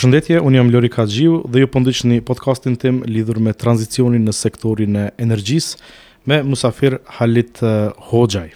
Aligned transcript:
Përshëndetje, 0.00 0.38
unë 0.40 0.56
jam 0.56 0.68
Lori 0.72 0.88
Kaxhiu 0.88 1.32
dhe 1.52 1.60
ju 1.60 1.66
po 1.68 1.80
ndiqni 1.82 2.22
podcastin 2.24 2.72
tim 2.80 3.02
lidhur 3.04 3.36
me 3.36 3.52
tranzicionin 3.52 4.22
në 4.24 4.32
sektorin 4.32 4.94
e 4.96 5.02
energjisë 5.20 5.74
me 6.30 6.38
Musafir 6.48 6.96
Halit 7.18 7.60
Hoxhaj. 8.06 8.46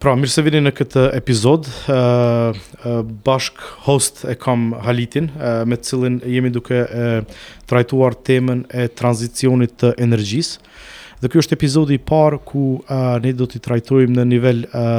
Pra, 0.00 0.14
mirë 0.16 0.32
se 0.32 0.44
vini 0.46 0.62
në 0.64 0.72
këtë 0.78 1.04
episod. 1.20 1.68
Ëh 1.92 3.02
bashk 3.28 3.60
host 3.84 4.22
e 4.32 4.38
kam 4.46 4.70
Halitin, 4.88 5.28
me 5.68 5.76
të 5.76 5.90
cilin 5.92 6.16
jemi 6.24 6.54
duke 6.56 6.86
trajtuar 7.68 8.16
temën 8.30 8.64
e 8.72 8.88
tranzicionit 8.96 9.76
të 9.84 9.92
energjisë. 10.08 10.56
Dhe 11.20 11.28
ky 11.34 11.42
është 11.44 11.60
epizodi 11.60 12.00
i 12.00 12.04
parë 12.10 12.40
ku 12.48 12.64
ne 13.20 13.36
do 13.36 13.44
të 13.44 13.60
trajtojmë 13.68 14.16
në 14.22 14.30
nivel 14.32 14.64
ëh 14.72 14.90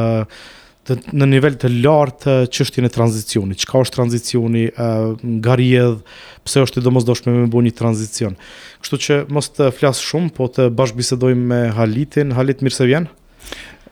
të, 0.96 1.14
në 1.20 1.28
nivel 1.34 1.56
të 1.60 1.70
lartë 1.82 2.36
çështjen 2.54 2.88
e 2.88 2.92
tranzicionit. 2.94 3.60
Çka 3.64 3.82
është 3.86 3.98
tranzicioni? 3.98 4.64
ë 4.72 4.88
uh, 5.12 5.24
nga 5.40 5.56
rjedh, 5.60 6.04
pse 6.48 6.64
është 6.66 6.82
i 6.82 6.86
domosdoshëm 6.86 7.36
me 7.44 7.48
bëni 7.54 7.72
një 7.72 7.78
tranzicion. 7.80 8.38
Kështu 8.84 9.00
që 9.06 9.20
mos 9.36 9.52
të 9.56 9.72
flas 9.78 10.02
shumë, 10.08 10.34
po 10.38 10.50
të 10.50 10.70
bashkëbisedojmë 10.76 11.48
bisedojmë 11.48 11.66
me 11.66 11.74
Halitin. 11.78 12.34
Halit 12.38 12.62
mirë 12.66 12.78
se 12.80 12.88
vjen. 12.90 13.10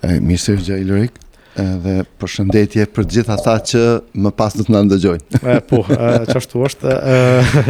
Mirë 0.03 0.41
se 0.45 0.57
vjen 0.59 0.85
Ilorik 0.85 1.19
dhe 1.59 1.93
përshëndetje 2.21 2.85
për 2.95 3.05
gjithë 3.13 3.33
ata 3.35 3.55
që 3.71 3.81
më 4.23 4.29
pas 4.37 4.53
në 4.55 4.63
të 4.67 4.71
na 4.75 4.83
ndëgjojnë. 4.85 5.41
Po, 5.71 5.81
çashtu 6.31 6.61
është. 6.69 6.93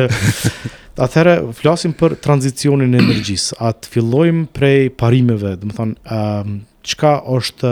Atëherë 1.07 1.33
flasim 1.55 1.93
për 1.97 2.17
tranzicionin 2.21 2.91
e 2.93 2.99
energjisë. 2.99 3.55
Atë 3.65 3.89
fillojmë 3.95 4.43
prej 4.57 4.89
parimeve, 4.99 5.53
do 5.61 5.69
të 5.71 5.77
thonë, 5.79 6.61
qka 6.93 7.11
është 7.37 7.71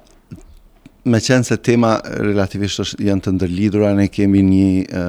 me 1.06 1.20
qenë 1.22 1.46
se 1.46 1.56
tema 1.64 1.94
relativisht 2.04 2.80
është 2.86 3.06
janë 3.08 3.24
të 3.28 3.32
ndërlidhura, 3.36 3.92
ne 3.98 4.06
kemi 4.10 4.40
një, 4.42 5.02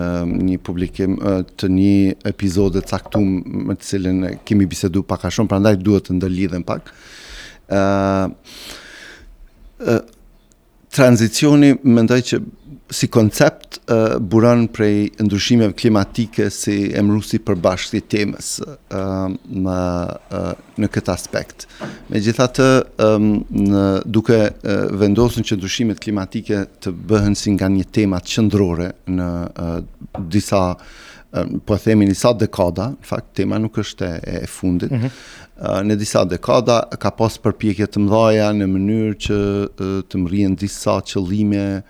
një 0.45 0.57
publikim 0.65 1.15
të 1.57 1.69
një 1.73 1.95
epizodet 2.29 2.85
caktum 2.91 3.31
me 3.67 3.73
të 3.75 3.87
cilin 3.89 4.19
kemi 4.45 4.67
bisedu 4.69 5.01
pak 5.09 5.25
a 5.25 5.31
shumë, 5.33 5.49
pra 5.49 5.57
ndaj 5.63 5.79
duhet 5.81 6.09
të 6.11 6.17
ndërlidhen 6.19 6.67
pak. 6.69 6.93
Uh, 7.67 8.29
uh, 9.81 9.97
tranzicioni, 10.97 11.73
mendoj 11.83 12.21
që 12.29 12.43
si 12.91 13.07
koncept 13.07 13.77
uh, 13.89 14.17
buron 14.19 14.67
prej 14.67 15.11
ndryshimeve 15.19 15.73
klimatike 15.73 16.49
si 16.49 16.91
emrusi 16.95 17.39
për 17.43 17.57
bashkëti 17.59 18.01
temës 18.11 18.51
uh, 18.63 18.75
më, 19.43 19.81
uh, 20.31 20.77
në 20.79 20.89
këtë 20.95 21.11
aspekt. 21.13 21.65
Me 22.07 22.21
gjitha 22.23 22.47
të 22.47 22.67
um, 23.03 23.27
në 23.51 23.83
duke 24.05 24.39
uh, 24.39 24.85
vendosën 25.01 25.43
që 25.47 25.59
ndryshimet 25.59 25.99
klimatike 26.03 26.63
të 26.83 26.95
bëhen 27.11 27.35
si 27.35 27.51
nga 27.57 27.67
një 27.71 27.89
temat 27.95 28.23
qëndrore 28.31 28.93
në 29.11 29.29
uh, 29.51 29.77
disa 30.31 30.63
po 31.67 31.75
e 31.75 31.81
themi 31.83 32.05
njësa 32.07 32.29
dekada, 32.39 32.85
në 32.95 33.05
fakt, 33.05 33.33
tema 33.35 33.57
nuk 33.59 33.75
është 33.83 34.07
e 34.23 34.45
fundit, 34.49 34.89
mm 34.93 35.01
-hmm. 35.01 35.11
në 35.85 35.95
disa 35.99 36.23
dekada 36.25 36.79
ka 36.99 37.11
pas 37.11 37.37
përpjekje 37.37 37.87
të 37.87 37.99
mdhaja 37.99 38.47
në 38.55 38.65
mënyrë 38.67 39.13
që 39.25 39.37
të 40.09 40.17
mërien 40.23 40.55
disa 40.55 40.95
qëllime 41.03 41.83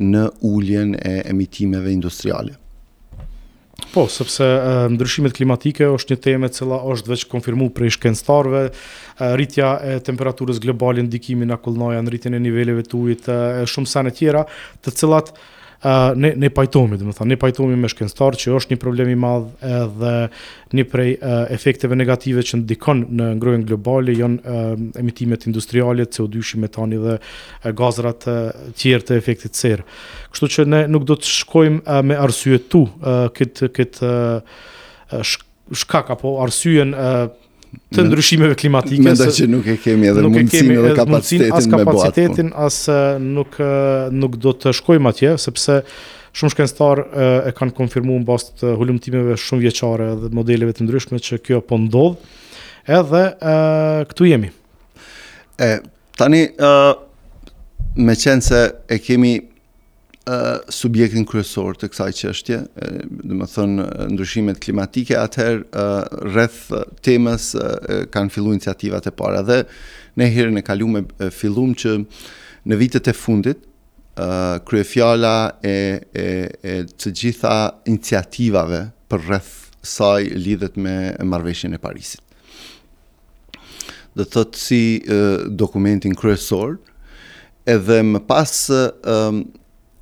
në 0.00 0.22
ulljen 0.40 0.94
e 0.96 1.20
emitimeve 1.28 1.92
industriale. 1.92 2.56
Po, 3.90 4.04
sepse 4.12 4.46
ndryshimet 4.94 5.34
klimatike 5.34 5.86
është 5.96 6.14
një 6.16 6.20
temë 6.24 6.48
e 6.48 6.52
cila 6.54 6.78
është 6.94 7.10
veç 7.10 7.22
konfirmu 7.32 7.70
prej 7.74 7.94
shkenstarve, 7.96 8.64
rritja 9.34 9.72
e 9.82 9.96
temperaturës 10.06 10.60
globale 10.62 11.02
ndikimin 11.06 11.52
akullnoja, 11.56 12.02
në 12.04 12.12
rritjen 12.14 12.36
e 12.38 12.42
niveleve 12.44 12.84
të 12.86 12.98
ujit, 13.00 13.26
e, 13.32 13.38
shumë 13.70 13.90
sene 13.90 14.12
tjera, 14.14 14.44
të 14.84 14.94
cilat 15.00 15.32
ne 16.14 16.32
ne 16.36 16.50
pajtohemi 16.52 16.98
do 17.00 17.08
të 17.16 17.24
ne 17.24 17.36
pajtohemi 17.40 17.76
me 17.80 17.88
shkencëtar 17.88 18.36
që 18.36 18.52
është 18.58 18.74
një 18.74 18.78
problem 18.82 19.08
i 19.08 19.16
madh 19.16 19.64
edhe 19.64 20.12
një 20.76 20.84
prej 20.92 21.12
uh, 21.16 21.48
efekteve 21.56 21.96
negative 21.96 22.42
që 22.44 22.60
ndikon 22.62 23.04
në 23.16 23.28
ngrohen 23.38 23.64
globale 23.64 24.12
janë 24.12 24.38
uh, 24.44 24.76
emitimet 25.00 25.46
industriale 25.48 26.04
CO2 26.04 26.58
metani 26.60 27.00
dhe 27.00 27.16
uh, 27.16 27.70
gazrat 27.80 28.20
të 28.28 28.32
uh, 28.32 28.72
tjerë 28.76 29.06
të 29.10 29.16
efektit 29.22 29.56
serë. 29.56 29.86
Kështu 30.34 30.48
që 30.58 30.66
ne 30.68 30.82
nuk 30.92 31.08
do 31.08 31.16
të 31.16 31.32
shkojmë 31.40 31.80
uh, 31.84 32.02
me 32.04 32.16
arsye 32.20 32.60
tu 32.68 32.84
uh, 32.84 33.28
këtë 33.32 33.72
këtë 33.78 34.10
uh, 34.10 35.36
shkak 35.80 36.12
apo 36.12 36.36
arsyen 36.44 36.92
uh, 36.94 37.30
të 37.94 38.04
ndryshimeve 38.06 38.54
klimatike. 38.58 39.02
Mendoj 39.02 39.28
që 39.34 39.46
nuk 39.50 39.66
e 39.70 39.76
kemi 39.82 40.08
edhe 40.10 40.22
nuk 40.24 40.34
mundësin 40.34 40.72
edhe 40.76 40.92
kapacitetin, 40.98 41.50
mundësin, 41.50 41.52
as 41.54 41.66
po. 41.66 41.78
kapacitetin 41.78 42.48
me 42.48 42.54
bëhat. 42.54 42.64
As 42.66 43.20
nuk, 43.26 43.60
nuk 44.22 44.38
do 44.42 44.52
të 44.62 44.72
shkojmë 44.78 45.12
atje, 45.12 45.32
sepse 45.44 45.78
shumë 46.38 46.54
shkenstar 46.54 47.02
e 47.50 47.52
kanë 47.58 47.74
konfirmu 47.78 48.18
në 48.22 48.26
bast 48.28 48.54
të 48.62 48.74
hullumtimeve 48.78 49.38
shumë 49.42 49.64
vjeqare 49.66 50.10
dhe 50.22 50.32
modeleve 50.38 50.74
të 50.78 50.86
ndryshme 50.86 51.22
që 51.26 51.40
kjo 51.46 51.60
po 51.66 51.78
ndodh, 51.82 52.38
edhe 53.00 53.24
e, 53.34 53.54
këtu 54.10 54.28
jemi. 54.30 54.52
E, 55.60 55.70
tani, 56.18 56.44
e, 56.54 56.74
me 58.06 58.14
qenë 58.18 58.46
se 58.46 58.62
e 58.86 58.98
kemi 59.02 59.34
subjektin 60.70 61.24
kryesor 61.26 61.74
të 61.80 61.88
kësaj 61.90 62.10
qështje, 62.18 62.58
dhe 62.68 63.38
më 63.40 63.46
thënë 63.50 63.86
ndryshimet 64.12 64.60
klimatike, 64.62 65.16
atëherë 65.16 65.84
rreth 66.32 66.58
temës 67.06 67.50
kanë 68.12 68.30
fillu 68.34 68.52
iniciativat 68.54 69.08
e 69.08 69.12
para. 69.16 69.40
Dhe 69.42 69.62
ne 70.20 70.26
herën 70.28 70.58
e 70.58 70.92
me 70.92 71.30
fillum 71.30 71.72
që 71.74 71.94
në 72.68 72.76
vitet 72.82 73.08
e 73.08 73.12
fundit, 73.16 73.58
kryefjala 74.68 75.34
e, 75.64 75.76
e, 76.12 76.26
e 76.62 76.74
të 76.98 77.12
gjitha 77.16 77.54
iniciativave 77.88 78.82
për 79.10 79.20
rreth 79.28 79.54
saj 79.82 80.28
lidhet 80.36 80.76
me 80.76 81.14
marveshjën 81.24 81.74
e 81.74 81.78
Parisit. 81.80 82.20
Dhe 84.14 84.24
të 84.26 84.44
si 84.58 84.82
dokumentin 85.54 86.14
kryesor, 86.18 86.76
edhe 87.70 88.02
më 88.04 88.20
pas 88.28 88.52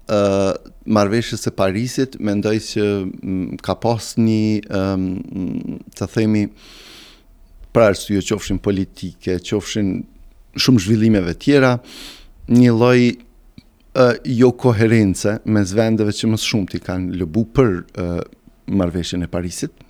marveshës 0.09 1.47
e 1.49 1.51
Parisit, 1.55 2.17
mendoj 2.21 2.57
që 2.65 2.85
mm, 3.05 3.57
ka 3.65 3.75
pas 3.77 4.15
një, 4.17 4.65
um, 4.73 5.79
të 5.99 6.09
themi, 6.15 6.45
prarës 7.77 8.07
të 8.07 8.15
jo 8.17 8.23
qofshin 8.33 8.59
politike, 8.65 9.39
qofshin 9.45 9.93
shumë 10.59 10.81
zhvillimeve 10.87 11.35
tjera, 11.45 11.75
një 12.49 12.73
loj 12.75 13.03
uh, 13.13 14.15
jo 14.25 14.51
koherence 14.65 15.37
me 15.45 15.65
zvendeve 15.69 16.13
që 16.17 16.33
mësë 16.33 16.49
shumë 16.49 16.71
ti 16.75 16.81
kanë 16.89 17.19
lëbu 17.23 17.45
për 17.59 17.71
uh, 17.77 18.25
marveshën 18.73 19.27
e 19.27 19.29
Parisit. 19.29 19.75
Uh, 19.75 19.85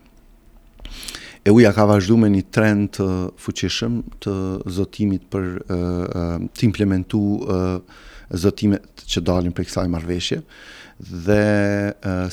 e 1.47 1.50
uja 1.50 1.72
ka 1.76 1.87
vazhdu 1.88 2.16
me 2.21 2.28
një 2.32 2.43
trend 2.54 2.93
të 2.99 3.06
fuqishëm 3.41 3.99
të 4.25 4.34
zotimit 4.78 5.28
për 5.32 5.47
të 5.69 6.66
implementu 6.66 7.21
zotimet 8.43 9.04
që 9.09 9.22
dalin 9.28 9.54
për 9.56 9.69
kësaj 9.69 9.87
marveshje 9.93 10.41
dhe 11.28 11.41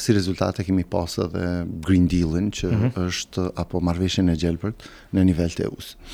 si 0.02 0.16
rezultate 0.18 0.66
kemi 0.66 0.88
pasë 0.90 1.28
dhe 1.36 1.44
Green 1.86 2.08
Deal-in 2.10 2.48
që 2.52 2.72
mm 2.72 2.82
-hmm. 2.82 3.08
është 3.10 3.50
apo 3.64 3.80
marveshje 3.80 4.26
në 4.26 4.38
gjelëpërt 4.42 4.90
në 5.14 5.26
nivel 5.30 5.54
të 5.54 5.70
EU-së 5.70 6.12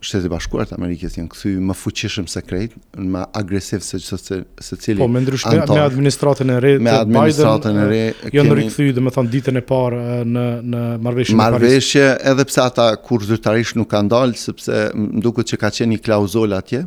shtetë 0.06 0.28
i 0.28 0.30
bashkuar 0.30 0.68
të 0.70 0.76
Amerikës 0.76 1.16
janë 1.18 1.32
këthy 1.32 1.52
më 1.70 1.74
fuqishëm 1.78 2.28
se 2.30 2.42
krejt, 2.46 2.76
më 2.94 3.24
agresiv 3.40 3.82
se 3.82 3.98
që 3.98 4.18
se, 4.22 4.38
se 4.62 4.78
cili 4.78 5.02
Po, 5.02 5.08
me 5.10 5.22
ndryshme, 5.24 5.64
me 5.66 5.80
administratën 5.82 6.52
e 6.56 6.60
re, 6.62 6.72
me 6.84 6.94
administratën 6.94 7.80
e 7.82 7.88
re, 7.90 8.00
eh, 8.20 8.30
jo 8.36 8.44
në 8.46 8.58
rikëthy 8.60 8.90
dhe 9.00 9.02
me 9.02 9.14
thonë 9.16 9.32
ditën 9.34 9.58
e 9.58 9.64
parë 9.66 10.04
eh, 10.04 10.22
në, 10.36 10.46
në 10.70 10.84
marveshje 11.08 11.38
Marveshje, 11.42 12.06
edhe 12.34 12.46
pse 12.52 12.62
ata 12.68 12.88
kur 13.02 13.26
zyrtarisht 13.26 13.80
nuk 13.80 13.90
kanë 13.90 14.12
dalë, 14.14 14.38
sepse 14.40 14.84
mduku 14.94 15.42
që 15.50 15.58
ka 15.64 15.72
qenë 15.74 15.96
një 15.96 16.04
klauzol 16.06 16.54
atje, 16.56 16.84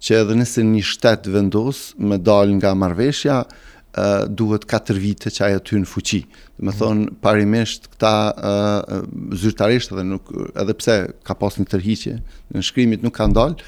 që 0.00 0.22
edhe 0.22 0.40
nëse 0.40 0.64
një 0.72 0.86
shtetë 0.94 1.36
vendos 1.36 1.90
me 2.00 2.16
dalë 2.16 2.62
nga 2.62 2.72
marveshja, 2.80 3.42
eh, 3.44 4.22
duhet 4.32 4.64
4 4.70 5.02
vite 5.04 5.34
që 5.36 5.50
ajo 5.50 5.64
ty 5.68 5.84
në 5.84 5.92
fuqi, 5.96 6.22
më 6.62 6.72
thonë 6.78 7.06
parimisht 7.22 7.86
këta 7.92 8.12
uh, 8.34 8.96
zyrtarisht 9.38 9.92
edhe 9.94 10.04
nuk, 10.06 10.30
edhe 10.58 10.74
pse 10.80 10.96
ka 11.26 11.36
pas 11.38 11.54
një 11.58 11.66
tërhiqje, 11.70 12.14
në 12.56 12.64
shkrimit 12.66 13.04
nuk 13.06 13.14
ka 13.18 13.28
ndalë, 13.30 13.60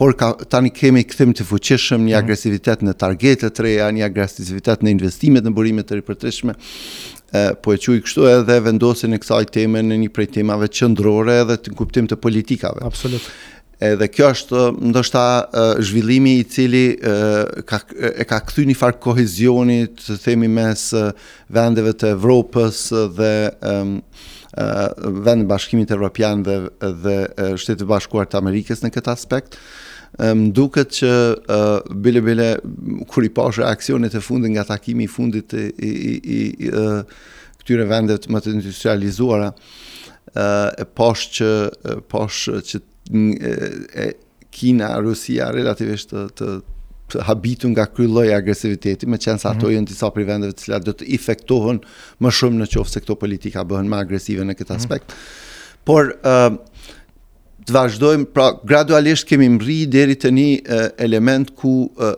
por 0.00 0.14
ka, 0.20 0.32
tani 0.52 0.72
kemi 0.74 1.04
këthim 1.08 1.32
të 1.38 1.46
fuqeshëm 1.48 2.04
një 2.04 2.12
mhm. 2.14 2.20
agresivitet 2.20 2.84
në 2.84 2.96
targetet 3.00 3.56
të 3.56 3.66
reja, 3.68 3.88
një 3.96 4.06
agresivitet 4.10 4.84
në 4.84 4.94
investimet 4.98 5.48
në 5.48 5.54
burimet 5.56 5.88
të 5.88 6.02
ripërtrishme, 6.02 6.56
uh, 6.56 7.48
po 7.64 7.76
e 7.76 7.80
quj 7.84 8.02
kështu 8.04 8.28
edhe 8.34 8.60
vendosin 8.68 9.16
e 9.16 9.22
kësaj 9.24 9.48
teme 9.56 9.80
në 9.88 10.02
një 10.04 10.12
prej 10.16 10.30
temave 10.38 10.68
qëndrore 10.68 11.40
edhe 11.46 11.60
të 11.64 11.76
kuptim 11.80 12.10
të 12.12 12.20
politikave. 12.24 12.84
Absolut. 12.90 13.24
Edhe 13.82 14.06
kjo 14.08 14.28
është 14.30 14.58
ndoshta 14.92 15.22
zhvillimi 15.82 16.36
i 16.38 16.44
cili 16.46 16.82
e 17.02 17.14
ka 17.66 17.80
e 17.98 18.24
ka 18.28 18.38
kthyer 18.46 18.68
një 18.70 18.76
farë 18.78 19.00
kohezioni 19.02 19.78
të 19.98 20.18
themi 20.22 20.48
mes 20.48 20.84
vendeve 21.52 21.94
të 21.98 22.12
Evropës 22.14 22.84
dhe 23.18 23.32
e, 23.50 23.72
e, 24.62 25.36
bashkimit 25.50 25.90
evropian 25.96 26.44
dhe 26.46 26.58
dhe 27.02 27.16
shtetit 27.58 27.86
bashkuar 27.90 28.30
të 28.30 28.38
Amerikës 28.40 28.84
në 28.86 28.92
këtë 28.94 29.14
aspekt. 29.16 29.58
Më 30.22 30.52
duket 30.54 30.94
që 30.94 31.12
bile 32.02 32.22
bile 32.22 32.48
kur 33.10 33.26
i 33.26 33.28
pashë 33.34 33.66
aksionet 33.66 34.14
e 34.14 34.22
fundit 34.22 34.54
nga 34.54 34.62
takimi 34.70 35.08
i 35.08 35.10
fundit 35.10 35.50
i 35.58 35.64
i 35.82 35.90
i, 35.90 36.40
i, 36.70 36.70
këtyre 37.58 37.88
vendeve 37.90 38.30
më 38.30 38.44
të 38.44 38.52
industrializuara 38.54 39.50
e 40.84 40.86
poshtë 40.86 41.54
që 41.82 42.02
poshtë 42.10 42.62
që 42.70 42.84
Kina, 44.54 44.94
Rusia 45.02 45.50
relativisht 45.52 46.12
të, 46.14 46.48
të 47.10 47.24
habitu 47.28 47.68
nga 47.74 47.84
ky 47.92 48.06
lloj 48.08 48.26
agresiviteti, 48.34 49.06
me 49.06 49.18
qenë 49.20 49.40
sa 49.42 49.52
ato 49.52 49.66
mhm. 49.68 49.74
janë 49.76 49.90
disa 49.90 50.10
prej 50.14 50.28
vendeve 50.30 50.54
të 50.56 50.64
cilat 50.64 50.86
do 50.88 50.94
të 50.96 51.08
efektohen 51.14 51.82
më 52.24 52.32
shumë 52.40 52.62
në 52.62 52.70
qoftë 52.74 52.94
se 52.96 53.02
këto 53.04 53.18
politika 53.20 53.64
bëhen 53.68 53.90
më 53.92 54.00
agresive 54.06 54.46
në 54.48 54.56
këtë 54.58 54.72
mhm. 54.72 54.80
aspekt. 54.80 55.12
Mm 55.12 55.14
-hmm. 55.14 55.78
Por 55.84 56.14
ë 56.14 56.36
uh, 56.48 56.58
të 57.66 57.72
vazhdojmë, 57.72 58.24
pra 58.24 58.46
gradualisht 58.64 59.26
kemi 59.28 59.48
mri 59.48 59.86
deri 59.86 60.14
të 60.14 60.30
një 60.30 60.48
uh, 60.60 60.88
element 60.98 61.50
ku 61.56 61.92
uh, 61.96 62.14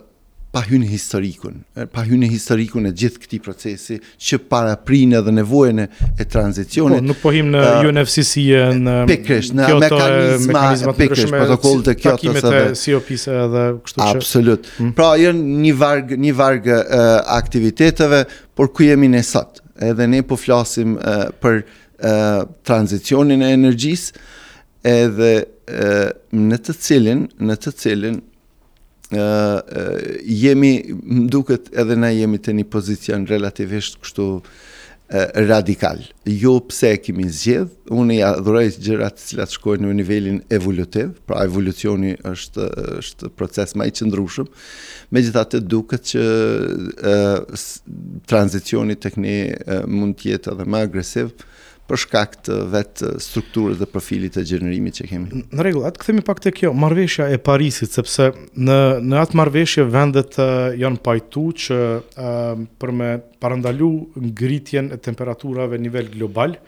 pa 0.57 0.63
hynë 0.65 0.87
historikun, 0.89 1.59
pa 1.93 2.01
hynë 2.09 2.31
historikun 2.33 2.89
e 2.89 2.93
gjithë 2.97 3.21
këti 3.21 3.39
procesi 3.45 3.97
që 4.25 4.39
para 4.49 4.73
prinë 4.89 5.19
edhe 5.19 5.35
nevojën 5.37 5.83
e 5.85 6.27
tranzicionit. 6.33 7.03
Po, 7.03 7.09
nuk 7.11 7.19
pohim 7.21 7.51
në 7.53 7.65
UNFCC 7.91 8.45
në 8.81 8.95
pekresht, 9.11 9.53
në 9.59 9.67
mekanizma 9.83 10.95
pekresht, 10.97 11.29
protokollë 11.35 11.85
të 11.91 11.95
kjo 12.01 12.15
të 12.23 12.73
së 13.21 13.35
dhe. 13.53 13.65
Absolut. 14.07 14.71
Hmm. 14.79 14.95
Pra, 14.97 15.11
jënë 15.21 16.15
një 16.25 16.31
vargë 16.41 16.79
aktiviteteve, 17.37 18.23
por 18.57 18.71
ku 18.73 18.87
jemi 18.89 19.11
në 19.13 19.21
satë, 19.29 19.61
edhe 19.91 20.07
ne 20.09 20.23
po 20.25 20.39
flasim 20.41 20.97
për 21.45 21.67
tranzicionin 22.65 23.45
e 23.45 23.53
energjisë, 23.59 24.25
edhe 24.89 25.35
në 26.33 26.61
të 26.65 26.77
cilin, 26.87 27.27
në 27.45 27.59
të 27.61 27.75
cilin, 27.83 28.19
jemi, 30.25 30.79
më 31.03 31.29
duket 31.31 31.69
edhe 31.79 31.97
na 31.99 32.11
jemi 32.11 32.39
të 32.43 32.55
një 32.59 32.65
pozicion 32.73 33.27
relativisht 33.31 34.01
kështu 34.03 34.27
radikal. 35.47 36.01
Jo 36.27 36.57
pse 36.67 36.89
e 36.97 36.99
kimi 36.99 37.29
zgjedh, 37.31 37.69
unë 37.95 38.17
i 38.17 38.23
adhurajt 38.27 38.81
gjërat 38.83 39.21
që 39.23 39.47
shkojnë 39.55 39.87
në 39.87 39.93
nivelin 40.01 40.41
evolutiv, 40.53 41.13
pra 41.29 41.45
evolucioni 41.47 42.17
është, 42.27 42.67
është 42.99 43.31
proces 43.39 43.77
ma 43.79 43.87
i 43.87 43.95
qëndrushëm, 43.95 44.49
me 45.15 45.23
të 45.23 45.61
duket 45.71 46.03
që 46.11 46.27
e, 46.99 47.15
tranzicioni 48.27 48.97
të 48.99 49.11
këni 49.15 49.37
mund 49.87 50.19
tjetë 50.25 50.51
edhe 50.57 50.67
ma 50.67 50.83
agresiv, 50.89 51.31
për 51.87 52.01
shkak 52.03 52.35
të 52.47 52.57
vetë 52.73 53.11
strukturës 53.23 53.79
dhe 53.79 53.89
profilit 53.91 54.35
të 54.37 54.45
gjenerimit 54.51 54.99
që 54.99 55.07
kemi. 55.11 55.43
Në 55.55 55.65
rregull, 55.65 55.85
atë 55.87 56.03
këthemi 56.03 56.25
pak 56.27 56.41
të 56.43 56.53
kjo, 56.61 56.73
marveshja 56.75 57.29
e 57.35 57.39
Parisit, 57.47 57.95
sepse 57.95 58.31
në, 58.59 58.79
në 59.07 59.21
atë 59.23 59.39
marveshje 59.39 59.87
vendet 59.95 60.39
uh, 60.43 60.51
janë 60.81 61.01
pajtu 61.07 61.45
që 61.67 61.79
uh, 61.95 62.67
për 62.83 62.95
me 62.99 63.11
parandalu 63.43 63.93
ngritjen 64.33 64.91
e 64.97 65.01
temperaturave 65.07 65.79
nivel 65.83 66.11
global, 66.17 66.59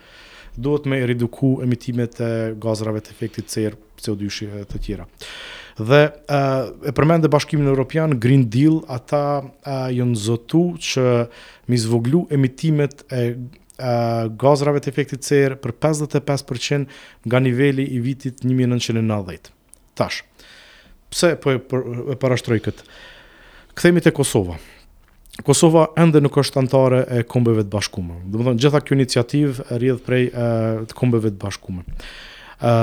duhet 0.59 0.87
me 0.89 1.01
reduku 1.07 1.57
emitimet 1.63 2.19
e 2.25 2.31
gazrave 2.59 3.03
të 3.05 3.13
efektit 3.15 3.51
CR, 3.53 3.75
CO2 3.99 4.65
të 4.71 4.83
tjera. 4.85 5.07
Dhe 5.79 5.99
uh, 6.11 6.39
e 6.87 6.91
përmendë 6.95 7.29
e 7.29 7.29
bashkimin 7.31 7.67
Europian, 7.71 8.17
Green 8.19 8.47
Deal, 8.51 8.81
ata 8.91 9.23
uh, 9.39 9.87
jënë 9.95 10.17
zotu 10.19 10.63
që 10.75 11.05
mi 11.71 11.77
zvoglu 11.79 12.25
emitimet 12.35 13.03
e 13.15 13.27
gazrave 14.35 14.81
të 14.83 14.91
efektit 14.91 15.25
serë 15.25 15.57
për 15.61 15.73
55% 15.81 16.87
nga 17.25 17.39
niveli 17.41 17.85
i 17.95 17.99
vitit 18.03 18.43
1990. 18.43 19.51
Tash, 19.99 20.23
pse 21.11 21.33
po 21.41 21.55
e, 21.55 21.59
për, 21.59 21.85
e 22.15 22.17
parashtroj 22.21 22.59
këtë? 22.67 22.87
Këthejmi 23.79 24.03
të 24.03 24.13
Kosova. 24.17 24.57
Kosova 25.45 25.85
ende 26.01 26.19
nuk 26.21 26.35
është 26.41 26.59
antare 26.59 27.03
e 27.15 27.21
kombëve 27.23 27.63
të 27.63 27.71
bashkume. 27.75 28.17
Dhe 28.27 28.43
më 28.43 28.55
gjitha 28.59 28.81
kjo 28.83 28.97
iniciativë 28.97 29.67
rrjedhë 29.77 30.05
prej 30.07 30.23
e, 30.27 30.49
të 30.89 30.97
kombëve 30.99 31.31
të 31.35 31.41
bashkume. 31.45 31.85
E, 31.87 32.73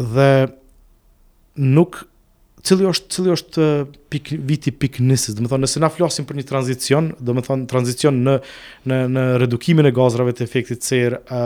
dhe 0.00 0.28
nuk 1.74 2.04
cili 2.64 2.86
është 2.88 3.10
cili 3.12 3.32
është 3.34 3.66
pik 4.12 4.30
viti 4.48 4.72
piknisës, 4.72 5.34
do 5.36 5.44
të 5.44 5.50
thonë 5.52 5.66
nëse 5.66 5.82
na 5.84 5.90
flasim 5.92 6.26
për 6.28 6.38
një 6.40 6.44
tranzicion, 6.48 7.10
do 7.20 7.34
të 7.36 7.44
thonë 7.48 7.68
tranzicion 7.72 8.22
në 8.24 8.38
në 8.88 9.00
në 9.12 9.24
redukimin 9.44 9.90
e 9.90 9.92
gazrave 9.94 10.32
të 10.34 10.46
efektit 10.46 10.86
ser, 10.88 11.18
ë 11.28 11.44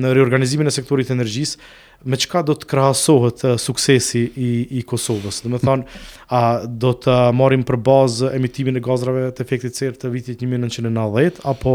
në 0.00 0.12
riorganizimin 0.16 0.70
e 0.70 0.72
sektorit 0.72 1.08
të 1.10 1.16
energjisë, 1.18 1.58
me 2.08 2.16
çka 2.16 2.40
do 2.48 2.54
të 2.56 2.68
krahasohet 2.70 3.42
suksesi 3.60 4.20
i 4.40 4.50
i 4.80 4.84
Kosovës. 4.88 5.42
Do 5.44 5.50
të 5.58 5.62
thonë, 5.66 5.98
a 6.32 6.42
do 6.84 6.94
të 6.96 7.16
marrim 7.36 7.66
për 7.68 7.76
bazë 7.90 8.30
emitimin 8.40 8.78
e 8.80 8.84
gazrave 8.86 9.26
të 9.36 9.44
efektit 9.44 9.76
ser 9.76 9.92
të 10.00 10.12
vitit 10.14 10.40
1990 10.46 11.42
apo 11.52 11.74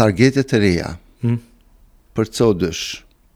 targetet 0.00 0.48
të 0.50 0.58
reja 0.62 0.90
hmm. 1.20 1.36
për 2.16 2.28
dësh, 2.56 2.84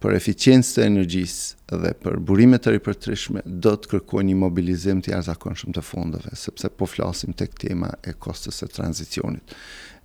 për 0.00 0.16
eficiencë 0.16 0.76
të 0.78 0.84
energjisë 0.86 1.76
dhe 1.84 1.90
për 2.04 2.16
burimet 2.28 2.64
të 2.64 2.72
ripërtrishme 2.78 3.42
do 3.64 3.74
të 3.80 3.90
kërkojnë 3.92 4.30
një 4.30 4.38
mobilizim 4.40 5.00
të 5.04 5.12
jashtëzakonshëm 5.12 5.74
të 5.76 5.82
fondeve, 5.84 6.32
sepse 6.40 6.70
po 6.78 6.86
flasim 6.88 7.34
tek 7.36 7.52
tema 7.60 7.90
e 8.08 8.14
kostës 8.22 8.62
së 8.62 8.70
tranzicionit. 8.76 9.52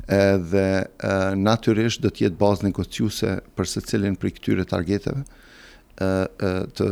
Edhe 0.10 0.66
e, 0.80 1.16
natyrisht 1.40 2.02
do 2.04 2.10
të 2.12 2.26
jetë 2.26 2.40
bazë 2.42 2.68
negociuese 2.72 3.38
për 3.56 3.70
secilin 3.76 4.18
prej 4.20 4.34
këtyre 4.40 4.66
targeteve 4.72 5.26
të 6.00 6.86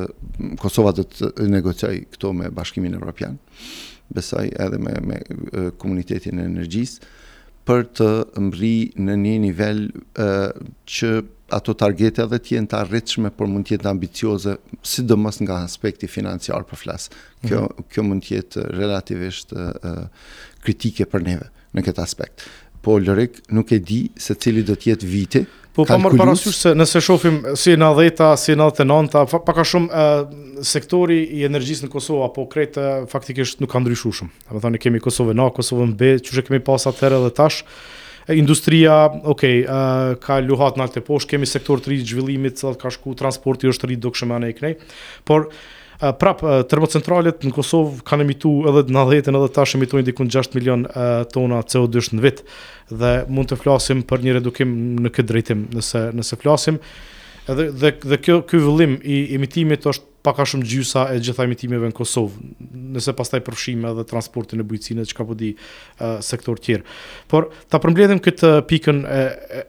Kosova 0.60 0.92
do 0.92 1.06
të 1.08 1.30
negociojë 1.48 2.02
këto 2.12 2.34
me 2.36 2.50
Bashkimin 2.52 2.98
Evropian, 2.98 3.38
besoj 4.14 4.50
edhe 4.66 4.80
me 4.84 4.96
me 5.08 5.20
komunitetin 5.84 6.42
e 6.44 6.48
energjisë 6.50 7.08
për 7.68 7.86
të 8.00 8.08
mbri 8.46 8.74
në 9.06 9.16
një 9.24 9.34
nivel 9.44 9.82
uh, 9.92 10.52
që 10.88 11.10
ato 11.58 11.74
targete 11.80 12.24
edhe 12.24 12.40
të 12.44 12.56
jenë 12.56 12.70
të 12.72 12.78
arritshme 12.80 13.32
por 13.36 13.48
mund 13.52 13.68
të 13.68 13.76
jetë 13.76 13.90
ambicioze 13.92 14.54
sidomos 14.88 15.40
nga 15.44 15.62
aspekti 15.68 16.08
financiar 16.12 16.66
po 16.68 16.80
flas. 16.80 17.10
Kjo 17.44 17.62
mm 17.62 17.66
-hmm. 17.66 17.90
kjo 17.94 18.04
mund 18.08 18.24
të 18.26 18.34
jetë 18.38 18.66
relativisht 18.80 19.52
uh, 19.52 20.08
kritike 20.66 21.08
për 21.12 21.28
neve 21.30 21.48
në 21.76 21.84
këtë 21.88 22.04
aspekt. 22.08 22.46
Po 22.82 22.98
Lorik, 23.04 23.42
nuk 23.52 23.72
e 23.76 23.80
di 23.80 24.02
se 24.26 24.34
cili 24.36 24.64
do 24.64 24.74
të 24.76 24.92
jetë 24.94 25.08
viti, 25.12 25.42
Po 25.78 25.86
pa 25.86 25.98
marë 26.02 26.18
parasysh 26.18 26.56
se 26.58 26.72
nëse 26.74 26.98
shofim 27.06 27.36
si 27.58 27.76
në 27.78 27.90
dheta, 28.00 28.32
si 28.42 28.56
në 28.58 28.66
99, 28.72 28.88
nënta, 28.90 29.22
pa 29.30 29.54
ka 29.54 29.66
shumë 29.68 29.88
e, 29.88 30.08
sektori 30.66 31.20
i 31.38 31.44
energjisë 31.46 31.86
në 31.86 31.92
Kosovë, 31.94 32.24
apo 32.32 32.48
kretë 32.50 32.86
faktikisht 33.12 33.62
nuk 33.62 33.70
ka 33.76 33.82
ndryshu 33.84 34.10
shumë. 34.22 34.34
Dhe 34.56 34.64
thani, 34.64 34.82
kemi 34.82 35.04
Kosovë 35.06 35.36
në 35.38 35.46
A, 35.46 35.52
Kosovë 35.54 35.92
në 35.92 35.96
B, 36.00 36.10
që 36.26 36.40
që 36.40 36.46
kemi 36.50 36.62
pasat 36.66 36.98
të 36.98 37.04
tërë 37.06 37.20
dhe 37.28 37.32
tash, 37.38 37.62
industria, 38.34 38.98
ok, 39.36 39.46
ka 40.26 40.42
luhat 40.50 40.80
në 40.82 40.88
altë 40.88 41.06
poshtë, 41.08 41.36
kemi 41.36 41.48
sektor 41.50 41.80
të 41.84 41.94
rritë 41.94 42.10
zhvillimit, 42.10 42.66
ka 42.82 42.92
shku, 42.98 43.14
transporti 43.22 43.70
është 43.70 43.92
rritë 43.94 44.06
do 44.08 44.14
këshëmë 44.18 44.40
anë 44.40 44.50
e 44.50 44.58
i 44.58 44.76
por 45.30 45.46
uh, 45.46 45.62
Eh, 46.00 46.12
prap 46.20 46.44
eh, 46.46 46.60
termocentralet 46.70 47.42
në 47.42 47.50
Kosovë 47.56 48.04
kanë 48.06 48.22
emituar 48.28 48.70
edhe 48.84 48.94
në 48.94 49.04
dhjetën 49.10 49.38
edhe 49.40 49.48
tash 49.56 49.72
emitojnë 49.80 50.06
diku 50.12 50.26
6 50.30 50.54
milion 50.54 50.84
eh, 50.86 51.22
tona 51.34 51.64
CO2 51.66 52.04
në 52.14 52.22
vit 52.28 52.44
dhe 52.92 53.14
mund 53.34 53.50
të 53.50 53.58
flasim 53.58 54.04
për 54.06 54.22
një 54.28 54.36
redukim 54.38 54.76
në 55.02 55.10
këtë 55.16 55.32
drejtim 55.32 55.64
nëse 55.74 56.04
nëse 56.20 56.38
flasim 56.44 56.78
edhe 57.50 57.66
dhe 57.82 57.92
dhe 58.12 58.20
kjo 58.22 58.38
ky 58.46 58.62
vëllim 58.62 58.94
i 59.02 59.24
emitimit 59.40 59.88
është 59.90 60.06
pak 60.28 60.44
a 60.44 60.46
shumë 60.52 60.68
gjysa 60.70 61.08
e 61.16 61.18
gjitha 61.24 61.46
emitimeve 61.50 61.88
në 61.90 61.96
Kosovë, 61.98 62.36
nëse 63.00 63.14
pas 63.18 63.32
taj 63.34 63.40
edhe 63.42 63.94
dhe 64.02 64.08
transportin 64.12 64.60
e 64.62 64.66
bujëcine, 64.70 65.02
që 65.08 65.16
ka 65.18 65.24
po 65.30 65.34
di 65.40 65.54
sektor 66.20 66.60
tjerë. 66.60 66.84
Por, 67.32 67.48
ta 67.72 67.80
përmbledhim 67.80 68.20
këtë 68.26 68.50
pikën 68.68 69.00
e, 69.08 69.22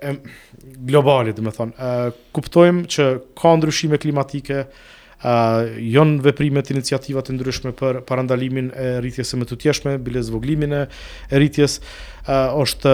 e, 0.09 0.15
globalit, 0.91 1.37
dhe 1.39 1.47
me 1.47 1.55
thonë, 1.55 1.93
kuptojmë 2.35 2.83
që 2.91 3.07
ka 3.39 3.55
ndryshime 3.61 4.01
klimatike, 4.03 4.65
uh, 5.23 5.77
jon 5.79 6.17
veprimet 6.25 6.71
iniciativa 6.73 7.23
të 7.25 7.35
ndryshme 7.37 7.73
për 7.79 8.03
parandalimin 8.09 8.71
e 8.77 8.91
rritjes 9.03 9.33
së 9.33 9.41
mëtutjeshme, 9.43 9.97
bile 10.05 10.23
zvoglimin 10.25 10.75
e 10.81 10.85
rritjes 11.33 11.79
uh, 11.83 12.55
është 12.61 12.93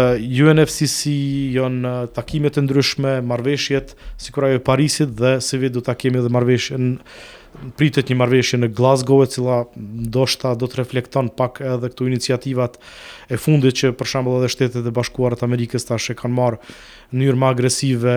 UNFCCC, 0.48 1.14
jon 1.58 1.80
takimet 2.16 2.56
të 2.56 2.66
ndryshme, 2.68 3.18
marrveshjet 3.26 3.96
sikur 4.20 4.46
ajo 4.48 4.60
e 4.60 4.64
Parisit 4.64 5.14
dhe 5.18 5.38
së 5.44 5.62
vetë 5.64 5.78
do 5.80 5.84
ta 5.90 5.94
kemi 5.98 6.20
edhe 6.22 6.32
marrveshjen 6.32 6.98
pritet 7.78 8.08
një 8.10 8.16
marrveshje 8.18 8.58
në 8.58 8.66
Glasgow 8.74 9.20
e 9.22 9.28
cila 9.30 9.60
ndoshta 9.78 10.56
do 10.58 10.66
të 10.66 10.80
reflekton 10.80 11.28
pak 11.38 11.60
edhe 11.62 11.86
këto 11.92 12.08
iniciativat 12.10 12.80
e 13.30 13.38
fundit 13.38 13.78
që 13.78 13.92
për 13.94 14.10
shembull 14.10 14.40
edhe 14.40 14.50
shtetet 14.50 14.82
e 14.82 14.92
bashkuara 14.96 15.38
të 15.38 15.46
Amerikës 15.46 15.86
tash 15.86 16.10
e 16.10 16.16
kanë 16.18 16.34
marrë 16.34 16.58
njërë 17.20 17.40
më 17.40 17.48
agresive 17.50 18.16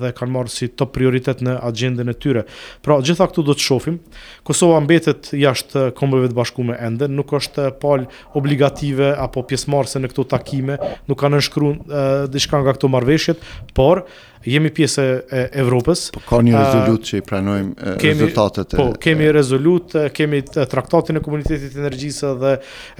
dhe 0.00 0.10
kanë 0.18 0.34
marrë 0.34 0.52
si 0.54 0.68
top 0.78 0.92
prioritet 0.96 1.42
në 1.46 1.54
agjendën 1.68 2.10
e 2.12 2.16
tyre. 2.22 2.44
Pra, 2.84 2.98
gjitha 3.06 3.28
këtu 3.30 3.44
do 3.46 3.56
të 3.56 3.66
shohim. 3.68 3.98
Kosova 4.46 4.82
mbetet 4.84 5.30
jashtë 5.38 5.86
Kombeve 5.98 6.30
të 6.32 6.38
Bashkuara 6.38 6.80
ende, 6.86 7.08
nuk 7.10 7.32
është 7.38 7.70
pal 7.82 8.06
obligative 8.38 9.12
apo 9.22 9.44
pjesëmarrëse 9.48 10.02
në 10.02 10.12
këto 10.12 10.26
takime, 10.34 10.78
nuk 11.08 11.20
kanë 11.22 11.38
nënshkruar 11.38 12.28
diçka 12.32 12.60
nga 12.62 12.74
këto 12.74 12.90
marveshjet, 12.92 13.44
por 13.76 14.04
jemi 14.46 14.70
pjesë 14.70 15.04
e 15.34 15.40
Evropës. 15.58 16.04
Po 16.14 16.20
ka 16.22 16.38
një 16.44 16.54
rezolut 16.54 17.06
që 17.08 17.16
i 17.18 17.22
pranojmë 17.26 17.94
kemi, 17.98 18.26
rezultatet 18.28 18.74
e... 18.76 18.76
Po, 18.78 18.84
kemi 19.02 19.30
rezolut, 19.34 19.96
kemi 20.14 20.38
traktatin 20.46 21.18
e 21.18 21.22
komunitetit 21.24 21.74
energjisë 21.80 22.30
dhe 22.44 22.52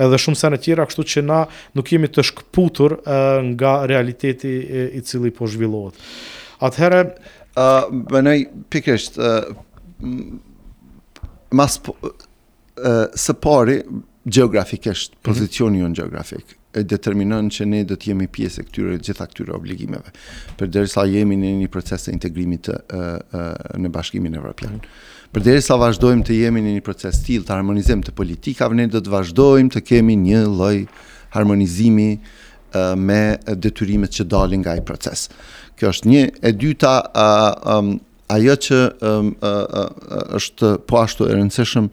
edhe 0.06 0.18
shumë 0.24 0.40
sene 0.40 0.58
tjera, 0.62 0.88
kështu 0.90 1.04
që 1.14 1.22
na 1.28 1.44
nuk 1.78 1.92
jemi 1.94 2.10
të 2.10 2.24
shkëputur 2.32 2.96
nga 3.52 3.76
realiteti 3.86 4.56
i 4.98 5.04
cili 5.16 5.30
po 5.32 5.48
zhvillohet. 5.48 5.96
Atëherë, 6.60 7.00
uh, 7.56 7.88
mënoj, 8.12 8.38
pikrisht, 8.72 9.18
uh, 9.20 9.48
mas 11.52 11.78
po, 11.80 11.96
uh, 12.00 13.08
së 13.16 13.34
pari, 13.40 13.80
geografikisht, 14.26 15.12
mhm. 15.14 15.22
pozicion 15.22 15.72
mm 15.76 15.84
-hmm. 15.84 15.94
geografik, 15.94 16.58
e 16.74 16.82
determinon 16.82 17.48
që 17.50 17.64
ne 17.64 17.84
do 17.84 17.94
të 17.94 18.08
jemi 18.08 18.26
pjesë 18.26 18.60
e 18.60 18.64
këtyre 18.64 18.98
gjitha 18.98 19.26
këtyre 19.26 19.52
obligimeve, 19.54 20.10
përderisa 20.58 21.04
jemi 21.06 21.36
në 21.36 21.60
një 21.62 21.68
proces 21.68 22.08
të 22.08 22.12
integrimit 22.12 22.68
të, 22.68 22.74
në 23.78 23.88
bashkimin 23.88 24.34
e 24.34 24.36
Evropian. 24.38 24.72
Mhm. 24.72 24.80
Përderisa 25.32 25.76
vazhdojmë 25.78 26.24
të 26.24 26.32
jemi 26.34 26.60
në 26.60 26.74
një 26.76 26.80
proces 26.80 27.22
tjil 27.22 27.42
të 27.44 27.52
harmonizim 27.54 28.02
të 28.02 28.10
politikave, 28.10 28.74
ne 28.74 28.86
do 28.86 28.98
të 28.98 29.10
vazhdojmë 29.10 29.70
të 29.70 29.80
kemi 29.80 30.16
një 30.16 30.56
loj 30.58 30.84
harmonizimi 31.30 32.12
uh, 32.18 32.20
me 32.96 33.38
detyrimet 33.46 34.10
që 34.10 34.24
dalin 34.30 34.60
nga 34.64 34.76
i 34.78 34.84
proces. 34.84 35.28
Kjo 35.78 35.90
është 35.92 36.08
një, 36.10 36.22
e 36.42 36.52
dyta, 36.56 36.94
a, 37.12 37.80
ajo 38.36 38.56
që 38.66 38.78
um, 39.04 39.34
a, 39.40 39.48
a, 39.48 40.22
është 40.40 40.72
po 40.88 41.00
ashtu 41.04 41.28
e 41.28 41.34
rëndësishëm, 41.36 41.90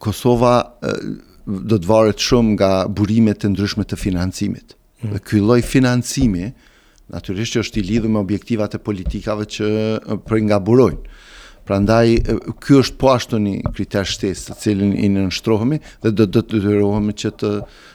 Kosova 0.00 0.54
a, 0.64 0.92
do 1.44 1.76
të 1.76 1.88
varet 1.90 2.20
shumë 2.24 2.54
nga 2.56 2.70
burimet 2.88 3.44
e 3.44 3.50
ndryshme 3.52 3.84
të 3.88 3.98
financimit. 4.00 4.72
Mm. 5.04 5.12
Dhe 5.14 5.20
kjo 5.28 5.42
loj 5.44 5.60
financimi, 5.64 6.46
naturisht 7.12 7.54
që 7.58 7.62
është 7.66 7.80
i 7.80 7.84
lidhë 7.90 8.08
me 8.14 8.18
objektivat 8.24 8.74
e 8.74 8.80
politikave 8.80 9.44
që 9.44 9.68
për 10.24 10.42
nga 10.48 10.60
burojnë. 10.64 11.13
Pra 11.64 11.80
ndaj, 11.80 12.18
kjo 12.66 12.82
është 12.84 12.98
po 13.00 13.08
ashtu 13.14 13.38
një 13.40 13.52
kriter 13.72 14.04
shtesë 14.08 14.52
të 14.52 14.56
cilin 14.60 14.90
i 15.00 15.08
në 15.12 15.26
dhe 15.32 16.10
dhe 16.12 16.26
dhe 16.36 16.42
të 16.42 16.60
dyrohemi 16.64 17.16
që 17.22 17.32
të 17.42 17.54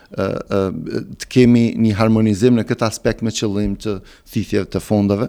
të 0.10 1.28
kemi 1.30 1.66
një 1.78 1.92
harmonizim 2.00 2.56
në 2.58 2.64
këtë 2.72 2.88
aspekt 2.88 3.22
me 3.22 3.30
qëllim 3.30 3.78
të 3.84 4.00
thithjeve 4.34 4.66
të 4.74 4.82
fondave. 4.82 5.28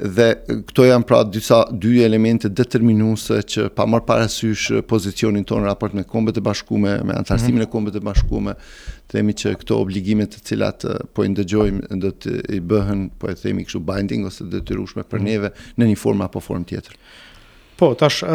Dhe 0.00 0.26
këto 0.68 0.84
janë 0.88 1.04
pra 1.08 1.22
disa 1.28 1.62
dy 1.80 1.98
elemente 2.04 2.48
determinuse 2.56 3.36
që 3.54 3.66
pa 3.76 3.84
marë 3.88 4.04
parasysh 4.08 4.78
pozicionin 4.88 5.44
tonë 5.48 5.60
në 5.64 5.68
raport 5.72 5.96
me 5.96 6.04
kombet 6.08 6.36
e 6.40 6.44
bashkume, 6.44 6.92
me 7.08 7.16
antarësimin 7.22 7.60
mhm. 7.62 7.66
e 7.68 7.72
kombet 7.72 7.96
e 7.96 8.02
bashkume, 8.04 8.54
të 9.08 9.16
themi 9.18 9.34
që 9.42 9.52
këto 9.62 9.80
obligimet 9.84 10.34
të 10.38 10.44
cilat 10.50 10.86
po 11.16 11.24
i 11.28 11.32
ndëgjojmë 11.34 12.00
dhe 12.04 12.12
të 12.24 12.34
i 12.60 12.60
bëhen, 12.72 13.06
po 13.20 13.32
e 13.32 13.36
themi 13.42 13.64
këshu 13.68 13.80
binding 13.92 14.24
ose 14.28 14.44
dhe 14.52 14.60
të 14.60 14.76
për 14.76 15.04
mhm. 15.08 15.24
neve 15.28 15.52
në 15.82 15.90
një 15.92 16.00
forma 16.04 16.28
po 16.36 16.44
formë 16.48 16.68
tjetër. 16.72 17.00
Po, 17.80 17.94
tash, 17.96 18.18
uh, 18.24 18.28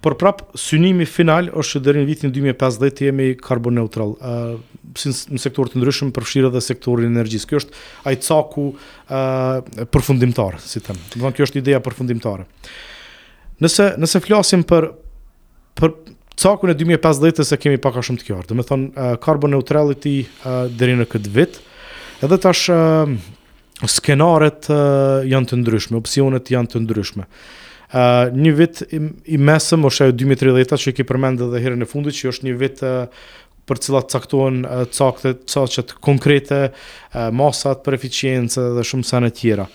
për 0.00 0.14
prap, 0.16 0.38
synimi 0.58 1.04
final 1.04 1.50
është 1.60 1.72
që 1.74 1.80
dhe 1.84 1.92
në 1.98 2.04
vitin 2.08 2.30
2050 2.32 2.94
të 2.96 3.06
jemi 3.10 3.26
carbon 3.36 3.76
neutral, 3.76 4.14
uh, 4.24 4.86
sinë 4.96 5.34
në 5.36 5.40
sektor 5.42 5.68
të 5.68 5.82
ndryshëm 5.82 6.12
përfshirë 6.16 6.48
dhe 6.54 6.62
sektorin 6.64 7.10
energjisë. 7.12 7.50
Kjo 7.50 7.60
është 7.60 7.82
ajë 8.08 8.20
caku 8.24 8.64
uh, 8.70 9.82
përfundimtarë, 9.92 10.62
si 10.64 10.80
të 10.80 10.96
më. 10.96 11.04
Dhe 11.12 11.26
në 11.26 11.32
kjo 11.36 11.48
është 11.50 11.60
ideja 11.60 11.82
përfundimtarë. 11.90 12.46
Nëse, 13.66 13.90
nëse 14.00 14.22
flasim 14.24 14.64
për, 14.72 14.88
për 15.76 15.94
në 16.40 16.72
e 16.72 16.80
2050 16.86 17.50
se 17.52 17.60
kemi 17.60 17.82
paka 17.84 18.00
shumë 18.06 18.22
të 18.22 18.30
kjarë, 18.30 18.48
dhe 18.48 18.56
me 18.56 18.64
thonë 18.70 18.88
uh, 18.96 19.10
carbon 19.26 19.52
neutrality 19.58 20.18
uh, 20.46 20.72
në 20.80 21.04
këtë 21.12 21.36
vit, 21.36 21.60
edhe 22.24 22.40
tash 22.46 22.70
uh, 22.72 23.04
skenaret 23.92 24.72
uh, 24.72 25.20
janë 25.28 25.52
të 25.52 25.60
ndryshme, 25.66 26.00
opcionet 26.00 26.56
janë 26.56 26.78
të 26.78 26.86
ndryshme 26.88 27.28
një 27.92 28.52
vit 28.54 28.80
i 28.92 29.38
mesëm, 29.38 29.86
është 29.88 30.04
ajo 30.04 30.14
2013 30.14 30.78
që 30.78 30.90
i 30.90 30.94
ke 31.00 31.06
përmendë 31.08 31.48
dhe 31.52 31.62
herën 31.64 31.82
e 31.82 31.88
fundit, 31.90 32.14
që 32.14 32.30
është 32.30 32.46
një 32.46 32.54
vit 32.60 32.76
të 32.80 32.92
për 33.70 33.76
cilat 33.82 34.10
caktohen 34.12 34.60
caktet, 34.94 35.42
caktet 35.50 35.92
konkrete, 36.02 36.60
masat 37.34 37.82
për 37.86 37.98
eficiencë 38.00 38.64
dhe 38.76 38.84
shumë 38.86 39.06
sa 39.08 39.20
tjera. 39.30 39.66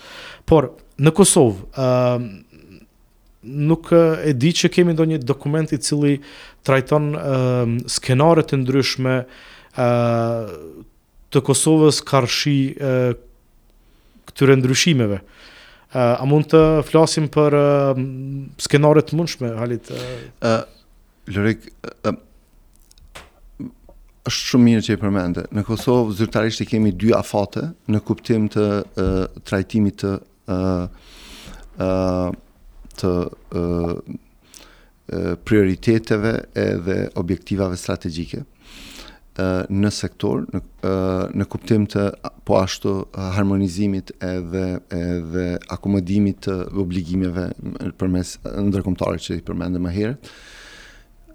Por, 0.46 0.72
në 1.00 1.12
Kosovë, 1.16 2.20
nuk 3.46 3.92
e 3.96 4.32
di 4.36 4.50
që 4.58 4.72
kemi 4.74 4.96
do 4.98 5.06
një 5.06 5.20
dokument 5.22 5.72
i 5.72 5.78
cili 5.80 6.16
trajton 6.66 7.12
skenaret 7.88 8.52
e 8.56 8.60
ndryshme 8.64 9.16
të 11.30 11.44
Kosovës 11.46 12.00
karshi 12.06 12.58
këtyre 14.26 14.56
ndryshimeve. 14.60 15.20
A 15.96 16.24
mund 16.28 16.50
të 16.52 16.58
flasim 16.90 17.28
për 17.32 17.56
skenare 18.60 19.00
të 19.08 19.16
mundshme, 19.16 19.52
Halit? 19.56 19.88
Lërik, 21.32 21.68
është 24.26 24.50
shumë 24.52 24.66
mirë 24.66 24.84
që 24.88 24.96
i 24.96 25.00
përmende. 25.04 25.46
Në 25.56 25.64
Kosovë, 25.70 26.16
zyrtarisht 26.18 26.66
kemi 26.68 26.92
dy 27.00 27.14
afate 27.16 27.70
në 27.94 28.02
kuptim 28.10 28.50
të 28.52 28.66
trajtimit 29.48 30.04
të 30.04 30.98
të 32.96 33.12
prioriteteve 35.48 36.34
edhe 36.68 37.00
objektivave 37.20 37.78
strategike 37.80 38.42
në 39.38 39.90
sektor, 39.92 40.44
në, 40.52 40.62
në 41.38 41.46
kuptim 41.52 41.86
të 41.90 42.06
po 42.48 42.58
ashtu 42.60 42.92
harmonizimit 43.36 44.12
edhe, 44.24 44.64
edhe 44.96 45.46
akomodimit 45.72 46.42
të 46.46 46.56
obligimeve 46.80 47.48
për 48.00 48.12
mes 48.16 48.36
në 48.44 48.68
ndërkomtarit 48.70 49.26
që 49.26 49.38
i 49.38 49.42
përmende 49.48 49.82
më 49.86 49.94
herë. 49.96 50.20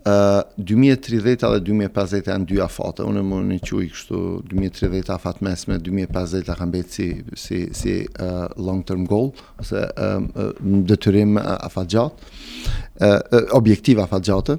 Uh, 0.01 0.39
2030 0.57 1.43
dhe 1.45 1.57
2050 1.61 2.29
janë 2.31 2.47
dy 2.49 2.55
afate, 2.63 3.03
unë 3.05 3.21
e 3.21 3.25
më 3.27 3.41
në 3.51 3.57
kështu 3.69 4.21
2030 4.49 5.11
afat 5.13 5.43
mesme 5.45 5.75
me 5.75 6.05
2050 6.07 6.49
a 6.49 6.55
kam 6.57 6.71
betë 6.73 6.89
si, 6.89 7.05
si, 7.37 7.59
si 7.77 7.93
uh, 8.17 8.47
long 8.65 8.81
term 8.89 9.03
goal, 9.05 9.29
ose 9.61 9.83
um, 10.01 10.25
uh, 10.41 10.47
dëtyrim 10.89 11.37
afat 11.43 11.91
gjatë, 11.93 12.17
uh, 12.65 13.13
uh, 13.13 13.39
objektiv 13.61 14.01
afat 14.01 14.25
gjatë, 14.31 14.57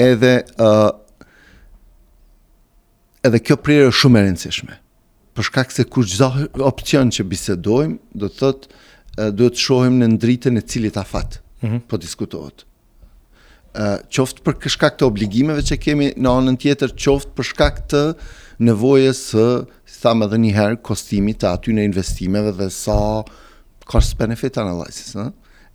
edhe 0.00 0.32
edhe 3.24 3.40
kjo 3.40 3.56
prirë 3.64 3.88
është 3.90 4.00
shumë 4.02 4.20
e 4.20 4.26
rëndësishme. 4.26 4.76
Për 5.34 5.46
shkak 5.48 5.72
se 5.74 5.84
kur 5.90 6.06
çdo 6.08 6.28
opsion 6.68 7.10
që 7.14 7.26
bisedojmë, 7.30 7.96
do 8.20 8.28
të 8.30 8.38
thotë 8.42 9.30
duhet 9.38 9.56
të 9.56 9.64
shohim 9.64 9.96
në 10.00 10.08
ndritën 10.16 10.58
e 10.60 10.62
cilit 10.70 10.96
afat 11.00 11.40
mm 11.60 11.68
-hmm. 11.68 11.80
po 11.88 11.96
diskutohet. 12.04 12.64
Uh, 13.74 13.98
qoftë 14.14 14.40
për 14.46 14.70
shkak 14.70 14.94
të 14.98 15.04
obligimeve 15.10 15.62
që 15.66 15.76
kemi 15.82 16.12
në 16.22 16.28
anën 16.38 16.56
tjetër, 16.62 16.92
qoftë 17.02 17.32
për 17.36 17.44
shkak 17.50 17.74
të 17.90 18.02
nevojës 18.68 19.20
së, 19.32 19.46
si 19.90 19.96
thamë 20.02 20.24
edhe 20.28 20.38
një 20.44 20.52
herë, 20.58 20.76
kostimit 20.82 21.40
të 21.42 21.46
aty 21.54 21.70
në 21.74 21.82
investimeve 21.90 22.52
dhe 22.58 22.70
sa 22.70 22.98
cost 23.90 24.14
benefit 24.18 24.58
analysis, 24.62 25.16
ëh. 25.18 25.30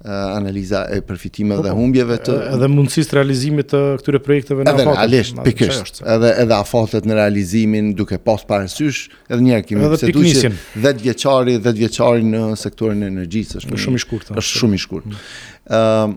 Eh, 0.05 0.11
analiza 0.11 0.85
e 0.87 1.01
përfitime 1.03 1.57
po, 1.57 1.63
dhe 1.65 1.71
humbjeve 1.75 2.15
të 2.23 2.31
eh, 2.31 2.51
edhe 2.55 2.67
mundësisë 2.71 3.09
të 3.11 3.15
realizimit 3.17 3.67
të 3.67 3.79
këtyre 3.99 4.21
projekteve 4.23 4.63
në 4.63 4.71
afatet. 4.71 4.91
Realisht 4.95 5.41
pikërisht. 5.43 5.99
Edhe 6.13 6.29
edhe 6.45 6.55
afatet 6.55 7.09
në 7.09 7.17
realizimin 7.17 7.89
duke 7.99 8.15
pas 8.23 8.45
parësysh 8.47 9.01
edhe 9.27 9.39
një 9.43 9.57
herë 9.57 9.65
kimi 9.73 9.83
se 9.99 10.13
duhet 10.15 10.39
të 10.45 10.53
10 10.85 11.03
vjeçari 11.03 11.57
10 11.65 11.75
vjeçari 11.81 12.23
në 12.29 12.43
sektorin 12.63 13.03
e 13.03 13.11
energjisë 13.11 13.59
është 13.59 13.81
shumë 13.89 13.99
i 13.99 14.03
shkurtë. 14.05 14.39
Është 14.39 14.61
shumë 14.63 14.79
i 14.79 14.81
shkurtë. 14.85 15.13
Ëm 15.67 15.77
ehm, 15.81 16.15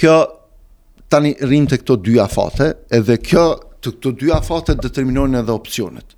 kjo 0.00 0.16
tani 1.12 1.34
rrin 1.44 1.68
te 1.68 1.82
këto 1.84 1.98
dy 2.08 2.16
afate 2.24 2.70
edhe 3.02 3.20
kjo 3.20 3.46
të 3.84 3.92
këto 3.98 4.14
dy 4.24 4.32
afate 4.40 4.78
determinojnë 4.80 5.42
edhe 5.44 5.60
opsionet. 5.60 6.16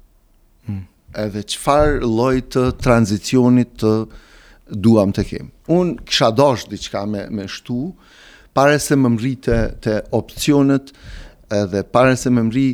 Hmm. 0.70 0.84
Edhe 1.26 1.42
çfarë 1.50 1.98
lloj 2.06 2.36
të 2.54 2.66
tranzicionit 2.78 3.74
të 3.82 3.96
duam 4.70 5.10
të 5.10 5.26
kemi 5.32 5.50
unë 5.70 6.04
kisha 6.06 6.30
dosh 6.34 6.66
diçka 6.70 7.04
me 7.06 7.26
me 7.30 7.46
shtu, 7.48 7.92
para 8.54 8.74
se 8.82 8.96
më 8.98 9.08
mrite 9.16 9.58
të 9.84 9.92
opsionet, 10.18 10.90
edhe 11.54 11.82
para 11.94 12.16
se 12.18 12.30
më 12.34 12.42
mri 12.48 12.66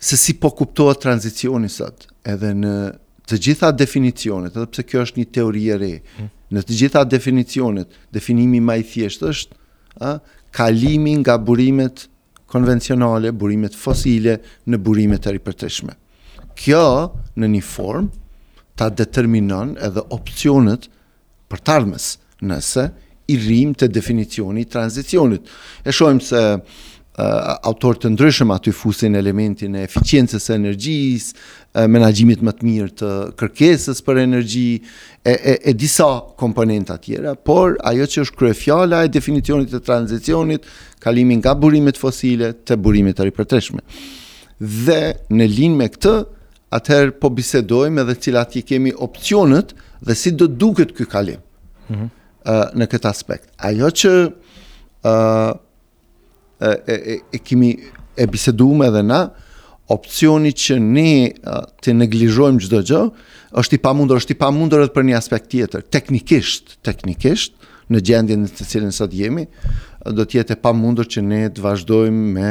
se 0.00 0.16
si 0.20 0.32
po 0.40 0.50
kuptohet 0.56 1.00
tranzicioni 1.02 1.68
sot, 1.72 2.06
edhe 2.24 2.52
në 2.56 2.72
të 3.28 3.36
gjitha 3.44 3.68
definicionet, 3.76 4.54
edhe 4.56 4.68
pse 4.72 4.84
kjo 4.88 5.02
është 5.04 5.20
një 5.20 5.26
teori 5.36 5.64
e 5.68 5.76
re, 5.82 5.92
hmm. 6.16 6.28
në 6.56 6.62
të 6.64 6.76
gjitha 6.80 7.02
definicionet, 7.12 7.92
definimi 8.16 8.60
më 8.64 8.78
i 8.80 8.86
thjeshtë 8.92 9.28
është, 9.34 9.58
ë, 10.00 10.12
kalimi 10.56 11.12
nga 11.20 11.36
burimet 11.44 12.06
konvencionale, 12.48 13.32
burimet 13.36 13.76
fosile 13.76 14.38
në 14.64 14.80
burime 14.80 15.18
të 15.20 15.34
ripërtëshme. 15.36 15.92
Kjo 16.56 16.86
në 17.36 17.50
një 17.52 17.60
form 17.68 18.08
ta 18.78 18.88
determinon 18.88 19.74
edhe 19.84 20.06
opcionet 20.16 20.88
për 21.52 21.60
të 21.62 21.74
ardhmes 21.74 22.08
nëse 22.46 22.84
i 23.28 23.36
rrim 23.40 23.74
të 23.74 23.88
definicioni 23.92 24.62
i 24.64 24.68
tranzicionit. 24.72 25.48
E 25.84 25.92
shojmë 25.94 26.22
se 26.24 26.38
uh, 26.54 26.60
autor 27.68 27.98
të 28.00 28.12
ndryshëm 28.14 28.52
aty 28.54 28.72
fusin 28.74 29.18
elementin 29.20 29.76
e 29.76 29.82
eficiencës 29.88 30.48
e 30.50 30.54
energjisë, 30.56 31.34
menagjimit 31.92 32.40
më 32.48 32.52
të 32.58 32.66
mirë 32.66 32.88
të 32.98 33.08
kërkesës 33.38 34.00
për 34.02 34.18
energji, 34.24 34.78
e, 35.20 35.30
e, 35.34 35.52
e 35.70 35.74
disa 35.78 36.06
komponenta 36.40 36.96
tjera, 36.98 37.34
por 37.36 37.76
ajo 37.86 38.06
që 38.08 38.24
është 38.24 38.38
kryefjala 38.40 39.02
e 39.06 39.10
definicionit 39.12 39.68
të 39.74 39.82
tranzicionit, 39.86 40.66
kalimin 41.04 41.38
nga 41.44 41.52
burimet 41.54 42.00
fosile 42.00 42.54
të 42.66 42.80
burimet 42.82 43.20
të 43.20 43.28
ripërtreshme. 43.28 43.84
Dhe 44.58 45.02
në 45.36 45.48
linë 45.54 45.78
me 45.78 45.86
këtë, 45.92 46.14
atëherë 46.74 47.14
po 47.22 47.30
bisedojmë 47.36 48.02
edhe 48.02 48.16
cilat 48.26 48.56
i 48.58 48.64
kemi 48.66 48.96
opcionët 49.04 49.74
dhe 50.08 50.18
si 50.18 50.32
do 50.34 50.48
duket 50.50 50.96
këj 50.98 51.10
kalim. 51.14 51.44
Mm 51.92 52.16
në 52.80 52.86
këtë 52.90 53.10
aspekt. 53.10 53.50
Ajo 53.68 53.90
që 54.00 54.12
ë 55.06 55.58
e 56.58 56.70
e 56.96 57.18
e 57.34 57.38
kimi 57.46 57.72
e 58.18 58.26
biseduam 58.26 58.80
edhe 58.88 59.02
na 59.06 59.22
opsioni 59.94 60.50
që 60.52 60.78
ne 60.82 61.10
të 61.84 61.94
neglizhojmë 61.98 62.64
çdo 62.66 62.80
gjë 62.82 63.02
është 63.62 63.78
i 63.78 63.82
pamundur, 63.84 64.18
është 64.20 64.34
i 64.34 64.38
pamundur 64.42 64.82
edhe 64.82 64.92
për 64.92 65.06
një 65.08 65.16
aspekt 65.18 65.50
tjetër, 65.52 65.84
teknikisht, 65.94 66.74
teknikisht 66.84 67.54
në 67.88 68.02
gjendjen 68.04 68.42
në 68.44 68.50
të 68.52 68.66
cilën 68.68 68.92
sot 68.92 69.14
jemi, 69.16 69.46
do 70.12 70.24
të 70.28 70.42
jetë 70.42 70.58
e 70.58 70.60
pamundur 70.64 71.06
që 71.08 71.22
ne 71.24 71.40
të 71.56 71.64
vazhdojmë 71.64 72.26
me 72.36 72.50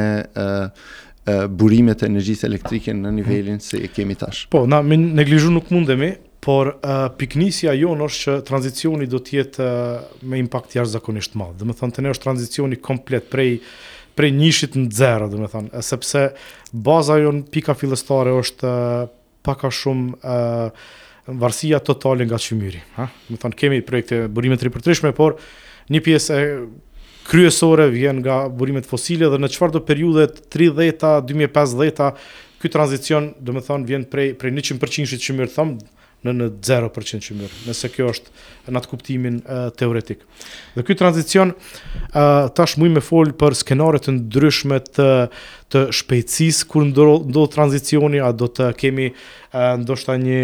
burimet 1.52 2.02
e 2.02 2.08
energjisë 2.08 2.48
elektrike 2.48 2.94
në 2.96 3.12
nivelin 3.20 3.60
se 3.60 3.76
e 3.84 3.90
kemi 3.92 4.16
tash. 4.18 4.46
Po, 4.50 4.64
na 4.66 4.80
neglizhu 4.86 5.52
nuk 5.52 5.68
mundemi, 5.74 6.14
por 6.48 6.66
uh, 6.72 7.12
piknisja 7.18 7.74
jonë 7.76 8.06
është 8.08 8.20
që 8.24 8.34
tranzicioni 8.48 9.08
do 9.12 9.18
të 9.20 9.34
jetë 9.36 9.64
uh, 9.64 10.06
me 10.24 10.38
impakt 10.40 10.72
jashtëzakonisht 10.78 11.34
madh. 11.36 11.58
Do 11.60 11.66
të 11.68 11.74
thonë 11.76 11.96
te 11.98 12.04
ne 12.06 12.12
është 12.14 12.24
tranzicioni 12.24 12.78
komplet 12.80 13.26
prej 13.32 13.58
prej 14.18 14.32
nishit 14.34 14.74
në 14.74 14.86
zero, 14.98 15.28
do 15.30 15.42
të 15.44 15.48
thonë, 15.52 15.80
sepse 15.86 16.22
baza 16.82 17.18
jonë, 17.20 17.44
pika 17.54 17.76
fillestare 17.78 18.32
është 18.40 18.66
uh, 18.72 19.10
pak 19.46 19.66
a 19.68 19.72
shumë 19.80 20.16
uh, 20.18 20.88
varësia 21.38 21.78
totale 21.86 22.24
nga 22.26 22.40
çmyri, 22.42 22.80
ha? 22.96 23.10
Do 23.28 23.36
thonë 23.44 23.60
kemi 23.60 23.82
projekte 23.86 24.22
burime 24.32 24.56
të 24.58 24.70
ripërtëritshme, 24.70 25.12
por 25.14 25.36
një 25.92 26.00
pjesë 26.08 26.40
kryesore 27.28 27.90
vjen 27.92 28.24
nga 28.24 28.40
burimet 28.48 28.88
fosile 28.88 29.28
dhe 29.30 29.38
në 29.44 29.52
do 29.76 29.84
periudhe 29.92 30.30
30-ta, 30.30 31.18
2050-ta 31.28 32.12
Ky 32.58 32.66
tranzicion, 32.74 33.28
domethën 33.38 33.84
vjen 33.86 34.02
prej 34.10 34.32
prej 34.34 34.50
100% 34.50 35.18
shumë 35.22 35.44
të 35.46 35.66
në 36.26 36.32
në 36.34 36.46
0% 36.66 37.20
që 37.22 37.36
mërë, 37.38 37.56
nëse 37.68 37.90
kjo 37.94 38.08
është 38.10 38.72
në 38.74 38.80
atë 38.80 38.90
kuptimin 38.90 39.36
uh, 39.44 39.68
teoretik. 39.78 40.24
Dhe 40.74 40.82
ky 40.88 40.96
tranzicion 40.98 41.52
uh, 41.54 42.48
tash 42.58 42.74
më 42.82 42.90
me 42.98 43.02
fol 43.04 43.30
për 43.38 43.54
skenare 43.60 44.00
të 44.02 44.16
ndryshme 44.16 44.80
të 44.94 45.08
të 45.68 45.80
shpejtësisë 45.92 46.64
kur 46.64 46.86
ndodh 46.88 47.50
tranzicioni, 47.52 48.22
a 48.24 48.30
do 48.32 48.46
të 48.48 48.70
kemi 48.80 49.10
uh, 49.10 49.76
ndoshta 49.82 50.16
një 50.16 50.38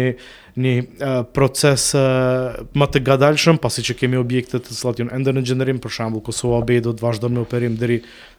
një 0.63 0.73
uh, 0.79 1.23
proces 1.35 1.89
uh, 1.97 2.59
më 2.77 2.87
të 2.93 3.01
gadalëshëm, 3.09 3.57
pasi 3.59 3.83
që 3.83 3.97
kemi 4.03 4.19
objekte 4.21 4.61
të 4.63 4.77
slatjon 4.77 5.09
janë 5.09 5.17
ende 5.17 5.33
në 5.35 5.43
gjendërim, 5.49 5.81
për 5.83 5.95
shembull 5.97 6.23
Kosova 6.29 6.61
B 6.69 6.77
do 6.85 6.93
të 6.95 7.03
vazhdo 7.03 7.27
me 7.33 7.41
operim 7.43 7.75
deri 7.81 7.97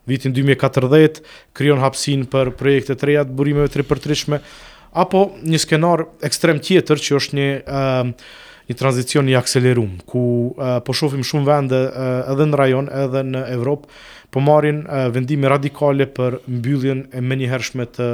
vitin 0.08 0.32
2040, 0.38 1.20
krijon 1.58 1.82
hapsin 1.82 2.24
për 2.30 2.54
projekte 2.56 2.96
të 2.96 3.10
reja 3.10 3.26
të 3.26 3.36
burimeve 3.36 3.68
të 3.74 3.84
përtrishme, 3.90 4.38
apo 4.92 5.30
një 5.42 5.58
skenar 5.60 6.04
ekstrem 6.26 6.60
tjetër 6.62 7.00
që 7.02 7.14
është 7.18 7.36
një 7.38 7.46
e, 7.52 7.54
ehm, 7.78 8.12
një 8.66 8.74
tranzicion 8.80 9.28
i 9.30 9.36
akseleruar 9.38 9.92
ku 10.10 10.20
po 10.82 10.90
shohim 10.96 11.22
shumë 11.22 11.46
vende 11.46 11.78
edhe 12.32 12.42
në 12.50 12.58
rajon 12.58 12.88
edhe 12.90 13.20
në 13.28 13.42
Evropë 13.52 14.00
po 14.34 14.40
marrin 14.42 14.80
vendime 15.14 15.46
radikale 15.52 16.08
për 16.10 16.40
mbylljen 16.50 17.04
e 17.14 17.22
menjëhershme 17.22 17.86
të 17.94 18.08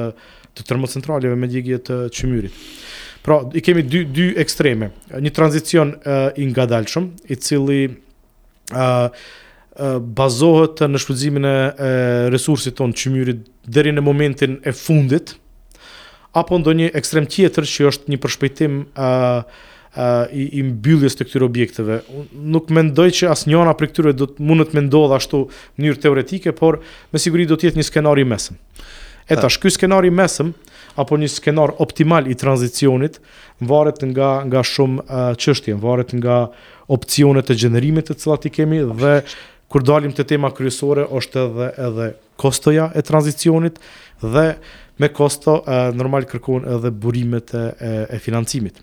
të 0.53 0.67
termocentraleve 0.69 1.39
me 1.41 1.49
djegje 1.49 1.79
të 1.89 1.97
çmyrit. 2.13 2.53
Pra, 3.25 3.39
i 3.57 3.63
kemi 3.65 3.87
dy 3.89 4.03
dy 4.13 4.27
ekstreme, 4.45 4.91
një 5.09 5.33
tranzicion 5.33 5.95
i 6.37 6.49
ngadalshëm 6.51 7.09
i 7.33 7.39
cili 7.41 7.81
ë 8.77 9.99
bazohet 10.19 10.85
në 10.85 11.01
shfrytëzimin 11.01 11.49
e 11.49 11.57
resursit 12.35 12.77
tonë 12.77 12.99
çmyrit 13.07 13.47
deri 13.65 13.97
në 13.97 14.05
momentin 14.05 14.61
e 14.69 14.77
fundit, 14.77 15.39
apo 16.37 16.57
ndonjë 16.59 16.91
ekstrem 16.97 17.27
tjetër 17.31 17.67
që 17.69 17.87
është 17.93 18.13
një 18.13 18.19
përshpejtim 18.23 18.77
ë 18.97 19.05
uh, 19.05 19.61
i, 20.33 20.47
i 20.57 20.63
mbylljes 20.65 21.19
të 21.19 21.27
këtyre 21.29 21.45
objekteve. 21.45 21.99
Nuk 22.33 22.71
mendoj 22.73 23.11
që 23.19 23.29
asnjëna 23.35 23.75
prej 23.77 23.91
këtyre 23.93 24.15
do 24.17 24.31
të 24.31 24.45
mundet 24.49 24.73
me 24.77 24.87
ndodh 24.87 25.13
ashtu 25.19 25.43
në 25.51 25.85
mënyrë 25.85 26.01
teoretike, 26.07 26.55
por 26.57 26.81
me 27.13 27.21
siguri 27.21 27.45
do 27.51 27.59
të 27.61 27.69
jetë 27.69 27.81
një 27.83 27.87
skenar 27.91 28.21
i 28.21 28.25
mesëm. 28.33 28.57
Eta, 29.31 29.51
shky 29.53 29.69
ky 29.69 29.75
skenar 29.77 30.09
i 30.09 30.13
mesëm 30.13 30.55
apo 30.99 31.17
një 31.21 31.29
skenar 31.33 31.71
optimal 31.81 32.27
i 32.29 32.35
tranzicionit 32.37 33.21
varet 33.65 34.01
nga 34.09 34.33
nga 34.49 34.65
shumë 34.65 35.05
uh, 35.05 35.23
çështje, 35.37 35.77
varet 35.85 36.17
nga 36.17 36.41
opsionet 36.93 37.49
e 37.53 37.57
gjenerimit 37.61 38.09
të 38.11 38.17
cilat 38.25 38.49
i 38.49 38.53
kemi 38.53 38.81
dhe 38.99 39.21
kur 39.73 39.85
dalim 39.89 40.13
te 40.13 40.25
tema 40.29 40.51
kryesore 40.53 41.07
është 41.09 41.45
edhe 41.47 41.69
edhe 41.87 42.09
kostoja 42.41 42.91
e 42.99 43.05
tranzicionit 43.09 43.79
dhe 44.21 44.49
me 45.03 45.11
kosto 45.15 45.59
e, 45.59 45.83
normal 45.99 46.27
kërkon 46.31 46.67
edhe 46.79 46.91
burimet 47.03 47.53
e, 47.59 47.63
e, 47.63 47.93
e 48.17 48.23
financimit. 48.23 48.81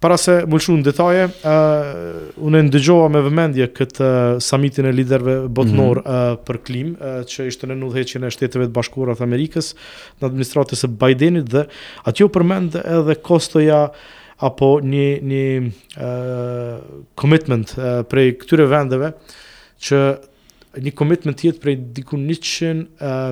Para 0.00 0.18
se 0.20 0.42
më 0.44 0.58
lëshu 0.58 0.74
në 0.76 0.84
detaje, 0.84 1.22
uh, 1.24 2.34
unë 2.44 2.58
e 2.60 2.64
ndëgjoha 2.66 3.06
me 3.14 3.22
vëmendje 3.24 3.64
këtë 3.78 4.02
uh, 4.10 4.34
samitin 4.44 4.90
e 4.90 4.92
liderve 4.92 5.38
botënor 5.48 6.02
mm 6.02 6.02
-hmm. 6.02 6.32
uh, 6.34 6.42
për 6.46 6.58
klim, 6.66 6.90
uh, 7.00 7.22
që 7.30 7.46
ishte 7.48 7.64
në 7.66 7.78
nëndhe 7.80 8.04
që 8.10 8.20
në 8.20 8.30
shteteve 8.36 8.66
të 8.68 8.74
bashkurat 8.76 9.24
Amerikës, 9.24 9.72
në 10.20 10.26
administratës 10.30 10.84
e 10.84 10.92
Bidenit, 11.00 11.48
dhe 11.54 11.62
aty 12.04 12.24
o 12.28 12.28
përmend 12.34 12.76
edhe 12.98 13.14
kostoja 13.28 13.80
apo 14.48 14.68
një, 14.92 15.08
një 15.30 15.46
uh, 15.64 16.76
commitment 17.20 17.74
uh, 17.78 17.84
prej 18.10 18.28
këtyre 18.44 18.66
vendeve, 18.76 19.08
që 19.84 19.96
një 20.82 20.92
komitment 20.96 21.38
tjetë 21.40 21.62
prej 21.62 21.74
diku 21.96 22.18
100 22.20 22.60
uh, 22.60 22.84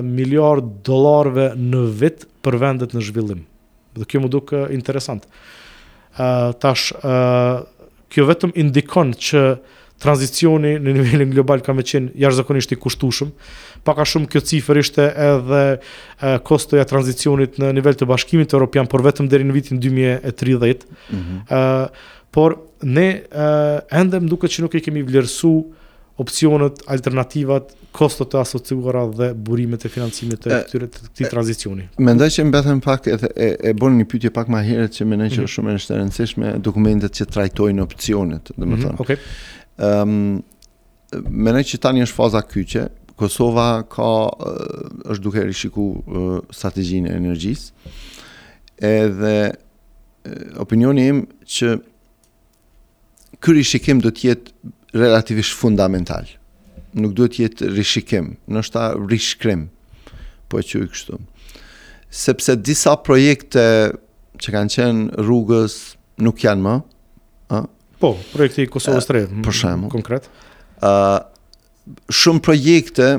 miliard 0.05 0.65
dolarve 0.87 1.51
në 1.59 1.83
vit 1.99 2.23
për 2.45 2.57
vendet 2.61 2.95
në 2.95 3.03
zhvillim. 3.09 3.43
Dhe 3.95 4.07
kjo 4.11 4.23
më 4.23 4.31
duke 4.33 4.63
interesant. 4.75 5.27
Uh, 6.15 6.51
tash, 6.63 6.91
uh, 7.01 7.63
kjo 8.13 8.27
vetëm 8.31 8.53
indikon 8.65 9.13
që 9.17 9.45
tranzicioni 10.03 10.73
në 10.83 10.91
nivelin 10.97 11.29
global 11.31 11.61
ka 11.63 11.71
me 11.75 11.83
qenë 11.87 12.11
jashtë 12.19 12.75
i 12.75 12.79
kushtushëm, 12.81 13.29
paka 13.87 14.03
shumë 14.09 14.27
kjo 14.33 14.41
cifër 14.49 14.79
ishte 14.81 15.05
edhe 15.07 15.61
kostoja 16.45 16.83
tranzicionit 16.89 17.55
në 17.61 17.69
nivel 17.77 17.95
të 17.95 18.07
bashkimit 18.09 18.51
e 18.51 18.57
Europian, 18.57 18.89
por 18.91 19.03
vetëm 19.07 19.29
dheri 19.31 19.47
në 19.47 19.55
vitin 19.55 19.79
2030. 19.79 20.83
Mm 21.09 21.17
-hmm. 21.17 21.87
por 22.31 22.57
ne 22.83 23.07
ende 23.31 23.85
endem 23.91 24.27
duke 24.29 24.47
që 24.47 24.61
nuk 24.61 24.75
e 24.75 24.79
kemi 24.83 25.01
vlerësu 25.03 25.53
opcionet, 26.21 26.79
alternativat, 26.91 27.73
kostot 27.95 28.29
të 28.31 28.39
asociuara 28.41 29.05
dhe 29.15 29.29
burimet 29.47 29.85
e 29.87 29.91
financimit 29.91 30.41
të 30.43 30.49
këtyre 30.53 30.87
të 30.91 31.03
këtij 31.09 31.29
tranzicioni. 31.31 31.85
Mendoj 32.03 32.29
që 32.37 32.45
mbethem 32.49 32.81
pak 32.83 33.07
e, 33.11 33.15
e 33.35 33.73
bën 33.77 33.97
një 34.01 34.07
pyetje 34.11 34.31
pak 34.35 34.49
më 34.51 34.61
herët 34.67 34.95
që 34.97 35.07
mendoj 35.11 35.29
që 35.31 35.39
mhm. 35.39 35.47
është 35.47 35.55
shumë 35.55 35.73
e 35.75 35.97
rëndësishme 36.01 36.51
dokumentet 36.65 37.15
që 37.19 37.27
trajtojnë 37.35 37.83
opcionet, 37.85 38.51
domethënë. 38.55 38.93
Mhm, 38.95 38.99
Okej. 39.03 39.23
Ëm 39.77 40.43
mendoj 41.31 41.61
që 41.69 41.77
tani 41.85 42.01
është 42.03 42.15
faza 42.19 42.41
kyçe, 42.49 42.87
Kosova 43.15 43.85
ka 43.87 44.09
është 45.13 45.23
duke 45.23 45.43
rishiku 45.47 45.83
strategjinë 46.51 47.13
e 47.13 47.13
energjisë. 47.15 47.91
Edhe 48.83 49.35
opinioni 50.59 51.05
im 51.13 51.21
që 51.47 51.69
ky 53.39 53.55
rishikim 53.55 54.03
do 54.03 54.11
të 54.11 54.27
jetë 54.33 54.73
relativisht 54.95 55.53
fundamental. 55.59 56.23
Nuk 56.95 57.13
duhet 57.17 57.39
jetë 57.43 57.67
rishikim, 57.75 58.31
nështë 58.55 58.73
ta 58.75 58.85
rishkrim, 58.95 59.67
po 60.49 60.59
e 60.59 60.63
që 60.63 60.85
i 60.85 60.89
kështu. 60.91 61.19
Sepse 62.15 62.55
disa 62.63 62.95
projekte 63.03 63.65
që 64.39 64.53
kanë 64.55 64.75
qenë 64.77 65.19
rrugës 65.23 65.75
nuk 66.23 66.43
janë 66.45 66.63
më. 66.67 66.75
A? 67.55 67.65
Po, 67.99 68.13
projekti 68.31 68.63
i 68.67 68.71
Kosovës 68.71 69.07
3, 69.11 69.87
konkret. 69.91 70.29
A, 70.87 70.93
shumë 72.21 72.43
projekte, 72.47 73.09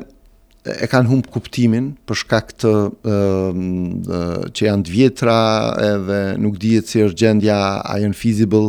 e 0.74 0.86
kanë 0.90 1.10
humbë 1.10 1.32
kuptimin 1.34 1.90
për 2.08 2.18
shkak 2.22 2.50
të 2.62 2.72
ehm, 3.12 3.60
që 4.56 4.66
janë 4.68 4.86
të 4.88 4.92
vjetra 4.96 5.36
edhe 5.90 6.18
nuk 6.42 6.58
dihet 6.62 6.90
si 6.90 7.04
është 7.06 7.20
gjendja 7.22 7.58
a 7.84 7.98
janë 8.02 8.18
feasible, 8.18 8.62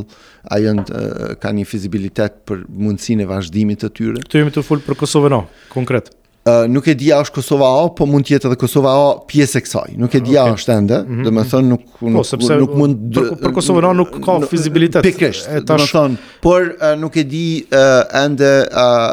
a 0.48 0.60
janë 0.62 1.00
kanë 1.44 1.62
një 1.64 1.68
fizibilitet 1.70 2.38
për 2.48 2.68
mundësinë 2.72 3.26
e 3.26 3.32
vazhdimit 3.32 3.84
të 3.84 3.90
tyre. 3.98 4.22
Këtu 4.28 4.42
jemi 4.44 4.54
të 4.56 4.64
fol 4.68 4.84
për 4.86 5.00
Kosovën, 5.02 5.38
konkret 5.74 6.12
ë 6.48 6.68
nuk 6.72 6.86
e 6.88 6.94
di 6.96 7.10
a 7.12 7.20
është 7.24 7.36
Kosova 7.40 7.68
A 7.82 7.86
po 7.96 8.06
mund 8.08 8.28
të 8.28 8.36
jetë 8.36 8.50
edhe 8.50 8.58
Kosova 8.62 8.94
A 9.02 9.08
pjesë 9.30 9.60
e 9.60 9.64
kësaj. 9.66 9.96
Nuk 10.00 10.16
e 10.16 10.22
di 10.24 10.38
a 10.40 10.46
është 10.54 10.76
ende, 10.76 11.00
mhm. 11.04 11.26
do 11.28 11.34
të 11.36 11.46
thonë 11.52 11.70
nuk 11.72 11.86
nuk 12.06 12.16
po, 12.20 12.24
sepse, 12.30 12.58
nuk 12.62 12.76
mund 12.78 13.02
për, 13.16 13.28
për 13.42 13.56
Kosovën 13.58 13.88
A 13.90 13.94
nuk 14.00 14.14
ka 14.24 14.38
fizibilitet. 14.52 15.06
Pikërisht, 15.08 15.50
do 15.58 15.66
të 15.80 15.88
thënë. 15.92 16.24
por 16.46 16.70
uh, 16.70 16.90
nuk 17.02 17.18
e 17.18 17.26
di 17.34 17.44
uh, 17.66 18.06
ende 18.24 18.52
uh, 18.68 19.10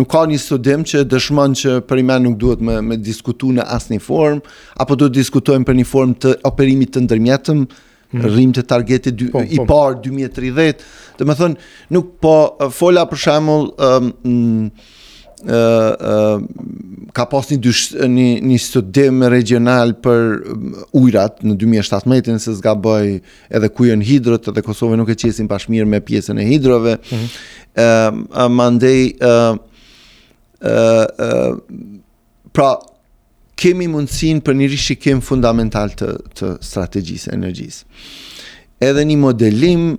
nuk 0.00 0.10
ka 0.14 0.24
një 0.30 0.38
studim 0.44 0.86
që 0.86 1.04
dëshmon 1.14 1.56
që 1.62 1.76
për 1.90 2.02
me 2.06 2.20
nuk 2.28 2.38
duhet 2.40 2.60
me 2.64 2.78
me 2.90 3.00
diskutuar 3.10 3.58
në 3.60 3.66
asnjë 3.78 4.02
form, 4.06 4.42
apo 4.80 4.94
do 5.00 5.08
të 5.10 5.18
diskutojmë 5.20 5.66
për 5.68 5.80
një 5.80 5.86
formë 5.90 6.18
të 6.22 6.34
operimit 6.50 6.92
të 6.94 7.04
ndërmjetëm 7.06 7.62
mhm. 7.66 8.26
rrim 8.26 8.52
të 8.56 8.66
targetit 8.72 9.24
po. 9.32 9.42
i 9.42 9.58
po. 9.58 9.66
parë 9.72 10.04
2030. 10.06 10.86
Dhe 11.16 11.24
të 11.24 11.38
thënë, 11.40 11.66
nuk 11.96 12.12
po 12.22 12.36
fola 12.78 13.06
për 13.10 13.20
shembull 13.24 13.66
ka 17.14 17.24
pas 17.30 17.46
një, 17.50 17.58
dysh, 17.62 17.82
një, 18.02 18.26
një 18.46 18.58
studim 18.60 19.22
regional 19.30 19.92
për 20.02 20.40
ujrat 20.98 21.38
në 21.46 21.54
2017, 21.60 22.38
se 22.42 22.54
s'ga 22.58 22.72
bëj 22.82 23.20
edhe 23.54 23.70
kujën 23.70 24.02
hidrët, 24.02 24.48
edhe 24.50 24.62
Kosovë 24.66 24.96
nuk 24.98 25.10
e 25.10 25.16
qesin 25.20 25.46
pashmirë 25.50 25.86
me 25.86 26.00
pjesën 26.02 26.38
e 26.38 26.44
hidrëve, 26.48 26.96
mm 26.96 27.18
-hmm. 27.18 28.50
më 28.58 28.66
ndej, 28.70 29.16
e, 29.22 29.34
e, 30.62 32.00
pra, 32.52 32.72
kemi 33.56 33.86
mundësin 33.88 34.40
për 34.40 34.54
një 34.54 34.68
rishikim 34.70 35.20
fundamental 35.20 35.88
të, 35.90 36.06
të 36.38 36.56
strategjisë 36.60 37.30
energjisë. 37.32 37.84
Edhe 38.80 39.02
një 39.04 39.16
modelim, 39.16 39.96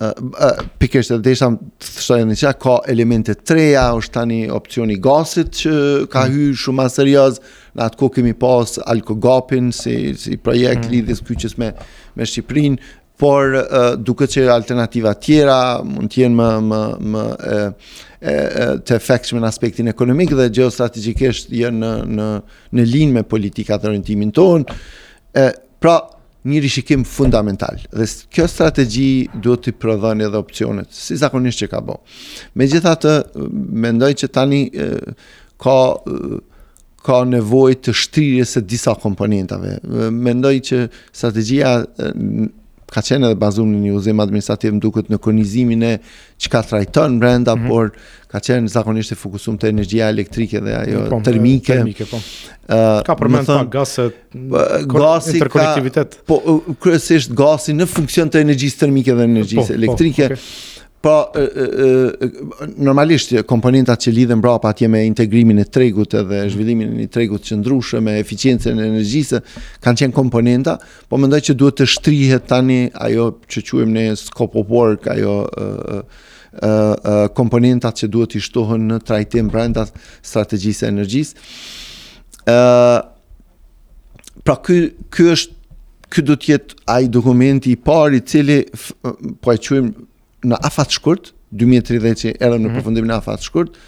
uh, 0.00 0.60
pikërisht 0.78 1.14
edhe 1.16 1.32
isha 1.34 1.48
të 1.82 2.18
në 2.28 2.36
çka 2.38 2.52
ka 2.62 2.74
elemente 2.92 3.34
treja 3.38 3.88
është 3.98 4.14
tani 4.14 4.40
opcioni 4.54 4.96
gasit 5.02 5.52
që 5.60 5.74
ka 6.12 6.24
mm. 6.26 6.34
hyrë 6.36 6.58
shumë 6.64 6.80
më 6.80 6.86
serioz 6.94 7.40
në 7.78 7.86
atë 7.88 8.00
kohë 8.00 8.16
kemi 8.18 8.34
pas 8.38 8.76
alkogapin 8.94 9.72
si 9.74 10.12
si 10.20 10.38
projekt 10.38 10.86
mm. 10.86 10.92
lidhjes 10.94 11.24
kyçës 11.26 11.58
me 11.60 11.72
me 12.16 12.26
Shqipërinë 12.28 12.94
por 13.18 13.56
uh, 13.58 13.96
duket 13.98 14.30
se 14.30 14.44
alternativa 14.54 15.14
tjera 15.18 15.58
mund 15.82 16.10
të 16.14 16.22
jenë 16.24 16.38
më 16.42 16.50
më 16.72 16.82
më 17.14 17.24
e, 17.54 17.56
e, 18.30 18.36
të 18.82 18.94
efektshme 18.98 19.40
në 19.42 19.48
aspektin 19.48 19.90
ekonomik 19.90 20.34
dhe 20.38 20.46
gjeostrategjikisht 20.60 21.50
janë 21.58 21.82
në 21.82 21.90
në 22.18 22.28
në 22.78 22.86
linjë 22.94 23.18
me 23.18 23.26
politikat 23.34 23.82
e 23.84 23.90
orientimit 23.90 24.34
tonë. 24.38 24.78
Pra, 25.78 25.94
një 26.46 26.60
rishikim 26.62 27.04
fundamental. 27.04 27.76
Dhe 27.90 28.06
kjo 28.34 28.46
strategji 28.50 29.26
duhet 29.42 29.64
të 29.66 29.72
prodhën 29.80 30.22
edhe 30.28 30.38
opcionet, 30.38 30.90
si 30.94 31.16
zakonisht 31.18 31.64
që 31.64 31.70
ka 31.72 31.80
bo. 31.84 31.98
Me 32.54 32.68
gjitha 32.70 32.94
të 33.02 33.14
mendoj 33.34 34.12
që 34.22 34.30
tani 34.34 34.60
ka 35.60 35.78
ka 37.08 37.22
nevojë 37.24 37.76
të 37.86 37.92
shtrirjes 37.94 38.50
së 38.56 38.60
disa 38.68 38.92
komponentave. 39.00 39.78
Mendoj 40.12 40.56
që 40.68 40.78
strategjia 41.14 41.76
ka 42.92 43.02
qenë 43.04 43.28
edhe 43.28 43.38
bazuar 43.42 43.66
në 43.68 43.80
një 43.82 43.92
uzim 43.98 44.22
administrativ 44.22 44.72
më 44.76 44.80
duket 44.86 45.10
në 45.12 45.18
konizimin 45.24 45.84
e 45.84 45.90
çka 46.40 46.62
trajton 46.70 47.18
brenda, 47.20 47.54
mm 47.56 47.64
-hmm. 47.64 47.68
por 47.68 47.92
ka 48.32 48.40
qenë 48.46 48.68
zakonisht 48.74 49.12
e 49.14 49.18
fokusuar 49.18 49.56
te 49.60 49.68
energjia 49.68 50.08
elektrike 50.08 50.60
dhe 50.60 50.74
ajo 50.76 51.04
po, 51.10 51.20
termike. 51.24 51.72
Termike, 51.74 52.04
po. 52.08 52.20
Ë 52.68 52.78
uh, 52.78 53.02
ka 53.06 53.14
përmend 53.20 53.46
pa 53.46 53.60
gase, 53.64 54.08
gasi 54.94 55.38
ka 55.40 56.04
Po 56.26 56.36
kryesisht 56.80 57.32
gasi 57.34 57.72
në 57.72 57.86
funksion 57.86 58.30
të 58.30 58.38
energjisë 58.46 58.78
termike 58.86 59.12
dhe 59.12 59.24
po, 59.24 59.30
energjisë 59.30 59.68
po, 59.68 59.74
elektrike. 59.80 60.28
Po, 60.28 60.34
okay. 60.34 60.87
Po, 60.98 61.28
normalisht 62.76 63.30
komponentat 63.46 64.02
që 64.02 64.10
lidhen 64.16 64.40
pa 64.42 64.56
atje 64.66 64.88
me 64.90 65.04
integrimin 65.06 65.60
e 65.62 65.66
tregut 65.70 66.16
edhe 66.18 66.40
zhvillimin 66.50 66.88
e 66.90 67.04
një 67.04 67.06
tregut 67.14 67.44
që 67.46 67.60
ndrushe 67.60 68.00
me 68.02 68.16
eficiencën 68.18 68.74
e 68.82 68.86
energjise, 68.88 69.38
kanë 69.84 70.00
qenë 70.02 70.16
komponenta, 70.16 70.74
po 71.08 71.20
mendoj 71.22 71.38
që 71.48 71.56
duhet 71.60 71.78
të 71.78 71.86
shtrihet 71.92 72.48
tani 72.50 72.80
ajo 72.94 73.28
që 73.46 73.62
quim 73.68 73.94
në 73.94 74.08
scope 74.18 74.58
of 74.58 74.72
work, 74.74 75.06
ajo 75.14 75.36
komponentat 77.36 78.02
që 78.02 78.10
duhet 78.10 78.34
i 78.34 78.42
shtohen 78.42 78.88
në 78.90 78.98
trajtim 79.06 79.52
brenda 79.54 79.86
strategjisë 80.26 80.88
e 80.88 80.90
energjisë. 80.96 81.32
pra 84.42 84.54
kjo 84.66 84.90
ky 85.14 85.26
është 85.30 85.54
ky 86.08 86.22
do 86.24 86.34
të 86.40 86.46
jetë 86.54 86.76
ai 86.88 87.06
dokument 87.12 87.66
i 87.68 87.74
parë 87.76 88.16
i 88.16 88.20
cili 88.24 88.62
po 89.42 89.52
e 89.52 89.58
quim 89.60 89.90
në 90.46 90.58
afat 90.68 90.94
shkurt, 90.98 91.32
2030 91.56 92.20
që 92.20 92.32
erëm 92.38 92.62
në 92.62 92.68
mhm. 92.70 92.76
përfundimin 92.78 93.14
e 93.14 93.16
afat 93.18 93.46
shkurt, 93.46 93.78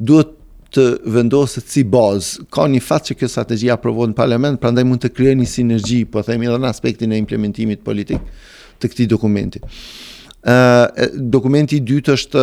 duhet 0.00 0.32
të 0.74 0.84
vendoset 1.14 1.68
si 1.70 1.84
bazë. 1.86 2.46
Ka 2.52 2.64
një 2.70 2.80
fat 2.82 3.06
që 3.10 3.18
kjo 3.20 3.28
strategji 3.30 3.70
aprovohet 3.70 4.10
në 4.14 4.18
parlament, 4.18 4.60
prandaj 4.62 4.84
mund 4.88 5.04
të 5.04 5.12
krijojë 5.14 5.38
një 5.42 5.46
sinergji, 5.50 6.00
po 6.10 6.24
themi 6.26 6.48
edhe 6.50 6.58
në 6.64 6.70
aspektin 6.72 7.14
e 7.14 7.20
implementimit 7.20 7.84
politik 7.86 8.24
të 8.82 8.92
këtij 8.94 9.10
dokumenti. 9.14 9.62
ë 10.44 11.04
dokumenti 11.32 11.78
i 11.78 11.80
dytë 11.80 12.12
është 12.18 12.40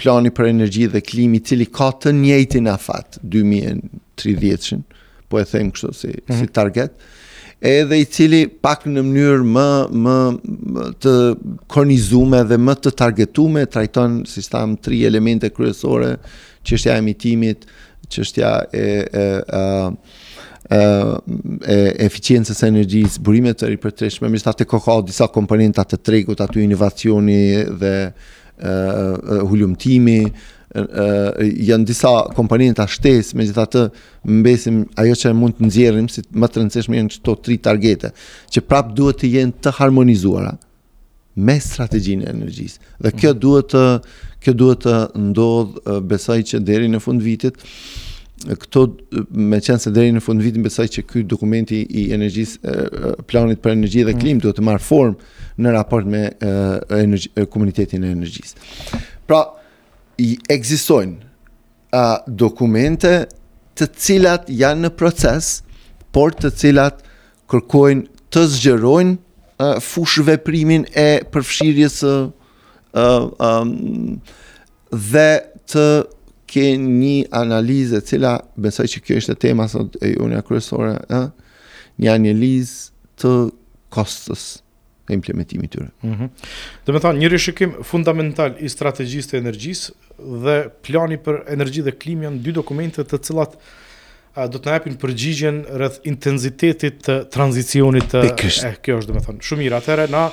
plani 0.00 0.30
për 0.32 0.46
energji 0.48 0.86
dhe 0.88 1.02
klim 1.04 1.34
i 1.36 1.42
cili 1.44 1.66
ka 1.68 1.90
të 1.92 2.12
njëjtin 2.22 2.70
afat 2.72 3.18
2030 3.20 4.64
shën 4.70 4.80
po 5.28 5.36
e 5.36 5.44
them 5.44 5.68
kështu 5.72 5.90
si 5.92 6.06
mm 6.06 6.10
-hmm. 6.10 6.34
si 6.36 6.42
mhm. 6.44 6.52
target. 6.52 6.92
ë 6.92 6.94
uh, 6.94 7.25
edhe 7.60 7.98
i 8.02 8.04
cili 8.04 8.44
pak 8.60 8.84
në 8.86 9.02
mënyrë 9.06 9.46
më 9.48 9.68
më 10.04 10.16
të 11.02 11.12
kornizume 11.72 12.42
dhe 12.50 12.58
më 12.60 12.74
të 12.84 12.92
targetume, 13.00 13.64
trajton 13.66 14.20
si 14.28 14.44
tham 14.50 14.76
tre 14.76 15.00
elemente 15.08 15.48
kryesore, 15.50 16.16
çështja 16.66 16.96
e 16.96 17.00
emitimit, 17.00 17.64
çështja 18.12 18.50
e 18.76 18.86
e 19.12 19.26
ë 19.46 19.62
e, 19.88 19.92
e, 20.68 20.82
e 21.72 21.78
eficiencës 22.04 22.58
së 22.58 22.66
energjisë, 22.72 23.22
burimet 23.22 23.60
të 23.62 23.72
ripërtëritshme, 23.72 24.28
mirëta 24.30 24.52
të 24.60 24.66
koka 24.68 24.98
disa 25.06 25.28
komponenta 25.32 25.84
të 25.86 26.00
tregut 26.04 26.40
aty 26.42 26.66
inovacioni 26.66 27.40
dhe 27.80 27.94
ë 28.60 28.76
uh, 29.16 29.48
janë 30.76 31.86
disa 31.88 32.10
kompanin 32.36 32.74
të 32.76 32.84
ashtes, 32.84 33.30
me 33.38 33.46
gjitha 33.48 33.64
të 33.72 33.82
mbesim 34.40 34.82
ajo 35.00 35.16
që 35.18 35.32
mund 35.36 35.56
të 35.58 35.66
nëzjerim, 35.68 36.08
si 36.10 36.22
më 36.30 36.50
të 36.52 36.60
rëndësishme 36.62 36.98
jenë 37.00 37.14
qëto 37.16 37.36
tri 37.46 37.58
targete, 37.64 38.12
që 38.52 38.64
prapë 38.68 38.96
duhet 38.98 39.20
të 39.22 39.30
jenë 39.36 39.56
të 39.64 39.72
harmonizuara 39.78 40.54
me 41.46 41.58
strategjinë 41.60 42.24
e 42.26 42.30
energjisë. 42.32 42.90
Dhe 43.04 43.12
kjo 43.20 43.32
mhm. 43.34 43.40
duhet 43.44 43.70
të, 43.74 43.84
kjo 44.44 44.56
duhet 44.62 44.84
të 44.86 44.96
ndodhë 45.30 45.96
besaj 46.12 46.38
që 46.52 46.60
deri 46.68 46.92
në 46.92 47.00
fund 47.04 47.24
vitit, 47.24 47.58
këto 48.46 48.86
me 49.32 49.58
qenë 49.64 49.80
se 49.80 49.90
deri 49.96 50.12
në 50.16 50.20
fund 50.24 50.44
vitit, 50.44 50.62
besaj 50.64 50.86
që 50.96 51.04
ky 51.08 51.22
dokumenti 51.28 51.82
i 52.02 52.08
energjis 52.16 52.56
planit 53.30 53.60
për 53.64 53.76
energji 53.78 54.04
dhe 54.04 54.12
mhm. 54.14 54.22
klim 54.24 54.38
mm. 54.38 54.44
duhet 54.44 54.60
të 54.60 54.64
marrë 54.68 54.84
formë 54.84 55.44
në 55.64 55.72
raport 55.72 56.08
me 56.12 56.24
e, 56.36 57.46
komunitetin 57.48 58.04
e 58.04 58.10
energjisë. 58.16 58.66
pra 59.26 59.40
i 60.22 60.30
egzistojnë 60.52 61.16
uh, 61.18 62.16
dokumente 62.28 63.12
të 63.76 63.88
cilat 64.00 64.48
janë 64.52 64.86
në 64.86 64.90
proces, 64.98 65.58
por 66.14 66.32
të 66.36 66.52
cilat 66.56 67.02
kërkojnë 67.50 68.30
të 68.32 68.46
zgjerojnë 68.54 69.14
uh, 69.14 69.76
fushëve 69.84 70.38
primin 70.46 70.86
e 70.96 71.08
përfshirjes 71.32 71.98
uh, 72.08 72.28
um, 72.96 73.74
dhe 75.12 75.28
të 75.68 75.86
ke 76.46 76.68
një 76.80 77.16
analizë 77.36 77.98
e 78.00 78.04
cila, 78.06 78.36
besoj 78.56 78.86
që 78.92 79.00
kjo 79.02 79.16
është 79.22 79.34
tema 79.48 79.66
sot 79.68 79.96
e 80.00 80.14
unë 80.22 80.44
kryesore, 80.46 80.92
kërësore, 80.94 81.24
një 82.04 82.12
analizë 82.14 83.18
të 83.18 83.30
kostës 83.96 84.44
e 85.08 85.14
implementimit 85.14 85.70
tyre. 85.70 85.86
Ëh. 85.86 86.08
Mm 86.08 86.14
-hmm. 86.14 86.28
Do 86.86 86.92
të 86.92 87.00
thonë 87.04 87.18
një 87.22 87.28
rishikim 87.32 87.70
fundamental 87.84 88.50
i 88.60 88.68
strategjisë 88.70 89.30
të 89.30 89.38
energjisë 89.40 89.92
dhe 90.44 90.56
plani 90.86 91.16
për 91.18 91.42
energji 91.56 91.82
dhe 91.86 91.92
klim 91.92 92.22
janë 92.26 92.42
dy 92.46 92.52
dokumente 92.58 93.02
të 93.04 93.20
cilat 93.22 93.56
a, 94.34 94.46
do 94.46 94.58
të 94.58 94.66
na 94.66 94.72
japin 94.78 94.94
përgjigjen 95.00 95.64
rreth 95.80 95.98
intensitetit 96.04 97.02
të 97.08 97.14
tranzicionit 97.32 98.08
të 98.12 98.24
eh, 98.64 98.76
kjo 98.82 98.98
është 98.98 99.12
do 99.12 99.18
të 99.20 99.24
thonë 99.28 99.40
shumë 99.46 99.62
mirë 99.64 99.76
atëherë 99.80 100.10
na 100.16 100.24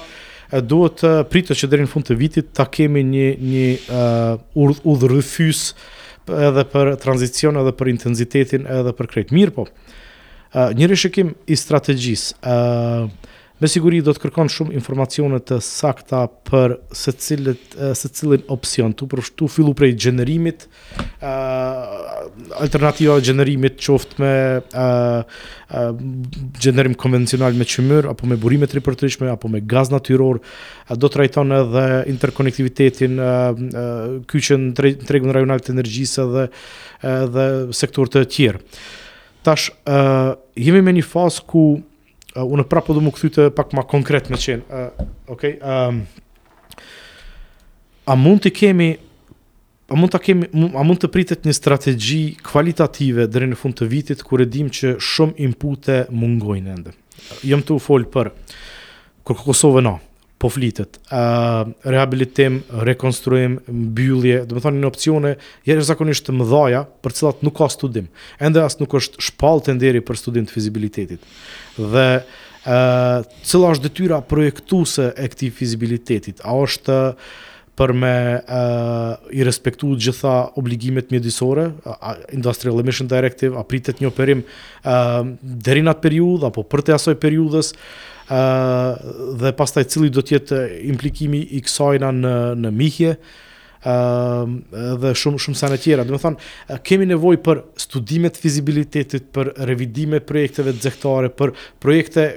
eh, 0.52 0.62
duhet 0.62 0.98
të 1.04 1.14
eh, 1.20 1.24
pritet 1.32 1.58
që 1.60 1.68
deri 1.72 1.84
në 1.84 1.90
fund 1.94 2.06
të 2.10 2.16
vitit 2.20 2.48
ta 2.54 2.66
kemi 2.66 3.04
një 3.04 3.30
një 3.52 3.68
uh, 4.56 4.78
udhërrëfys 4.94 5.62
edhe 6.48 6.64
për 6.74 6.96
tranzicion 7.04 7.56
edhe 7.60 7.72
për 7.74 7.90
intensitetin 7.90 8.66
edhe 8.68 8.92
për 8.94 9.08
krijim. 9.08 9.28
Mirë 9.36 9.52
po. 9.56 9.62
Uh, 10.54 10.70
një 10.78 10.88
rishikim 10.88 11.34
i 11.48 11.56
strategjisë. 11.58 12.36
uh, 12.48 13.10
me 13.64 13.70
siguri 13.72 14.02
do 14.04 14.12
të 14.12 14.26
kërkon 14.26 14.50
shumë 14.52 14.74
informacione 14.76 15.38
të 15.40 15.56
sakta 15.64 16.26
për 16.50 16.74
se 17.00 17.14
cilët 17.26 17.76
se 17.96 18.10
cilin 18.12 18.44
opsion 18.52 18.92
tu 19.00 19.08
për 19.10 19.22
shtu 19.24 19.48
fillu 19.52 19.72
prej 19.78 19.94
gjenerimit 20.06 20.66
ë 20.68 21.32
uh, 21.32 21.94
alternativa 22.64 23.16
gjenerimit 23.24 23.78
qoftë 23.82 24.20
me 24.20 24.32
ë 24.34 24.64
uh, 24.66 25.22
uh, 25.24 26.02
gjenerim 26.60 26.98
konvencional 27.00 27.56
me 27.60 27.68
qëmër, 27.70 28.10
apo 28.12 28.28
me 28.28 28.36
burime 28.42 28.68
të 28.68 28.82
ripërtërishme 28.82 29.32
apo 29.32 29.48
me 29.54 29.64
gaz 29.76 29.94
natyror 29.96 30.42
uh, 30.42 30.98
do 30.98 31.08
të 31.08 31.20
trajton 31.22 31.56
edhe 31.62 31.86
interkonektivitetin 32.16 33.16
ë 33.24 33.32
uh, 33.54 34.20
kyçën 34.28 34.68
tre, 34.76 34.96
tregun 35.08 35.32
rajonal 35.38 35.64
të 35.64 35.72
energjisë 35.78 36.28
dhe 36.36 36.46
uh, 36.50 36.68
dhe 37.38 37.48
sektor 37.84 38.12
të 38.12 38.28
tjerë 38.36 38.64
tash 39.48 39.72
ë 39.72 40.04
uh, 40.04 40.36
jemi 40.68 40.84
me 40.90 40.98
një 41.00 41.08
fazë 41.16 41.48
ku 41.52 41.68
uh, 42.36 42.44
unë 42.52 42.66
prapë 42.70 42.90
po 42.90 42.96
do 42.98 43.04
më 43.04 43.14
kthy 43.16 43.32
të 43.38 43.48
pak 43.58 43.74
më 43.78 43.86
konkret 43.90 44.30
me 44.32 44.40
çën. 44.40 44.64
Uh, 44.66 44.86
Okej. 45.36 45.58
Okay, 45.58 45.58
um, 45.62 46.04
a 48.10 48.16
mund 48.20 48.42
të 48.44 48.52
kemi 48.56 48.90
a 49.94 49.98
mund 50.00 50.12
ta 50.14 50.20
kemi 50.22 50.48
a 50.74 50.84
mund 50.84 51.00
të 51.04 51.10
pritet 51.12 51.46
një 51.48 51.54
strategji 51.56 52.24
kvalitative 52.48 53.28
deri 53.32 53.50
në 53.52 53.58
fund 53.60 53.76
të 53.80 53.88
vitit 53.92 54.24
kur 54.26 54.44
e 54.44 54.48
dim 54.50 54.72
që 54.74 54.96
shumë 55.04 55.36
inpute 55.48 56.00
mungojnë 56.12 56.74
ende. 56.78 56.96
Jam 57.48 57.64
të 57.64 57.76
u 57.78 57.82
fol 57.84 58.08
për 58.12 58.32
Kosovën, 59.24 59.86
no, 59.88 60.00
po 60.44 60.50
flitet. 60.52 61.00
Uh, 61.08 61.72
rehabilitim, 61.88 62.58
rekonstruim, 62.84 63.56
mbyllje, 63.72 64.42
do 64.50 64.58
të 64.58 64.64
thonë 64.66 64.82
në 64.84 64.90
opsione 64.90 65.32
jashtëzakonisht 65.70 66.28
të 66.28 66.36
mëdha 66.42 66.82
për 67.04 67.16
të 67.16 67.20
cilat 67.22 67.46
nuk 67.48 67.56
ka 67.62 67.70
studim. 67.72 68.10
Ende 68.44 68.60
as 68.64 68.76
nuk 68.82 68.98
është 69.00 69.24
shpallë 69.30 69.66
tenderi 69.70 70.02
për 70.04 70.20
studim 70.20 70.48
të 70.50 70.58
fizibilitetit. 70.58 71.24
Dhe 71.80 72.10
ë 72.20 72.22
uh, 72.68 73.40
cila 73.48 73.72
është 73.76 73.88
detyra 73.88 74.20
projektuese 74.28 75.14
e 75.16 75.32
këtij 75.32 75.56
fizibilitetit? 75.62 76.44
A 76.44 76.60
është 76.66 77.00
për 77.80 77.90
me 77.98 78.14
uh, 78.38 79.32
i 79.34 79.42
respektu 79.48 79.96
gjitha 79.98 80.34
obligimet 80.60 81.08
mjedisore, 81.10 81.70
uh, 81.90 82.10
Industrial 82.36 82.84
Emission 82.84 83.08
Directive, 83.10 83.56
a 83.58 83.64
pritet 83.66 84.04
një 84.04 84.12
operim 84.12 84.44
uh, 84.44 85.24
dherinat 85.66 86.04
periud, 86.04 86.44
apo 86.52 86.62
për 86.70 86.84
të 86.90 87.00
asoj 87.00 87.16
periudës, 87.24 87.72
dhe 89.36 89.52
pastaj 89.58 89.88
cili 89.92 90.10
do 90.14 90.22
të 90.24 90.38
jetë 90.38 90.60
implikimi 90.94 91.42
i 91.58 91.62
kësajna 91.66 92.12
në 92.16 92.34
në 92.64 92.72
mihje 92.72 93.16
dhe 93.84 95.10
shumë 95.20 95.42
shumë 95.44 95.60
sa 95.60 95.68
në 95.72 95.78
tjera. 95.84 96.04
Dhe 96.08 96.16
me 96.16 96.22
thonë, 96.24 96.78
kemi 96.88 97.06
nevoj 97.10 97.36
për 97.44 97.64
studimet 97.84 98.40
fizibilitetit, 98.40 99.28
për 99.36 99.52
revidime 99.68 100.22
projekteve 100.24 100.72
të 100.78 100.86
zektare, 100.88 101.32
për 101.36 101.52
projekte 101.84 102.30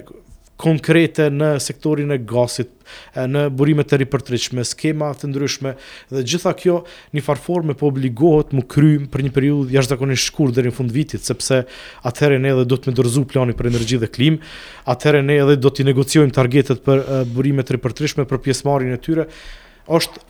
konkrete 0.61 1.27
në 1.33 1.57
sektorin 1.61 2.13
e 2.15 2.19
gasit, 2.27 2.71
në 3.19 3.47
burimet 3.57 3.93
e 3.93 3.99
ripërtrishme, 4.01 4.65
skema 4.65 5.11
të 5.19 5.29
ndryshme, 5.31 5.75
dhe 6.13 6.23
gjitha 6.33 6.53
kjo 6.57 6.79
një 7.17 7.25
farforme 7.27 7.77
po 7.77 7.91
obligohet 7.91 8.55
më 8.57 8.65
krym 8.73 9.07
për 9.13 9.25
një 9.29 9.33
periud 9.37 9.75
jashtë 9.75 9.99
të 10.01 10.19
shkur 10.25 10.55
dhe 10.57 10.65
në 10.69 10.75
fund 10.77 10.95
vitit, 10.95 11.25
sepse 11.27 11.63
atëherën 12.09 12.45
e 12.49 12.55
edhe 12.55 12.67
do 12.73 12.79
të 12.79 12.91
më 12.91 12.97
dërzu 13.01 13.25
plani 13.35 13.57
për 13.59 13.71
energji 13.73 14.01
dhe 14.03 14.11
klim, 14.17 14.41
atëherën 14.89 15.29
e 15.35 15.41
edhe 15.45 15.59
do 15.61 15.71
të 15.73 15.87
negociojmë 15.93 16.37
targetet 16.37 16.85
për 16.87 17.05
burimet 17.37 17.69
e 17.71 17.77
ripërtrishme 17.77 18.25
për 18.31 18.43
pjesëmarrjen 18.47 18.97
e 18.97 19.03
tyre, 19.05 19.29
është, 19.87 20.23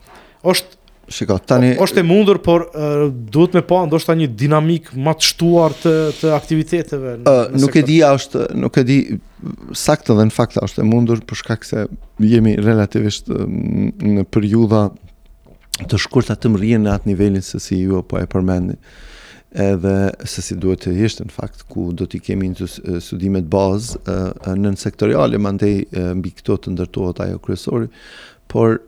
është 0.43 0.76
Shiko, 1.07 1.37
tani 1.47 1.71
o, 1.77 1.85
është 1.85 2.01
e 2.01 2.03
mundur, 2.03 2.39
por 2.43 2.65
duhet 2.75 3.53
me 3.55 3.61
pa 3.65 3.79
ndoshta 3.87 4.15
një 4.19 4.27
dinamik 4.39 4.89
më 4.95 5.13
të 5.21 5.27
shtuar 5.29 5.75
të 5.81 5.93
të 6.19 6.31
aktiviteteve. 6.35 7.13
Në, 7.23 7.35
nuk 7.63 7.77
e 7.79 7.83
di 7.87 7.99
a 8.03 8.11
është, 8.17 8.47
nuk 8.59 8.79
e 8.81 8.83
di 8.89 8.97
saktë 9.79 10.17
dhe 10.17 10.25
në 10.27 10.35
fakt 10.35 10.59
a 10.59 10.65
është 10.67 10.83
e 10.83 10.87
mundur 10.89 11.21
për 11.29 11.39
shkak 11.43 11.67
se 11.67 11.85
jemi 12.27 12.57
relativisht 12.59 13.31
mm, 13.31 14.17
në 14.19 14.25
periudha 14.35 14.87
të 15.87 15.99
shkurta 16.01 16.35
të 16.41 16.51
mrihen 16.55 16.83
në 16.87 16.97
atë 16.97 17.11
nivelin 17.13 17.45
se 17.45 17.61
si 17.63 17.79
ju 17.85 18.01
apo 18.01 18.19
e 18.19 18.27
përmendni 18.27 18.75
edhe 19.57 19.93
se 20.27 20.43
si 20.43 20.57
duhet 20.59 20.83
të 20.83 20.91
jeshtë 20.97 21.29
në 21.29 21.31
fakt 21.33 21.63
ku 21.71 21.87
do 21.97 22.03
t'i 22.09 22.19
kemi 22.21 22.49
në 22.51 22.99
sudimet 23.01 23.45
bazë 23.49 24.17
nën 24.59 24.75
sektoriale, 24.77 25.39
mandej 25.41 25.85
mbi 26.19 26.33
këto 26.35 26.59
të 26.65 26.75
ndërtuat 26.75 27.23
ajo 27.23 27.39
kryesori, 27.45 27.87
por 28.51 28.81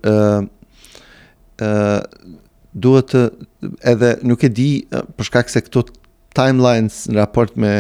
duhet 2.74 3.12
të 3.12 3.24
edhe 3.92 4.14
nuk 4.30 4.44
e 4.46 4.50
di 4.52 4.70
për 4.92 5.28
shkak 5.30 5.50
se 5.52 5.64
këto 5.66 5.84
timelines 6.38 7.08
në 7.10 7.18
raport 7.18 7.56
me 7.60 7.72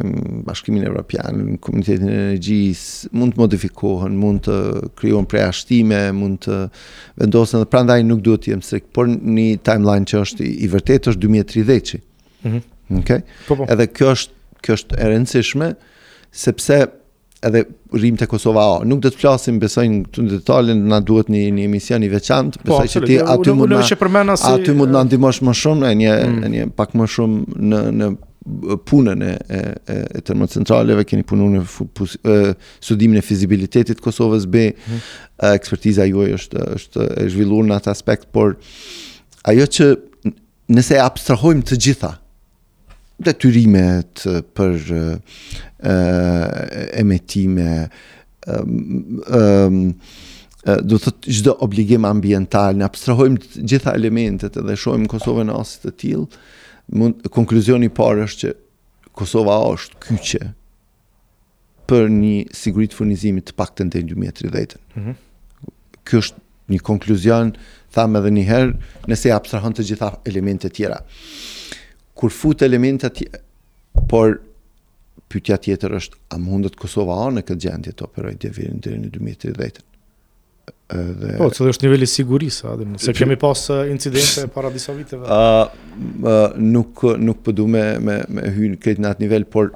mm, 0.00 0.40
bashkimin 0.46 0.86
evropian, 0.88 1.42
komunitetin 1.62 2.08
e 2.08 2.14
energjisë 2.16 3.10
mund 3.20 3.36
të 3.36 3.42
modifikohen, 3.42 4.14
mund 4.18 4.46
të 4.46 4.56
krijohen 4.98 5.28
preashtime, 5.28 6.00
mund 6.16 6.40
të 6.46 6.56
vendosen, 7.20 7.60
dhe 7.62 7.68
prandaj 7.74 8.00
nuk 8.08 8.22
duhet 8.26 8.46
të 8.46 8.54
jem 8.54 8.62
strik, 8.64 8.88
por 8.96 9.10
një 9.12 9.58
timeline 9.68 10.08
që 10.08 10.22
është 10.24 10.48
i 10.66 10.70
vërtetë 10.72 11.12
është 11.14 11.24
2030. 11.26 12.02
Mhm. 12.46 12.62
Mm 12.88 13.00
Okej. 13.02 13.18
Okay? 13.20 13.36
Po, 13.46 13.58
po. 13.60 13.64
Edhe 13.68 13.84
kjo 13.92 14.14
është 14.16 14.34
kjo 14.64 14.74
është 14.74 14.96
e 14.98 15.06
rëndësishme 15.10 15.66
sepse 16.34 16.76
edhe 17.46 17.64
rrim 17.94 18.16
të 18.18 18.26
Kosova. 18.30 18.64
A. 18.80 18.84
nuk 18.88 19.02
do 19.04 19.10
të 19.12 19.20
flasim 19.20 19.58
besoj 19.62 19.84
këtu 20.06 20.24
në 20.26 20.32
detale, 20.36 20.74
na 20.74 21.00
duhet 21.04 21.30
një 21.30 21.44
një 21.58 21.66
emision 21.68 22.06
i 22.06 22.10
veçantë, 22.12 22.64
po, 22.64 22.72
besoj 22.80 22.86
po, 22.86 22.92
që 22.94 23.02
ti 23.06 23.18
aty 23.20 23.54
mund 23.58 23.74
të 23.74 24.32
aty 24.52 24.76
mund 24.78 24.94
të 24.98 25.04
ndihmosh 25.10 25.42
më 25.46 25.54
shumë 25.60 25.84
në 25.84 25.92
një 26.02 26.16
mm. 26.18 26.48
një 26.56 26.68
pak 26.78 26.96
më 26.98 27.08
shumë 27.14 27.68
në 27.72 27.82
në 27.98 28.10
punën 28.88 29.22
e 29.26 29.32
e, 29.52 29.58
e, 29.92 29.96
e 30.18 30.22
termocentraleve 30.24 31.02
keni 31.06 31.24
punuar 31.28 31.58
në 31.58 32.46
studimin 32.80 33.20
e 33.20 33.24
fizibilitetit 33.24 33.98
të 34.00 34.04
Kosovës 34.06 34.46
B. 34.48 34.70
Mm. 34.72 35.02
Ekspertiza 35.54 36.06
juaj 36.08 36.32
është 36.40 36.64
është 36.78 37.08
e 37.22 37.26
zhvilluar 37.34 37.68
në 37.68 37.76
atë 37.82 37.92
aspekt, 37.92 38.30
por 38.32 38.56
ajo 39.52 39.68
që 39.78 39.90
nëse 40.78 40.98
abstrahojmë 41.00 41.68
të 41.70 41.78
gjitha, 41.86 42.14
detyrimet 43.18 44.22
për 44.54 44.78
uh, 44.94 46.68
emetime, 46.98 47.74
um, 48.46 49.22
um, 49.26 49.78
do 50.84 50.98
të 51.02 51.12
gjithë 51.26 51.52
obligim 51.64 52.04
ambiental, 52.06 52.76
në 52.78 52.84
abstrahojmë 52.86 53.62
gjitha 53.70 53.94
elementet 53.98 54.58
dhe 54.58 54.74
shojmë 54.78 55.08
Kosovë 55.10 55.46
në 55.48 55.54
asit 55.58 55.84
të 55.88 55.92
tilë, 56.02 56.40
mund, 56.98 57.22
konkluzioni 57.34 57.88
parë 57.94 58.26
është 58.28 58.40
që 58.46 58.56
Kosova 59.18 59.56
është 59.74 60.04
kyqe 60.06 60.44
për 61.90 62.10
një 62.12 62.42
sigurit 62.54 62.92
furnizimit 62.94 63.48
të 63.48 63.56
pak 63.58 63.72
të 63.78 63.86
ndë 63.88 64.02
2013. 64.12 64.82
Mm 64.94 65.02
-hmm. 65.02 65.72
Kjo 66.08 66.20
është 66.24 66.44
një 66.74 66.78
konkluzion, 66.84 67.54
thamë 67.94 68.18
edhe 68.20 68.30
njëherë, 68.36 68.74
nëse 69.08 69.30
abstrahojmë 69.32 69.78
të 69.78 69.86
gjitha 69.90 70.10
elementet 70.28 70.76
tjera 70.76 71.00
kur 72.18 72.32
fut 72.34 72.62
elementat 72.66 73.18
tjë... 73.18 73.42
por 74.10 74.40
pyetja 75.28 75.58
tjetër 75.60 75.94
është 75.98 76.20
a 76.32 76.38
mundet 76.40 76.76
Kosova 76.80 77.18
anë 77.26 77.40
në 77.40 77.44
këtë 77.48 77.64
gjendje 77.66 77.94
të 77.98 78.06
operojë 78.08 78.38
deri 78.44 78.68
në 79.04 79.12
2030? 79.16 79.84
Edhe 80.88 81.30
po, 81.36 81.50
është 81.52 81.66
dhe 81.68 81.70
është 81.74 81.90
i 82.00 82.08
sigurisë, 82.08 82.70
a 82.70 82.98
se 83.04 83.12
kemi 83.16 83.36
pas 83.40 83.62
incidente 83.92 84.46
para 84.52 84.70
disa 84.72 84.94
viteve. 84.96 85.28
ë 85.28 86.58
nuk 86.64 87.02
nuk 87.28 87.42
po 87.44 87.54
me 87.68 87.84
me, 88.04 88.18
me 88.32 88.50
hyrë 88.56 88.78
këtë 88.86 89.04
në 89.04 89.12
atë 89.12 89.24
nivel, 89.26 89.44
por 89.54 89.72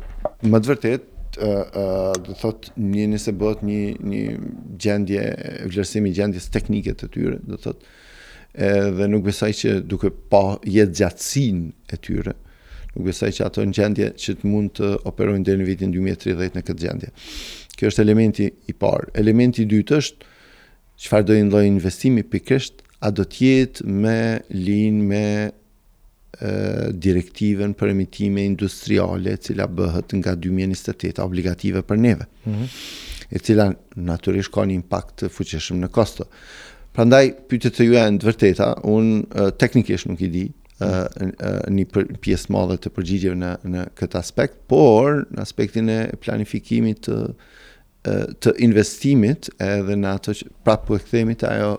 më 0.48 0.62
të 0.62 0.72
vërtetë 0.72 1.08
ë 1.36 1.86
do 2.26 2.36
thot 2.40 2.70
një 2.76 3.06
nëse 3.12 3.34
bëhet 3.40 3.62
një 3.68 3.80
një 4.12 4.22
gjendje 4.84 5.26
vlerësimi 5.68 6.12
gjendjes 6.16 6.48
teknike 6.54 6.96
të 7.00 7.08
tyre 7.14 7.38
do 7.44 7.56
thot 7.60 7.76
uh, 7.76 8.00
edhe 8.58 9.06
nuk 9.08 9.24
besoj 9.24 9.52
që 9.56 9.72
duke 9.88 10.10
pa 10.32 10.58
jetë 10.68 10.96
gjatësinë 10.98 11.66
e 11.94 11.98
tyre, 12.04 12.34
nuk 12.92 13.06
besoj 13.08 13.30
që 13.32 13.46
ato 13.46 13.64
në 13.64 13.76
gjendje 13.78 14.10
që 14.24 14.34
të 14.42 14.50
mund 14.50 14.74
të 14.78 14.90
operojnë 15.08 15.46
deri 15.48 15.62
në 15.62 15.68
vitin 15.70 15.94
2030 15.94 16.58
në 16.60 16.64
këtë 16.68 16.80
gjendje. 16.84 17.10
Kjo 17.78 17.88
është 17.88 18.04
elementi 18.04 18.50
i 18.68 18.74
parë. 18.76 19.12
Elementi 19.22 19.64
i 19.64 19.68
dytë 19.72 19.98
është 20.02 20.30
çfarë 21.06 21.26
do 21.30 21.36
i 21.38 21.46
një 21.48 21.62
investimi 21.70 22.22
pikërisht, 22.28 22.82
a 23.02 23.10
do 23.10 23.24
të 23.26 23.46
jetë 23.48 23.88
me 23.90 24.18
linë 24.54 25.08
me 25.08 25.24
direktiven 27.02 27.72
për 27.78 27.90
emitime 27.92 28.42
industriale 28.48 29.34
e 29.36 29.38
cila 29.42 29.68
bëhet 29.68 30.14
nga 30.18 30.32
2028 30.34 31.20
obligative 31.22 31.82
për 31.86 32.00
neve, 32.00 32.24
mhm. 32.48 32.70
e 33.30 33.38
cila 33.40 33.66
natyrisht 34.00 34.50
ka 34.54 34.64
një 34.66 34.76
impakt 34.80 35.26
fuqishëm 35.30 35.80
në 35.84 35.90
kosto. 35.94 36.26
Pra 36.92 37.06
ndaj, 37.08 37.30
pyte 37.48 37.70
të 37.72 37.84
ju 37.86 37.94
e 37.96 38.02
në 38.12 38.20
të 38.20 38.28
vërteta, 38.28 38.66
unë 38.92 39.46
teknikisht 39.60 40.10
nuk 40.10 40.20
i 40.20 40.28
di 40.32 40.42
një 40.82 41.84
pjesë 42.20 42.52
madhe 42.52 42.76
të 42.82 42.90
përgjigjeve 42.92 43.36
në, 43.38 43.52
në 43.72 43.84
këtë 43.96 44.18
aspekt, 44.20 44.58
por 44.68 45.22
në 45.32 45.40
aspektin 45.44 45.88
e 45.94 45.98
planifikimit 46.20 47.04
të, 47.06 47.16
të 48.42 48.52
investimit 48.66 49.48
edhe 49.62 49.96
në 50.02 50.10
ato 50.18 50.34
që 50.36 50.50
prapë 50.66 50.88
për 50.88 50.90
po 50.90 50.98
këthemi 50.98 51.36
të 51.40 51.48
ajo 51.54 51.72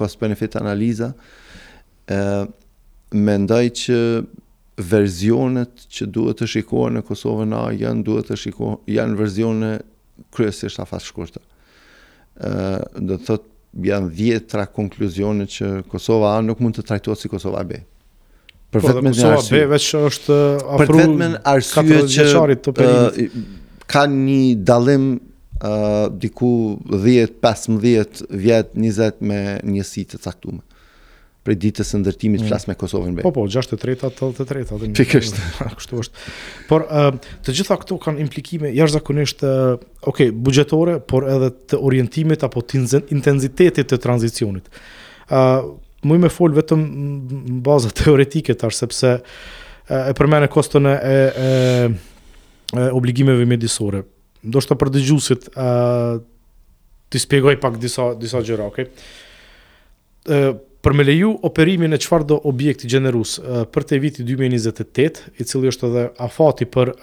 cost-benefit 0.00 0.56
analiza, 0.58 1.12
mendoj 3.14 3.62
që 3.82 4.00
verzionet 4.88 5.86
që 5.92 6.08
duhet 6.14 6.40
të 6.40 6.48
shikohen 6.56 6.98
në 6.98 7.04
Kosovë 7.08 7.46
në 7.52 7.62
janë 7.84 8.04
duhet 8.06 8.32
të 8.32 8.40
shikohen, 8.46 8.82
janë 8.90 9.18
verzionet 9.22 9.86
kryesisht 10.34 10.82
a 10.82 10.88
ë 12.38 13.02
do 13.02 13.16
të 13.18 13.24
thot, 13.26 13.47
janë 13.88 14.08
vjetra 14.14 14.66
konkluzione 14.72 15.46
që 15.50 15.68
Kosova 15.92 16.36
A 16.38 16.42
nuk 16.44 16.60
mund 16.62 16.78
të 16.78 16.84
trajtohet 16.88 17.20
si 17.22 17.30
Kosova 17.32 17.62
B. 17.68 17.80
Për 18.72 18.82
po, 18.84 18.90
vetëm 18.90 19.10
Kosova 19.12 19.44
B 19.48 19.62
veç 19.74 19.88
është 19.98 20.36
afruar. 20.58 20.82
Uh, 20.82 20.84
Për 20.84 21.00
vetëm 21.00 21.38
arsye 21.54 22.02
që 22.16 22.28
uh, 22.72 23.40
ka 23.88 24.06
një 24.12 24.40
dallim 24.68 25.06
uh, 25.14 26.08
diku 26.20 26.50
10-15 26.92 27.78
vjet 27.78 28.72
20 28.74 29.24
me 29.24 29.42
njësi 29.74 30.06
të 30.14 30.22
caktuar 30.26 30.60
për 31.48 31.56
ditës 31.62 31.90
së 31.94 31.98
ndërtimit 32.02 32.42
flas 32.44 32.66
me 32.68 32.76
Kosovën 32.78 33.14
be. 33.18 33.24
Po 33.24 33.32
po, 33.32 33.46
63 33.50 33.96
të 34.02 34.10
33 34.20 34.64
atë. 34.68 34.88
Pikërisht, 34.98 35.38
kështu 35.78 36.00
është. 36.02 36.24
Por 36.68 36.84
uh, 36.84 37.08
të 37.46 37.54
gjitha 37.56 37.78
këto 37.80 37.96
kanë 38.04 38.20
implikime 38.26 38.72
jashtëzakonisht, 38.76 39.44
uh, 39.48 39.80
okay, 40.12 40.28
buxhetore, 40.30 40.98
por 41.00 41.24
edhe 41.32 41.48
të 41.72 41.80
orientimit 41.88 42.44
apo 42.46 42.60
të 42.68 42.82
intensitetit 43.16 43.88
të 43.92 44.00
tranzicionit. 44.04 44.68
ë 45.32 45.36
uh, 45.64 45.76
Muj 46.06 46.20
më 46.22 46.28
fol 46.30 46.52
vetëm 46.54 46.82
në 47.26 47.54
bazë 47.66 47.88
teoretike 48.04 48.54
tash 48.54 48.76
sepse 48.78 49.08
uh, 49.18 49.22
e 49.98 50.12
përmend 50.14 50.46
koston 50.54 50.86
e 50.92 50.92
e, 50.94 51.16
e 52.78 52.84
obligimeve 52.94 53.42
mjedisore. 53.50 54.04
Do 54.46 54.62
shto 54.62 54.76
për 54.78 54.92
dëgjusit 54.94 55.48
të 55.56 57.18
spjegoj 57.24 57.58
pak 57.58 57.80
disa, 57.82 58.12
disa 58.20 58.44
gjëra, 58.46 58.68
okay? 58.70 58.86
Okay? 60.22 60.56
për 60.88 60.94
me 60.96 61.04
leju 61.04 61.34
operimin 61.44 61.92
e 61.92 61.98
qëfar 62.00 62.22
do 62.30 62.38
objekti 62.48 62.88
gjenerus 62.88 63.34
për 63.74 63.84
të 63.90 63.96
viti 64.00 64.24
2028, 64.24 65.18
i 65.36 65.44
cili 65.44 65.68
është 65.68 65.90
edhe 65.90 66.04
afati 66.24 66.64
për 66.72 66.94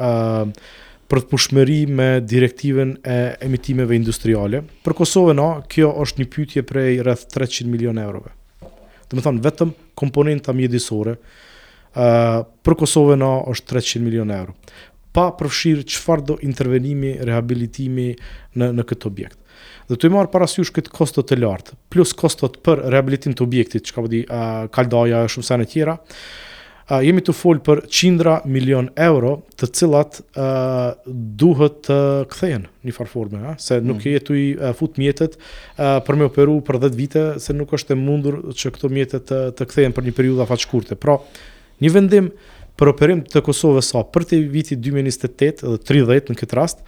për 1.12 1.22
të 1.22 1.28
pushmëri 1.30 1.76
me 1.94 2.08
direktiven 2.26 2.96
e 3.06 3.18
emitimeve 3.46 3.94
industriale. 3.94 4.64
Për 4.82 4.96
Kosovë 5.04 5.36
no, 5.38 5.46
kjo 5.70 5.92
është 6.02 6.24
një 6.24 6.28
pytje 6.34 6.64
prej 6.66 6.96
rrëth 7.06 7.28
300 7.36 7.70
milion 7.70 8.00
eurove. 8.02 8.34
Dhe 9.06 9.20
me 9.20 9.22
thonë, 9.22 9.44
vetëm 9.46 9.76
komponenta 10.02 10.56
mjedisore, 10.58 11.14
për 11.94 12.80
Kosovë 12.82 13.20
no, 13.22 13.36
është 13.54 13.76
300 13.76 14.02
milion 14.08 14.34
euro. 14.34 14.58
Pa 15.16 15.30
përfshirë 15.40 15.86
qëfar 15.88 16.26
do 16.32 16.40
intervenimi, 16.44 17.14
rehabilitimi 17.30 18.10
në, 18.58 18.74
në 18.82 18.90
këtë 18.90 19.14
objekt 19.14 19.38
dhe 19.90 19.98
të 20.00 20.10
i 20.10 20.14
marë 20.16 20.32
parasysh 20.34 20.72
këtë 20.74 20.94
kostot 20.96 21.28
të 21.30 21.38
lartë, 21.44 21.76
plus 21.94 22.14
kostot 22.18 22.58
për 22.66 22.86
rehabilitim 22.94 23.36
të 23.38 23.46
objektit, 23.46 23.86
që 23.86 23.96
ka 23.98 24.06
përdi 24.06 24.24
uh, 24.26 24.42
kaldaja, 24.74 25.26
shumë 25.30 25.46
sene 25.46 25.68
tjera, 25.70 25.96
uh, 26.00 27.04
jemi 27.06 27.22
të 27.26 27.36
folë 27.38 27.62
për 27.68 27.84
qindra 27.94 28.40
milion 28.50 28.90
euro 29.08 29.36
të 29.60 29.70
cilat 29.80 30.22
uh, 30.22 30.98
duhet 31.14 31.84
të 31.88 32.00
uh, 32.00 32.24
kthejen 32.34 32.66
një 32.88 32.96
farforme, 32.98 33.54
se 33.62 33.78
nuk 33.86 34.02
mm. 34.02 34.16
jetu 34.16 34.40
i 34.42 34.46
uh, 34.58 34.72
fut 34.80 34.98
mjetet 35.02 35.38
uh, 35.38 36.00
për 36.06 36.20
me 36.24 36.30
operu 36.32 36.58
për 36.66 36.82
10 36.90 36.98
vite, 37.04 37.28
se 37.46 37.54
nuk 37.54 37.74
është 37.78 37.94
e 37.94 38.02
mundur 38.02 38.42
që 38.58 38.74
këto 38.78 38.92
mjetet 38.98 39.36
uh, 39.38 39.52
të, 39.54 39.70
kthejen 39.70 39.94
për 40.00 40.10
një 40.10 40.18
periuda 40.18 40.50
faqë 40.50 40.98
Pra, 41.06 41.20
një 41.84 41.92
vendim 41.94 42.32
për 42.76 42.90
operim 42.92 43.22
të 43.24 43.40
Kosovës 43.46 43.88
sa 43.94 44.02
për 44.04 44.26
të 44.28 44.38
vitit 44.52 44.82
2028 44.84 45.64
dhe 45.64 45.78
30 45.88 46.32
në 46.34 46.40
këtë 46.42 46.58
rast, 46.58 46.82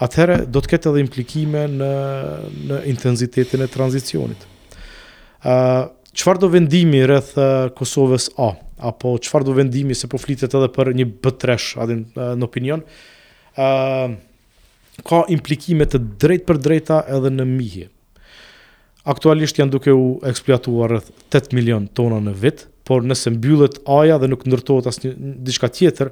atëherë 0.00 0.42
do 0.50 0.62
të 0.62 0.70
ketë 0.72 0.90
edhe 0.92 1.02
implikime 1.06 1.66
në, 1.76 1.90
në 2.70 2.78
intenzitetin 2.92 3.64
e 3.64 3.68
tranzicionit. 3.72 4.46
Uh, 5.42 5.88
qëfar 6.12 6.38
do 6.42 6.48
vendimi 6.52 7.00
rrëth 7.08 7.34
Kosovës 7.78 8.30
A, 8.44 8.52
apo 8.92 9.16
qëfar 9.24 9.44
do 9.48 9.54
vendimi 9.56 9.96
se 9.96 10.08
po 10.10 10.20
flitet 10.20 10.54
edhe 10.54 10.68
për 10.74 10.92
një 11.00 11.08
bëtresh, 11.24 11.72
adin 11.82 12.04
në 12.18 12.46
opinion, 12.46 12.84
uh, 13.56 14.12
ka 15.08 15.22
implikime 15.32 15.86
të 15.88 16.02
drejt 16.22 16.44
për 16.48 16.60
drejta 16.62 17.00
edhe 17.16 17.32
në 17.34 17.46
mihje. 17.48 17.88
Aktualisht 19.08 19.58
janë 19.58 19.72
duke 19.74 19.90
u 19.98 20.04
eksploatuar 20.30 20.92
rrëth 20.92 21.08
8 21.34 21.56
milion 21.58 21.88
tona 21.98 22.20
në 22.22 22.36
vitë, 22.38 22.68
por 22.88 23.02
nëse 23.06 23.30
mbyllet 23.36 23.76
aja 23.98 24.16
dhe 24.22 24.28
nuk 24.30 24.42
ndërtohet 24.48 24.88
asnjë 24.90 25.12
diçka 25.46 25.68
tjetër, 25.72 26.08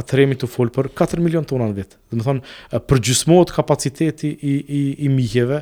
atëherë 0.00 0.24
jemi 0.26 0.36
të 0.40 0.48
fol 0.50 0.70
për 0.74 0.88
4 0.96 1.24
milion 1.24 1.44
tona 1.48 1.66
në 1.70 1.76
vit. 1.76 1.96
Do 2.12 2.20
të 2.20 2.26
thonë 2.28 2.80
përgjysmohet 2.90 3.52
kapaciteti 3.56 4.30
i 4.32 4.54
i 4.78 4.82
i 5.04 5.10
mijëve 5.12 5.60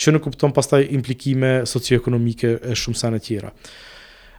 që 0.00 0.14
në 0.14 0.22
kupton 0.24 0.54
pastaj 0.54 0.86
implikime 0.98 1.54
socioekonomike 1.70 2.54
e 2.72 2.76
shumë 2.78 3.00
sa 3.00 3.10
të 3.14 3.20
tjera. 3.26 3.50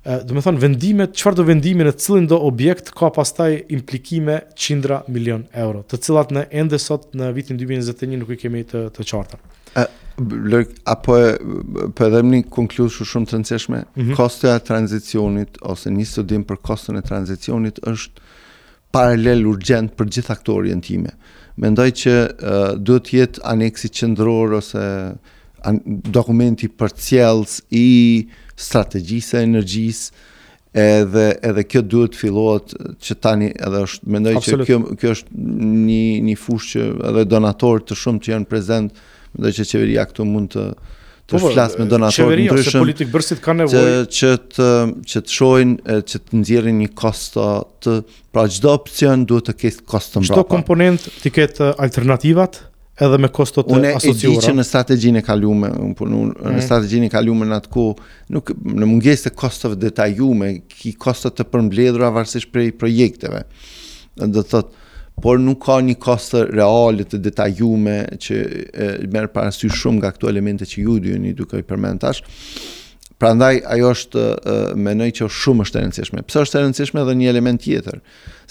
Do 0.06 0.38
të 0.38 0.44
thonë 0.48 0.62
vendimet, 0.64 1.16
çfarë 1.18 1.40
do 1.42 1.48
vendimi 1.50 1.88
në 1.88 1.96
cilin 2.00 2.28
do 2.32 2.38
objekt 2.50 2.94
ka 2.96 3.10
pastaj 3.16 3.56
implikime 3.76 4.40
qindra 4.56 5.02
milion 5.10 5.44
euro, 5.68 5.82
të 5.90 6.00
cilat 6.08 6.30
në 6.36 6.46
ende 6.64 6.78
sot 6.80 7.10
në 7.18 7.32
vitin 7.40 7.58
2021 7.60 8.22
nuk 8.24 8.32
i 8.32 8.40
kemi 8.46 8.64
të 8.72 8.88
të 8.96 9.10
qarta. 9.12 9.42
Lëk, 10.16 10.70
apo 10.88 11.16
e 11.20 11.32
përëdhëm 11.98 12.30
po 12.30 12.36
një 12.40 12.44
konklus 12.56 12.94
shumë 12.96 13.10
shumë 13.10 13.26
të 13.32 13.38
nëseshme, 13.42 13.80
mm 13.82 14.14
-hmm. 14.16 14.56
e 14.56 14.60
tranzicionit, 14.64 15.58
ose 15.72 15.90
një 15.92 16.06
studim 16.08 16.44
për 16.48 16.58
kostën 16.64 16.98
e 16.98 17.02
tranzicionit, 17.04 17.80
është 17.84 18.18
paralel 18.96 19.44
urgent 19.48 19.92
për 19.98 20.06
gjithë 20.14 20.36
në 20.72 20.82
time. 20.82 21.12
Mendoj 21.58 21.90
që 21.92 22.14
uh, 22.28 22.80
duhet 22.80 23.08
jetë 23.14 23.42
aneksi 23.44 23.88
qëndror 23.90 24.56
ose 24.58 24.86
an 25.66 25.82
dokumenti 25.86 26.68
për 26.68 26.90
cjels 26.96 27.62
i 27.72 28.28
strategjisë 28.56 29.38
e 29.40 29.44
energjisë, 29.44 30.12
edhe 30.76 31.30
edhe 31.42 31.64
kjo 31.64 31.82
duhet 31.82 32.16
fillohet 32.20 32.74
që 33.00 33.14
tani 33.24 33.52
edhe 33.64 33.80
është 33.84 34.10
mendoj 34.12 34.34
Absolut. 34.36 34.68
që 34.68 34.68
kjo 34.68 34.96
kjo 35.00 35.10
është 35.16 35.30
një 35.88 36.04
një 36.28 36.36
fushë 36.36 36.80
që 36.80 36.84
edhe 37.10 37.24
donatorë 37.32 37.84
të 37.88 37.96
shumë 37.96 38.20
që 38.26 38.32
janë 38.34 38.46
prezente 38.50 38.96
dhe 39.44 39.52
që 39.56 39.66
qeveria 39.72 40.06
këtu 40.10 40.26
mund 40.30 40.54
të 40.56 40.68
të 41.26 41.34
po, 41.34 41.40
po, 41.42 41.50
flasë 41.56 41.80
me 41.82 41.86
donatorë 41.90 42.36
ndryshëm. 42.38 42.50
Qeveria 42.54 42.82
politikë 42.84 43.10
bërësit 43.16 43.40
kanë 43.42 43.60
nevojë. 43.64 43.94
Që, 44.14 44.28
të, 44.56 44.68
që 45.10 45.22
të 45.26 45.34
shojnë, 45.34 45.96
që 46.12 46.20
të 46.22 46.36
nëzirin 46.42 46.82
një 46.84 46.90
kosto 47.02 47.46
të, 47.82 47.94
pra 48.30 48.44
çdo 48.54 48.74
opcion 48.78 49.24
duhet 49.26 49.48
të 49.50 49.56
ketë 49.64 49.88
kosto 49.90 50.22
mbrapa. 50.22 50.36
Qdo 50.38 50.46
komponent 50.52 51.08
të 51.24 51.32
ketë 51.34 51.66
uh, 51.66 51.72
alternativat, 51.82 52.60
edhe 53.08 53.18
me 53.26 53.32
kosto 53.34 53.64
të 53.66 53.74
asociura. 53.74 54.14
Unë 54.14 54.14
e 54.14 54.22
di 54.38 54.46
që 54.46 54.54
në 54.60 54.68
strategjin 54.70 55.18
e 55.18 55.26
kalume, 55.26 55.74
unë 55.74 55.98
punu 55.98 56.22
në 56.30 56.46
mhm. 56.46 56.62
strategjin 56.70 57.08
e 57.10 57.12
kalume 57.18 57.50
në 57.50 57.58
atë 57.64 57.74
ku, 57.74 57.88
nuk, 58.38 58.54
në 58.86 58.92
munges 58.94 59.26
të 59.26 59.34
kostove 59.42 59.82
detajume, 59.82 60.54
ki 60.78 60.94
kosto 61.08 61.34
të 61.34 61.50
përmbledhura 61.56 62.14
varsish 62.22 62.46
prej 62.54 62.70
projekteve. 62.78 63.48
Dhe 64.14 64.30
të 64.36 64.46
thotë, 64.54 64.82
por 65.22 65.40
nuk 65.40 65.64
ka 65.70 65.78
një 65.84 65.96
kostë 66.02 66.42
reale 66.56 67.06
të 67.08 67.22
detajume 67.24 68.00
që 68.22 68.40
merr 69.14 69.30
para 69.34 69.54
sy 69.56 69.70
shumë 69.72 70.02
nga 70.02 70.12
ato 70.16 70.30
elemente 70.32 70.68
që 70.68 70.82
ju 70.84 70.98
dini 71.02 71.32
duke 71.36 71.60
i 71.62 71.66
përmend 71.68 72.04
tash. 72.04 72.24
Prandaj 73.16 73.62
ajo 73.72 73.90
është 73.96 74.24
menoj 74.76 75.08
që 75.16 75.26
është 75.30 75.40
shumë 75.46 75.64
është 75.64 75.78
e 75.80 75.84
rëndësishme. 75.86 76.24
Pse 76.28 76.42
është 76.44 76.58
e 76.60 76.64
rëndësishme 76.66 77.00
edhe 77.06 77.14
një 77.16 77.30
element 77.32 77.62
tjetër, 77.64 78.02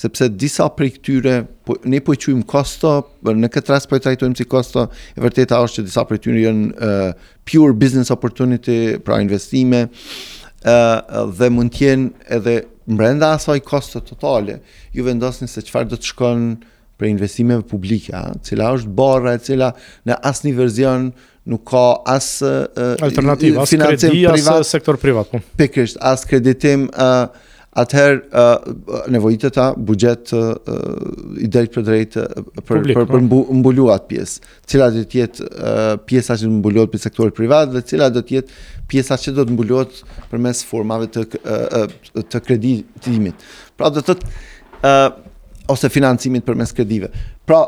sepse 0.01 0.31
disa 0.41 0.71
prej 0.73 0.95
këtyre 0.97 1.35
po 1.69 1.77
ne 1.85 2.01
po 2.01 2.17
i 2.17 2.21
qujmë 2.25 2.47
kosto, 2.49 2.95
në 3.29 3.51
këtë 3.53 3.75
rast 3.75 3.91
po 3.91 4.01
i 4.01 4.05
trajtojmë 4.07 4.41
si 4.41 4.47
kosto, 4.49 4.87
e 4.89 5.21
vërteta 5.21 5.61
është 5.67 5.83
që 5.83 5.87
disa 5.91 6.07
prej 6.09 6.23
këtyre 6.23 6.47
janë 6.47 6.71
uh, 6.81 7.29
pure 7.45 7.77
business 7.77 8.09
opportunity, 8.17 8.97
pra 9.05 9.21
investime, 9.21 9.85
ë 10.65 10.79
uh, 10.79 11.29
dhe 11.37 11.51
mund 11.53 11.75
të 11.77 11.85
jenë 11.85 12.33
edhe 12.39 12.57
mbrenda 12.87 13.33
asaj 13.33 13.61
kosto 13.61 14.01
totale, 14.01 14.59
ju 14.93 15.05
vendosni 15.05 15.49
se 15.51 15.63
qëfar 15.65 15.89
do 15.89 15.97
të 15.99 16.11
shkon 16.13 16.45
për 17.01 17.09
investimeve 17.11 17.65
publike, 17.67 18.13
e 18.15 18.41
cila 18.47 18.73
është 18.77 18.93
borra 18.97 19.33
e 19.39 19.41
cila 19.45 19.73
në 20.07 20.19
asë 20.29 20.47
një 20.49 20.53
verzion 20.59 21.09
nuk 21.51 21.65
ka 21.69 21.85
asë 22.17 22.53
alternativë, 23.05 23.61
asë 23.65 23.81
kredi, 23.83 24.23
asë 24.31 24.61
sektor 24.69 25.01
privat. 25.03 25.29
Pun. 25.33 25.43
Po. 25.43 25.57
Pikrisht, 25.61 25.99
asë 26.01 26.31
kreditim, 26.35 26.87
atëherë 27.75 28.45
uh, 28.65 29.49
ta, 29.53 29.69
bugjet 29.77 30.31
i 31.43 31.51
delt 31.51 31.75
për 31.75 31.85
drejtë 31.89 32.29
për 32.67 32.79
Publik, 32.81 32.97
për, 32.99 33.09
për 33.11 33.25
po. 33.29 33.39
mbuluar 33.59 33.99
atë 34.01 34.11
pjesë, 34.11 34.49
të 34.65 34.73
cilat 34.75 34.95
do 34.97 35.03
të 35.13 35.19
jetë 35.21 35.47
uh, 35.51 35.85
pjesa 36.09 36.37
që 36.41 36.51
mbulohet 36.57 36.93
për 36.95 37.03
sektorin 37.05 37.35
privat 37.37 37.71
dhe 37.73 37.83
të 37.85 37.93
cilat 37.95 38.15
do 38.17 38.23
të 38.27 38.39
jetë 38.39 38.59
pjesa 38.91 39.19
që 39.21 39.35
do 39.37 39.45
të 39.49 39.57
mbulohet 39.57 40.01
përmes 40.33 40.65
formave 40.69 41.09
të 41.15 41.27
uh, 41.43 41.97
të 42.33 42.43
kreditimit. 42.49 43.47
Pra 43.79 43.91
do 43.93 44.01
të 44.03 44.09
thotë 44.13 44.35
uh, 44.83 45.09
ose 45.75 45.91
financimit 45.93 46.45
përmes 46.45 46.73
kredive. 46.77 47.13
Pra 47.49 47.63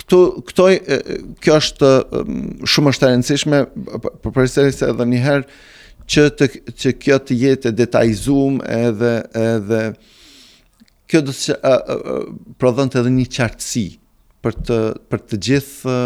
këtu 0.00 0.20
këto 0.50 0.68
uh, 0.72 1.14
kjo 1.44 1.58
është 1.62 1.92
uh, 2.04 2.34
shumë 2.72 2.94
e 2.94 3.10
rëndësishme 3.10 3.64
për 4.06 4.36
përsërisë 4.36 4.92
edhe 4.92 5.10
një 5.12 5.22
herë 5.26 5.62
që 6.06 6.28
të 6.38 6.46
që 6.78 6.92
kjo 7.02 7.16
të 7.26 7.36
jetë 7.42 7.72
detajzuar 7.74 8.60
edhe 8.80 9.14
edhe 9.44 9.80
kjo 11.10 11.22
do 11.28 11.32
të 11.34 11.56
uh, 11.66 12.26
uh, 12.30 12.98
edhe 13.02 13.16
një 13.18 13.26
qartësi 13.34 13.88
për 14.46 14.60
të 14.68 14.76
për 15.10 15.22
të 15.30 15.38
gjithë 15.48 15.96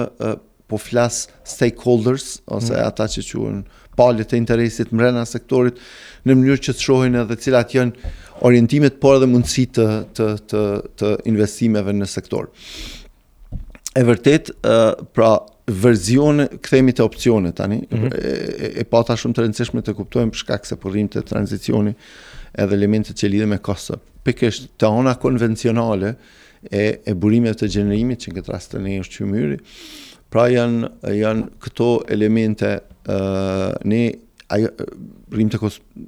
po 0.70 0.78
flas 0.80 1.16
stakeholders 1.50 2.26
ose 2.54 2.72
mm. 2.72 2.82
ata 2.86 3.08
që 3.12 3.24
quhen 3.26 3.62
palët 3.98 4.32
e 4.34 4.38
interesit 4.40 4.92
mrena 4.96 5.24
sektorit 5.28 5.80
në 6.28 6.36
mënyrë 6.38 6.62
që 6.68 6.74
të 6.78 6.84
shohin 6.84 7.18
edhe 7.20 7.36
cilat 7.42 7.74
janë 7.74 8.12
orientimet 8.48 9.00
por 9.02 9.18
edhe 9.18 9.28
mundësitë 9.28 9.86
të, 10.16 10.26
të 10.38 10.40
të 10.54 10.64
të 11.00 11.10
investimeve 11.28 11.92
në 11.98 12.08
sektor. 12.08 12.48
E 13.98 14.04
vërtet, 14.06 14.52
pra 15.16 15.30
version 15.82 16.44
kthehemi 16.46 16.92
te 16.96 17.02
opsione 17.02 17.50
tani, 17.58 17.80
mm 17.82 17.96
-hmm. 17.96 18.12
e, 18.14 18.28
e, 18.28 18.68
e 18.80 18.84
pata 18.86 19.16
shumë 19.18 19.34
të 19.34 19.44
rëndësishme 19.44 19.82
të 19.82 19.94
kuptojmë 19.98 20.30
për 20.32 20.38
shkak 20.42 20.66
se 20.66 20.76
po 20.76 20.88
rrim 20.90 21.08
te 21.10 21.20
tranzicioni 21.22 21.92
edhe 22.54 22.72
elementet 22.78 23.16
që 23.16 23.28
lidhen 23.30 23.48
me 23.50 23.58
kosto. 23.58 23.96
Pikërisht 24.24 24.70
të 24.78 24.86
ona 25.00 25.14
konvencionale, 25.14 26.14
e, 26.68 27.00
e 27.06 27.14
burimeve 27.14 27.56
të 27.62 27.68
gjenerimit, 27.74 28.20
që 28.24 28.32
në 28.32 28.36
këtë 28.38 28.52
rast 28.52 28.74
të 28.74 28.80
ne 28.84 28.98
është 29.02 29.18
që 29.18 29.28
myri, 29.30 29.60
pra 30.30 30.46
janë, 30.52 30.90
janë 31.16 31.46
këto 31.64 31.88
elemente, 32.16 32.72
e, 33.08 33.20
ne 33.88 34.02
ajo, 34.56 34.74
rrim 35.34 35.52
të 35.52 35.60
kosë, 35.62 36.04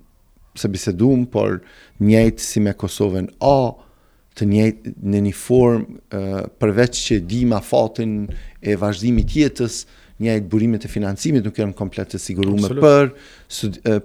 se 0.61 0.69
bisedum, 0.69 1.25
por 1.33 1.63
njëjtë 2.05 2.45
si 2.45 2.61
me 2.61 2.75
Kosovën 2.77 3.31
A, 3.49 3.57
të 4.37 4.47
njëjtë 4.51 4.93
në 5.13 5.21
një 5.29 5.33
formë, 5.41 5.87
përveç 6.61 6.99
që 7.07 7.17
di 7.29 7.43
ma 7.49 7.59
fatin 7.65 8.13
e 8.65 8.77
vazhdimit 8.81 9.33
jetës, 9.41 9.83
njëjtë 10.23 10.49
burimet 10.53 10.85
e 10.87 10.91
financimit 10.93 11.45
nuk 11.45 11.57
janë 11.61 11.73
komplet 11.77 12.13
të 12.13 12.21
sigurume 12.21 12.69
për, 12.81 13.11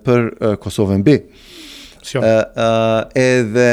për 0.07 0.27
Kosovën 0.63 1.03
B. 1.07 1.17
Sjo. 2.07 2.23
Edhe 3.19 3.69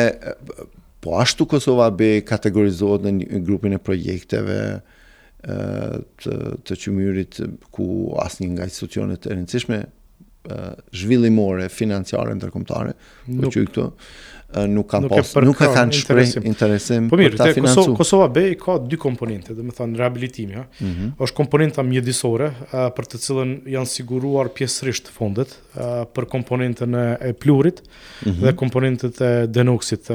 Po 1.04 1.18
ashtu 1.20 1.44
Kosova 1.50 1.90
B 1.92 2.22
kategorizohet 2.24 3.04
në 3.04 3.40
grupin 3.44 3.74
e 3.76 3.80
projekteve 3.84 4.54
të, 5.44 6.36
të 6.64 6.76
qymyrit 6.80 7.42
ku 7.76 7.88
asnjë 8.24 8.48
nga 8.54 8.64
institucionet 8.70 9.26
e 9.28 9.34
rëndësishme 9.36 9.82
zhvillimore, 11.00 11.66
financiare, 11.72 12.32
ndërkomtare, 12.36 12.94
po 13.36 13.52
që 13.52 13.64
këto, 13.68 13.84
nuk 14.72 14.88
kanë 14.94 15.10
pas 15.12 15.32
nuk 15.44 15.60
kanë 15.60 15.98
shprej 16.00 16.32
interesim 16.48 17.10
po 17.12 17.18
për 17.20 17.36
ta 17.36 17.50
financu. 17.56 17.84
Kosova 18.00 18.30
B 18.32 18.46
ka 18.60 18.78
dy 18.88 18.96
komponente, 19.00 19.52
dhe 19.56 19.64
me 19.66 19.76
thënë 19.76 20.00
rehabilitimi, 20.00 20.56
ja? 20.56 20.64
mm 20.80 20.84
-hmm. 20.88 21.12
është 21.20 21.36
komponenta 21.36 21.82
mjedisore, 21.84 22.48
për 22.72 23.04
të 23.12 23.16
cilën 23.26 23.52
janë 23.76 23.90
siguruar 23.98 24.48
pjesërisht 24.56 25.12
fondet, 25.12 25.58
për 26.14 26.24
komponentën 26.36 26.96
e 27.20 27.32
plurit 27.32 27.82
mm 27.82 27.90
-hmm. 28.30 28.46
dhe 28.46 28.54
komponentet 28.56 29.20
e 29.20 29.34
denoksit, 29.48 30.08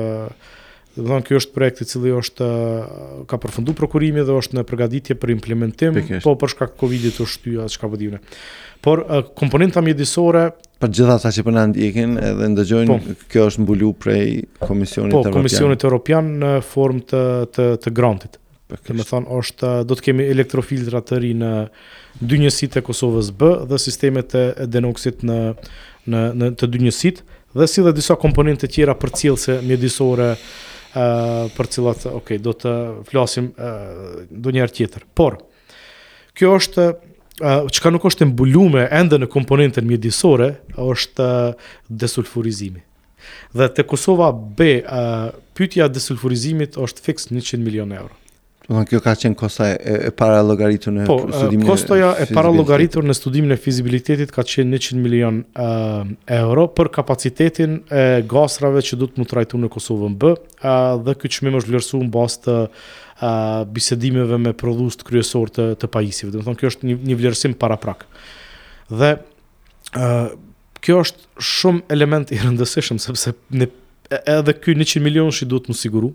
Dhe 0.97 1.03
dhe 1.05 1.19
kjo 1.21 1.37
është 1.37 1.53
projekti 1.53 1.85
cili 1.85 2.09
është 2.17 2.45
ka 3.29 3.37
përfundu 3.43 3.75
prokurimi 3.77 4.23
dhe 4.25 4.35
është 4.41 4.57
në 4.57 4.63
përgaditje 4.69 5.15
për 5.21 5.33
implementim, 5.35 5.93
Pikesh. 5.95 6.21
po 6.25 6.33
përshka 6.41 6.67
Covid-it 6.81 7.19
është 7.21 7.43
ty 7.43 7.51
që 7.61 7.77
ka 7.83 7.89
vëdivne. 7.93 8.21
Po 8.81 8.95
Por 8.97 9.03
komponenta 9.37 9.81
mjedisore... 9.85 10.41
Për 10.81 10.87
po 10.89 10.95
gjitha 10.97 11.17
ta 11.21 11.29
që 11.35 11.43
përna 11.45 11.65
ndjekin 11.69 12.13
edhe 12.25 12.47
ndëgjojnë, 12.55 12.87
po, 13.03 13.13
kjo 13.31 13.45
është 13.51 13.63
mbulu 13.65 13.89
prej 14.01 14.23
Komisionit 14.63 15.13
Europian. 15.13 15.29
Po, 15.33 15.37
Komisionit 15.37 15.83
Europian 15.85 16.29
në 16.43 16.51
form 16.65 17.01
të, 17.09 17.23
të, 17.53 17.67
të 17.85 17.93
grantit. 17.99 18.39
Dhe 18.69 18.95
me 18.97 19.05
thonë, 19.05 19.29
është, 19.43 19.73
do 19.89 19.97
të 19.97 20.05
kemi 20.09 20.25
elektrofiltra 20.33 21.03
të 21.05 21.19
ri 21.25 21.31
në 21.41 21.51
dy 22.21 22.41
njësit 22.41 22.79
e 22.79 22.83
Kosovës 22.85 23.29
B 23.37 23.51
dhe 23.69 23.79
sistemet 23.81 24.33
e 24.39 24.45
denoksit 24.67 25.21
në, 25.27 25.37
në, 26.09 26.23
në 26.39 26.51
të 26.59 26.69
dy 26.71 26.81
njësit 26.87 27.21
dhe 27.59 27.67
si 27.69 27.83
dhe 27.85 27.93
disa 27.97 28.15
komponente 28.21 28.69
tjera 28.69 28.95
për 28.97 29.13
cilëse 29.19 29.57
mjedisore 29.65 30.31
për 30.93 31.67
cilat, 31.71 32.05
ok, 32.09 32.29
do 32.43 32.53
të 32.55 32.73
flasim 33.09 33.51
do 34.31 34.51
njerë 34.53 34.73
tjetër. 34.79 35.05
Por, 35.15 35.39
kjo 36.33 36.55
është 36.59 36.89
Uh, 37.39 37.63
që 37.71 37.79
ka 37.79 37.87
nuk 37.93 38.03
është 38.03 38.25
embullume 38.25 38.81
endë 38.91 39.15
në 39.21 39.27
komponentën 39.31 39.85
mjedisore, 39.87 40.49
është 40.75 41.27
desulfurizimi. 41.87 42.81
Dhe 43.55 43.67
të 43.77 43.85
Kosova 43.87 44.33
B, 44.35 44.67
uh, 44.83 45.29
pytja 45.55 45.87
desulfurizimit 45.87 46.75
është 46.75 47.05
fix 47.05 47.29
100 47.31 47.55
milion 47.63 47.95
euro. 47.95 48.11
Do 48.69 48.75
të 48.75 48.77
thonë 48.77 48.89
kjo 48.91 48.99
ka 49.01 49.13
qenë 49.17 49.35
kosta 49.39 49.65
e, 49.73 49.93
e 50.07 50.09
para 50.13 50.43
llogaritur 50.45 50.93
në 50.93 51.05
po, 51.07 51.15
studimin. 51.33 51.63
Po, 51.65 51.73
kostoja 51.73 52.11
e 52.21 52.27
para 52.35 52.51
llogaritur 52.53 53.03
në 53.07 53.15
studimin 53.17 53.51
e 53.51 53.57
fizibilitetit 53.57 54.29
ka 54.35 54.43
qenë 54.45 54.77
100 54.85 55.01
milion 55.01 55.39
uh, 55.57 56.05
euro 56.29 56.67
për 56.77 56.89
kapacitetin 56.93 57.79
e 57.89 58.03
gasrave 58.29 58.83
që 58.85 58.99
do 59.01 59.07
të 59.09 59.23
mutrajtojnë 59.23 59.65
në 59.65 59.71
Kosovën 59.73 60.13
B, 60.21 60.35
uh, 60.35 61.01
dhe 61.07 61.15
ky 61.17 61.31
çmim 61.33 61.57
është 61.57 61.71
vlerësuar 61.71 62.03
në 62.05 62.11
bazë 62.13 62.43
të 62.45 62.57
uh, 62.61 62.69
bisedimeve 63.73 64.37
me 64.45 64.53
prodhues 64.53 65.01
të 65.01 65.09
kryesor 65.09 65.49
të, 65.49 65.65
të 65.81 65.89
pajisjeve. 65.95 66.35
Do 66.37 66.43
të 66.43 66.47
thonë 66.51 66.61
kjo 66.61 66.73
është 66.75 66.91
një, 66.93 66.99
një 67.09 67.19
vlerësim 67.23 67.57
para 67.65 67.79
prak. 67.81 68.05
Dhe 68.93 69.15
uh, 69.97 70.29
kjo 70.85 71.01
është 71.09 71.45
shumë 71.57 71.87
element 71.97 72.29
i 72.29 72.43
rëndësishëm 72.45 73.01
sepse 73.07 73.33
ne 73.57 73.71
edhe 74.11 74.55
ky 74.61 74.77
100 74.77 75.01
milionësh 75.05 75.41
i 75.41 75.49
duhet 75.49 75.65
të 75.65 75.73
mos 75.73 75.85
siguroj 75.89 76.13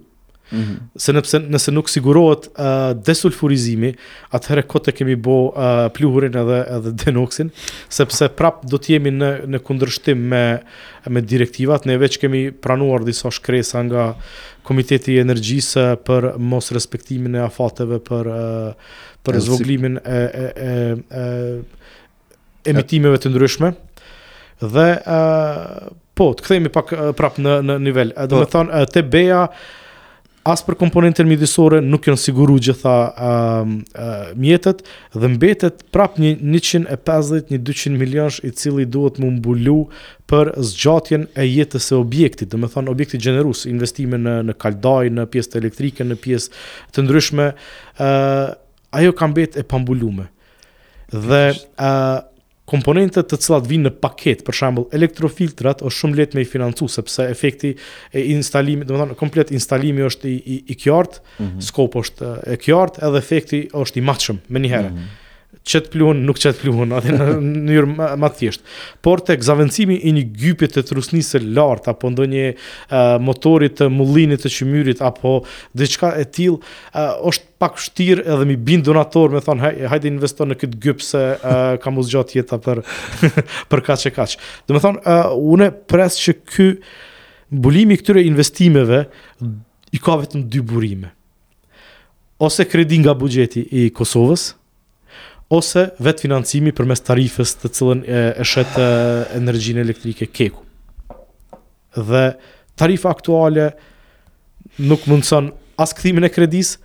Se 0.99 1.13
nëpse, 1.15 1.39
nëse 1.51 1.73
nuk 1.73 1.89
sigurohet 1.91 2.47
uh, 2.53 2.93
desulfurizimi, 3.07 3.91
atëherë 4.37 4.65
kote 4.71 4.93
kemi 4.95 5.17
bo 5.19 5.37
uh, 5.51 5.87
pluhurin 5.97 6.37
edhe, 6.45 6.59
edhe 6.77 6.93
denoksin, 7.05 7.51
sepse 7.93 8.29
prap 8.39 8.63
do 8.71 8.79
të 8.79 8.95
jemi 8.97 9.13
në, 9.15 9.31
në 9.55 9.61
kundrështim 9.67 10.21
me, 10.33 10.43
me 11.11 11.25
direktivat, 11.31 11.89
ne 11.91 11.97
veç 12.03 12.19
kemi 12.23 12.45
pranuar 12.65 13.07
disa 13.09 13.33
shkresa 13.35 13.83
nga 13.91 14.07
Komiteti 14.65 15.13
i 15.13 15.21
Energjisë 15.21 15.89
për 16.09 16.31
mos 16.41 16.71
respektimin 16.73 17.35
e 17.37 17.43
afateve 17.45 17.99
për, 18.07 18.31
uh, 18.33 19.01
për 19.27 19.37
zvoglimin 19.49 19.99
e, 20.01 20.15
e, 20.15 20.47
e, 20.57 21.19
e 21.21 22.73
emitimeve 22.73 23.19
të 23.21 23.29
ndryshme, 23.35 23.75
dhe 24.65 24.87
uh, 25.03 25.93
po, 26.17 26.31
të 26.39 26.47
kthejmë 26.47 26.73
pak 26.79 26.95
uh, 26.97 27.29
në, 27.45 27.59
në 27.73 27.79
nivel. 27.89 28.15
Dhe 28.17 28.31
të 28.33 28.39
po. 28.39 28.41
me 28.47 28.53
thonë, 28.57 28.73
uh, 28.85 28.89
te 28.95 29.03
beja, 29.13 29.43
uh, 29.51 29.83
as 30.45 30.61
për 30.61 30.77
komponentën 30.77 31.29
midisore 31.31 31.79
nuk 31.83 32.05
janë 32.05 32.21
siguru 32.21 32.59
gjitha 32.61 32.95
uh, 33.09 33.29
ehm, 33.29 33.73
uh, 33.97 34.13
mjetet 34.37 34.83
dhe 35.17 35.31
mbetet 35.33 35.81
prap 35.95 36.19
një 36.21 36.35
150-200 36.61 37.97
milionsh 37.97 38.43
i 38.45 38.53
cili 38.53 38.85
duhet 38.85 39.17
më 39.23 39.31
mbulu 39.39 39.79
për 40.31 40.53
zgjatjen 40.71 41.25
e 41.37 41.47
jetës 41.49 41.89
e 41.91 41.97
objektit, 41.97 42.51
dhe 42.53 42.61
me 42.61 42.69
thonë 42.69 42.93
objektit 42.93 43.25
generus, 43.25 43.65
investime 43.71 44.21
në, 44.21 44.37
në 44.51 44.57
kaldaj, 44.61 45.09
në 45.17 45.25
pjesë 45.33 45.55
të 45.55 45.61
elektrike, 45.63 46.07
në 46.13 46.21
pjesë 46.21 46.61
të 46.93 47.07
ndryshme, 47.07 47.49
uh, 47.55 48.45
ajo 49.01 49.17
ka 49.17 49.31
mbetë 49.33 49.65
e 49.65 49.67
pambulume. 49.69 50.29
Dhe 51.13 51.43
komponentet 52.75 53.29
të 53.31 53.39
cilat 53.45 53.67
vinë 53.71 53.89
në 53.89 53.93
paket, 54.03 54.43
për 54.47 54.57
shembull 54.59 54.87
elektrofiltrat, 54.99 55.83
është 55.87 55.99
shumë 56.01 56.19
lehtë 56.21 56.39
me 56.39 56.45
i 56.45 56.49
financu 56.51 56.89
sepse 56.91 57.27
efekti 57.31 57.71
e 58.19 58.25
instalimit, 58.35 58.89
domethënë 58.91 59.19
komplet 59.21 59.53
instalimi 59.55 60.07
është 60.09 60.31
i 60.33 60.37
i, 60.55 60.61
i 60.75 60.79
qartë, 60.85 61.21
mm 61.41 61.51
-hmm. 61.59 62.01
është 62.05 62.31
e 62.55 62.59
qartë, 62.69 63.05
edhe 63.09 63.21
efekti 63.25 63.63
është 63.85 64.01
i 64.01 64.05
matshëm 64.11 64.41
më 64.55 64.65
një 64.67 64.73
herë. 64.77 64.89
Mm 64.91 64.97
-hmm 65.03 65.21
qëtë 65.65 65.91
pluhën, 65.95 66.19
nuk 66.29 66.37
qëtë 66.43 66.61
pluhën, 66.61 66.91
atë 66.99 67.15
në 67.15 67.29
njërë 67.69 67.91
më 68.21 68.29
të 68.35 68.39
thjeshtë. 68.41 68.69
Por 69.07 69.23
të 69.25 69.37
këzavëncimi 69.41 69.97
i 69.97 70.13
një 70.19 70.25
gypit 70.43 70.75
të 70.77 70.83
trusnisë 70.91 71.41
lartë, 71.57 71.89
apo 71.95 72.11
ndonjë 72.13 72.51
motorit 73.25 73.79
të 73.79 73.89
mullinit 73.95 74.45
të 74.45 74.53
çmyrit 74.59 75.01
apo 75.09 75.39
dhe 75.77 75.89
qka 75.95 76.11
e 76.21 76.27
tillë, 76.37 76.75
është 77.31 77.49
pak 77.65 77.81
shtirë 77.81 78.27
edhe 78.35 78.49
mi 78.51 78.59
bindë 78.61 78.89
donator 78.91 79.33
me 79.33 79.41
thonë, 79.45 79.65
haj, 79.65 79.79
hajde 79.95 80.11
investo 80.13 80.47
në 80.51 80.59
këtë 80.61 80.81
gypë 80.85 81.07
se 81.09 81.23
uh, 81.37 81.65
ka 81.81 81.93
mos 81.97 82.11
gjatë 82.13 82.39
jeta 82.43 82.59
për, 82.61 82.83
për 83.73 83.83
kaqë 83.89 84.11
e 84.11 84.13
kaqë. 84.19 84.41
Dhe 84.69 84.77
me 84.77 84.83
thonë, 84.85 85.01
uh, 85.01 85.55
une 85.55 85.71
presë 85.91 86.21
që 86.27 86.35
ky 86.53 86.67
bulimi 87.65 87.97
këtyre 88.01 88.27
investimeve 88.29 89.07
i 89.97 90.03
ka 90.03 90.19
vetëm 90.21 90.45
dy 90.53 90.61
burime. 90.61 91.15
Ose 92.43 92.65
kredi 92.67 92.99
nga 93.01 93.15
bugjeti 93.17 93.63
i 93.79 93.87
Kosovës, 93.95 94.51
ose 95.53 95.89
vetë 96.03 96.25
financimi 96.27 96.73
për 96.73 96.87
mes 96.89 97.03
tarifës 97.05 97.55
të 97.63 97.71
cilën 97.77 98.05
e, 98.07 98.23
e 98.41 98.45
shetë 98.47 98.85
energjinë 99.39 99.83
elektrike 99.85 100.29
keku. 100.35 100.63
Dhe 101.95 102.25
tarifa 102.81 103.11
aktuale 103.13 103.71
nuk 104.83 105.05
mundëson 105.07 105.53
as 105.79 105.93
këthimin 105.95 106.25
e 106.27 106.31
kredis, 106.33 106.77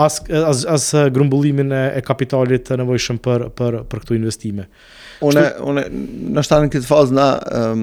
as, 0.00 0.20
as, 0.32 0.62
as 0.64 0.86
grumbullimin 1.12 1.72
e, 1.76 1.80
e 1.98 2.04
kapitalit 2.04 2.64
të 2.70 2.78
nevojshëm 2.80 3.18
për, 3.24 3.46
për, 3.58 3.80
për 3.90 4.02
këtu 4.06 4.16
investime. 4.20 4.68
Une, 5.22 5.42
Qtu... 5.42 5.66
une, 5.70 5.82
në 6.38 6.46
shtatën 6.46 6.70
këtë 6.72 6.88
fazë 6.88 7.18
na... 7.18 7.26
Um, 7.60 7.82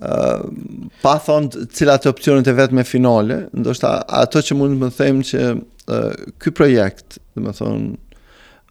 uh, 0.00 0.44
pa 1.02 1.16
thonë 1.24 1.66
cilat 1.76 2.06
opcionit 2.08 2.46
e 2.46 2.54
vetë 2.60 2.76
me 2.78 2.84
finale, 2.86 3.46
ndoshta 3.58 3.96
ato 4.20 4.44
që 4.44 4.58
mund 4.60 4.86
të 4.96 5.10
më 5.18 5.26
që 5.32 5.46
uh, 5.56 6.12
ky 6.40 6.54
projekt, 6.54 7.18
dhe 7.34 7.44
më 7.48 7.56
thonë, 7.58 7.90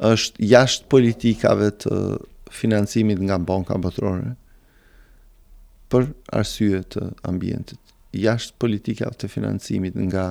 është 0.05 0.43
jashtë 0.45 0.89
politikave 0.91 1.71
të 1.81 1.93
financimit 2.53 3.21
nga 3.25 3.37
banka 3.41 3.77
botërore 3.81 4.35
për 5.91 6.09
arsye 6.37 6.83
të 6.93 7.07
ambientit. 7.29 7.79
Jashtë 8.17 8.59
politikave 8.61 9.17
të 9.19 9.29
financimit 9.31 9.97
nga 10.07 10.27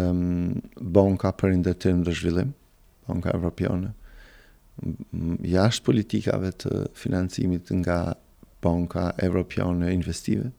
um, 0.00 0.60
banka 0.76 1.32
për 1.40 1.56
indetim 1.56 2.02
dhe 2.06 2.14
zhvillim, 2.16 2.52
banka 3.08 3.32
evropiane, 3.36 3.94
jashtë 5.44 5.84
politikave 5.86 6.52
të 6.62 6.84
financimit 6.96 7.72
nga 7.82 7.98
banka 8.64 9.10
evropiane 9.24 9.92
investive, 9.96 10.52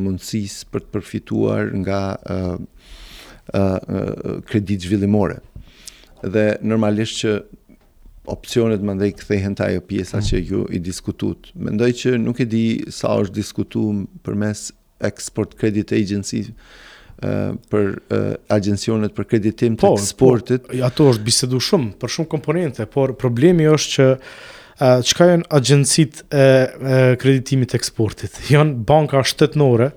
mundësisë 0.00 0.66
për 0.72 0.80
të 0.86 0.90
përfituar 0.96 1.70
nga 1.82 2.00
ë 2.36 2.40
ë 3.60 4.42
kredi 4.48 4.80
zhvillimore. 4.80 5.38
Dhe 6.24 6.46
normalisht 6.64 7.20
që 7.20 7.36
opcionet 8.28 8.82
më 8.84 8.94
ndaj 8.98 9.10
këthehen 9.20 9.56
të 9.56 9.66
ajo 9.70 9.82
pjesa 9.88 10.18
mm. 10.20 10.26
që 10.28 10.40
ju 10.50 10.62
i 10.76 10.80
diskutut. 10.84 11.50
Mendoj 11.56 11.90
që 12.02 12.16
nuk 12.20 12.40
e 12.44 12.48
di 12.48 12.64
sa 12.92 13.14
është 13.20 13.36
diskutu 13.36 13.84
për 14.24 14.36
mes 14.42 14.66
Export 15.08 15.54
Credit 15.60 15.94
Agency 15.96 16.42
uh, 16.50 17.54
për 17.72 17.86
uh, 18.12 18.34
agencionet 18.52 19.14
për 19.16 19.28
kreditim 19.30 19.78
të 19.80 19.86
po, 19.86 19.94
eksportit. 19.96 20.66
Po, 20.68 20.80
ato 20.86 21.06
është 21.14 21.24
bisedu 21.26 21.62
shumë 21.64 21.94
për 22.02 22.14
shumë 22.18 22.32
komponente, 22.34 22.84
por 22.92 23.14
problemi 23.20 23.64
është 23.70 23.94
që 23.96 24.10
uh, 24.12 25.14
ka 25.16 25.30
janë 25.32 25.48
agencit 25.56 26.20
e, 26.28 26.44
e 26.90 27.00
kreditimit 27.20 27.72
të 27.72 27.80
eksportit? 27.80 28.36
Janë 28.52 28.82
banka 28.90 29.24
shtetënore 29.24 29.94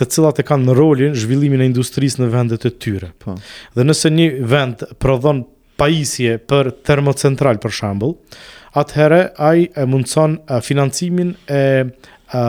të 0.00 0.10
cilat 0.16 0.42
e 0.42 0.48
kanë 0.48 0.66
në 0.70 0.74
rolin 0.78 1.14
zhvillimin 1.18 1.62
e 1.62 1.70
industrisë 1.70 2.24
në 2.24 2.30
vendet 2.34 2.66
e 2.70 2.74
tyre. 2.82 3.14
Po. 3.22 3.38
Dhe 3.76 3.86
nëse 3.86 4.10
një 4.14 4.28
vend 4.50 4.84
prodhon 5.02 5.44
pajisje 5.80 6.34
për 6.50 6.74
termocentral 6.84 7.56
për 7.62 7.72
shembull, 7.78 8.12
atëherë 8.76 9.22
ai 9.50 9.62
e 9.80 9.86
mundson 9.88 10.36
financimin 10.66 11.32
e 11.56 11.62
a, 12.36 12.42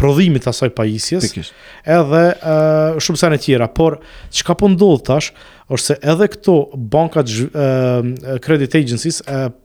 prodhimit 0.00 0.46
asaj 0.48 0.70
pajisjes. 0.72 1.26
Edhe 1.96 2.20
shumë 3.04 3.20
sa 3.20 3.30
tjera, 3.36 3.66
por 3.68 3.98
çka 4.32 4.54
po 4.56 4.70
ndodh 4.72 5.02
tash 5.04 5.34
është 5.68 5.82
se 5.92 5.96
edhe 6.14 6.28
këto 6.34 6.54
bankat 6.94 7.30
credit 8.46 8.78
agencies 8.80 9.20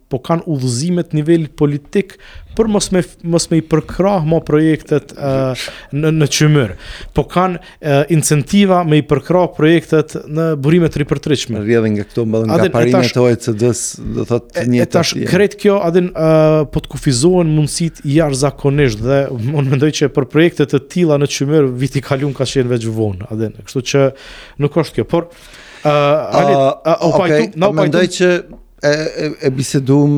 po 0.10 0.20
kanë 0.22 0.46
udhëzime 0.50 1.04
të 1.08 1.18
nivelit 1.18 1.54
politik 1.58 2.18
për 2.56 2.70
mos 2.72 2.86
me 2.94 3.02
mos 3.34 3.50
me 3.52 3.58
i 3.60 3.64
përkrah 3.68 4.24
më 4.32 4.38
projektet 4.48 5.10
uh, 5.20 5.64
në 5.92 6.12
në 6.22 6.28
çymyr. 6.32 6.72
Po 7.18 7.26
kanë 7.28 7.60
uh, 7.60 8.14
incentiva 8.16 8.84
me 8.88 9.02
i 9.02 9.06
përkrah 9.08 9.50
projektet 9.58 10.14
në 10.30 10.46
burime 10.64 10.88
të 10.94 11.02
ripërtëritshme. 11.04 11.60
Rrjedhin 11.66 11.98
nga 11.98 12.06
këto 12.08 12.24
mbën 12.30 12.48
nga 12.54 12.70
parimet 12.72 13.18
e 13.20 13.24
OECD-s, 13.26 13.82
do 14.16 14.24
thotë 14.30 14.64
një 14.72 14.88
tash. 14.88 15.18
Tash 15.18 15.28
kret 15.34 15.58
kjo, 15.60 15.82
a 15.84 15.92
uh, 15.92 16.58
po 16.72 16.86
të 16.86 16.94
kufizohen 16.96 17.52
mundësitë 17.58 18.08
jashtëzakonisht 18.16 19.04
dhe 19.04 19.20
unë 19.36 19.68
mendoj 19.76 19.92
që 20.02 20.12
për 20.16 20.30
projekte 20.32 20.70
të 20.72 20.84
tilla 20.96 21.20
në 21.20 21.28
çymyr 21.36 21.68
viti 21.82 22.04
kaluar 22.08 22.38
ka 22.40 22.48
qenë 22.48 22.72
veç 22.72 22.88
vonë, 22.96 23.28
a 23.36 23.52
Kështu 23.66 23.84
që 23.92 24.06
nuk 24.64 24.80
është 24.86 25.02
kjo, 25.02 25.10
por 25.12 25.32
Uh, 25.86 25.92
uh, 25.92 25.92
uh, 26.02 26.72
uh, 26.82 27.04
okay. 27.12 27.44
uh, 27.46 27.50
uh, 27.62 27.68
uh, 27.70 27.84
a, 27.84 27.86
a, 27.86 28.26
a, 28.26 28.56
e, 28.86 29.30
e 29.46 29.52
bisedum 29.54 30.16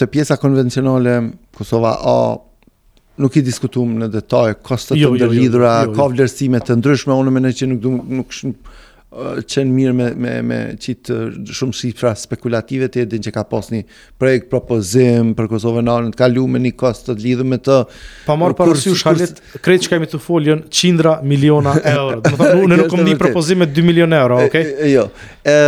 të 0.00 0.08
pjesa 0.12 0.36
konvencionale 0.42 1.16
Kosova 1.58 1.94
A 2.02 2.16
nuk 3.20 3.34
i 3.36 3.42
diskutum 3.44 3.96
në 4.00 4.08
detaj 4.14 4.54
kostat 4.64 4.96
jo, 4.96 5.10
të 5.12 5.20
ndërlidhura, 5.20 5.70
jo, 5.70 5.80
jo, 5.80 5.88
jo, 5.88 5.88
jo. 5.90 5.96
ka 5.98 6.04
vlerësime 6.14 6.60
të 6.64 6.78
ndryshme, 6.80 7.16
unë 7.20 7.32
më 7.36 7.40
në 7.46 7.50
që 7.60 7.66
nuk, 7.68 7.82
nuk, 8.20 8.36
nuk, 8.46 8.70
qenë 9.10 9.72
mirë 9.74 9.92
me 9.98 10.04
me 10.22 10.32
me 10.46 10.56
çit 10.78 11.08
shumë 11.58 11.74
shifra 11.74 12.12
spekulative 12.14 12.86
të 12.94 13.00
edin 13.02 13.24
që 13.26 13.32
ka 13.34 13.42
pas 13.50 13.66
një 13.74 13.80
projekt 14.22 14.46
propozim 14.52 15.32
për 15.34 15.48
Kosovën 15.50 15.90
e 15.90 15.96
të 16.14 16.18
ka 16.20 16.28
me 16.46 16.60
një 16.62 16.72
kost 16.78 17.08
të 17.08 17.16
lidhur 17.18 17.44
me 17.50 17.58
të 17.58 17.80
pa 18.28 18.36
marrë 18.38 18.54
parasysh 18.60 19.02
halet 19.08 19.42
kërst... 19.58 19.82
çka 19.82 19.96
kemi 19.96 20.06
të 20.12 20.20
foljon 20.22 20.62
qindra 20.70 21.16
miliona 21.26 21.74
euro 21.96 22.20
do 22.20 22.30
të 22.30 22.38
thonë 22.38 22.62
unë 22.62 22.78
nuk 22.84 22.92
kam 22.94 23.02
një 23.10 23.18
propozim 23.18 23.58
me 23.58 23.66
2 23.74 23.86
milionë 23.90 24.20
euro 24.22 24.44
okay 24.46 24.94
jo 24.94 25.08
e 25.50 25.58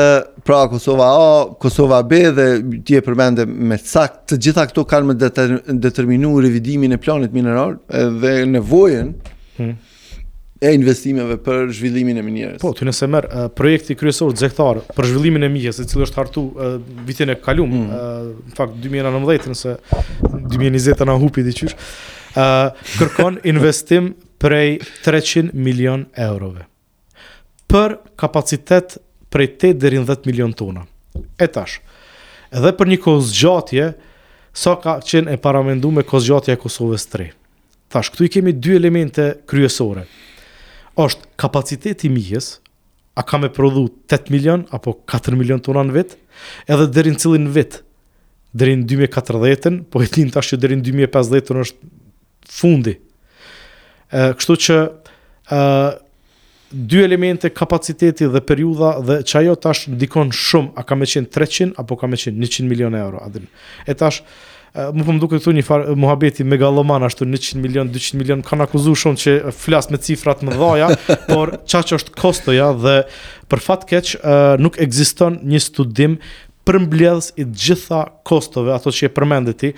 pra 0.47 0.63
Kosova 0.71 1.11
A 1.11 1.45
Kosova 1.65 1.99
B 2.07 2.23
dhe 2.39 2.49
tje 2.87 3.01
e 3.01 3.03
përmendë 3.09 3.49
me 3.49 3.77
sakt 3.79 4.29
të 4.31 4.39
gjitha 4.47 4.69
këto 4.71 4.87
kanë 4.91 5.11
me 5.11 5.15
determinuar 5.83 6.45
revidimin 6.47 6.95
e 6.95 6.99
planit 7.03 7.35
mineral 7.35 7.75
dhe 8.23 8.45
nevojën 8.55 9.17
hmm 9.59 9.77
e 10.63 10.71
investimeve 10.75 11.37
për 11.43 11.73
zhvillimin 11.75 12.21
e 12.21 12.23
minierës. 12.23 12.59
Po, 12.63 12.71
ty 12.77 12.87
nëse 12.87 13.07
merr 13.11 13.27
projekti 13.59 13.97
kryesor 13.99 14.31
xhektar 14.39 14.79
për 14.95 15.09
zhvillimin 15.11 15.43
e 15.49 15.51
minierës, 15.51 15.81
i 15.83 15.87
cili 15.91 16.05
është 16.07 16.21
hartu 16.21 16.45
vitin 17.09 17.33
e 17.35 17.37
kaluar, 17.43 17.73
mm. 17.73 17.87
në 17.89 18.55
fakt 18.59 18.77
2019 18.85 19.49
nëse 19.57 19.73
2020 20.55 21.05
në 21.11 21.17
hupi 21.25 21.45
di 21.49 21.55
çysh, 21.59 21.75
kërkon 22.37 23.41
investim 23.53 24.13
prej 24.43 24.77
300 25.07 25.51
milion 25.55 26.07
eurove 26.23 26.67
për 27.73 27.97
kapacitet 28.21 28.99
prej 29.33 29.55
8 29.65 29.77
deri 29.83 29.99
në 29.99 30.07
10 30.13 30.27
milion 30.31 30.51
tona. 30.55 30.83
E 31.43 31.47
tash. 31.51 31.79
Edhe 32.55 32.71
për 32.77 32.91
një 32.93 32.99
kohë 33.03 33.23
zgjatje 33.33 33.87
sa 34.53 34.75
so 34.75 34.75
ka 34.83 34.95
qenë 35.11 35.33
e 35.35 35.41
paramenduar 35.43 35.95
me 35.99 36.05
kohë 36.07 36.27
zgjatje 36.29 36.55
e 36.55 36.61
Kosovës 36.61 37.07
3. 37.15 37.31
Tash, 37.93 38.13
këtu 38.15 38.29
i 38.29 38.35
kemi 38.37 38.53
dy 38.63 38.77
elemente 38.77 39.31
kryesore 39.51 40.05
është 41.01 41.29
kapaciteti 41.41 42.09
i 42.09 42.13
mijës, 42.13 42.59
a 43.17 43.23
ka 43.25 43.39
me 43.39 43.49
prodhu 43.53 43.87
8 44.09 44.31
milion 44.33 44.65
apo 44.73 44.95
4 45.13 45.37
milion 45.37 45.61
tona 45.61 45.83
në 45.89 45.95
vit, 45.99 46.15
edhe 46.69 46.87
deri 46.89 47.13
në 47.13 47.21
cilin 47.21 47.49
vit? 47.55 47.81
Deri 48.53 48.75
në 48.81 48.87
2014-ën, 48.89 49.79
po 49.89 50.03
e 50.05 50.09
din 50.13 50.31
tash 50.33 50.53
që 50.53 50.59
deri 50.61 50.77
në 50.81 50.85
2050-ën 50.91 51.61
është 51.63 51.93
fundi. 52.53 52.99
Ë, 54.13 54.33
kështu 54.37 54.57
që 54.67 54.77
ë 55.57 55.61
dy 56.73 57.01
elemente 57.05 57.51
kapaciteti 57.53 58.29
dhe 58.33 58.41
periudha 58.49 58.95
dhe 59.05 59.19
çajo 59.29 59.57
tash 59.61 59.89
ndikon 59.93 60.31
shumë 60.33 60.73
a 60.81 60.85
ka 60.89 60.97
më 60.97 61.09
qenë 61.15 61.29
300 61.37 61.77
apo 61.81 61.99
ka 62.01 62.09
më 62.09 62.19
qenë 62.27 62.41
100 62.49 62.69
milionë 62.69 63.01
euro 63.01 63.21
atë. 63.25 63.45
E 63.89 63.97
tash 64.03 64.21
Eh, 64.73 64.87
më 64.97 65.05
pëmë 65.05 65.21
duke 65.21 65.37
të 65.37 65.45
thunë 65.45 65.59
një 65.61 65.63
farë 65.67 65.95
muhabeti 66.01 66.45
me 66.49 66.57
galloman 66.61 67.05
ashtu 67.05 67.27
100 67.29 67.59
milion, 67.61 67.91
200 67.93 68.17
milion, 68.17 68.45
kanë 68.47 68.65
akuzu 68.65 68.95
shumë 69.03 69.21
që 69.21 69.35
flasë 69.53 69.93
me 69.93 70.01
cifrat 70.01 70.41
më 70.47 70.55
dhaja, 70.57 70.89
por 71.29 71.53
qa 71.69 71.83
që 71.85 71.99
është 71.99 72.15
kostoja 72.17 72.71
dhe 72.81 72.95
për 73.53 73.63
fatë 73.67 73.91
keq 73.91 74.15
eh, 74.17 74.55
nuk 74.65 74.81
existon 74.81 75.39
një 75.53 75.61
studim 75.67 76.17
për 76.65 76.79
mbledhës 76.87 77.31
i 77.37 77.45
gjitha 77.67 78.01
kostove, 78.29 78.73
ato 78.77 78.89
që 78.95 79.11
e 79.11 79.13
përmendit 79.17 79.59
ti, 79.65 79.73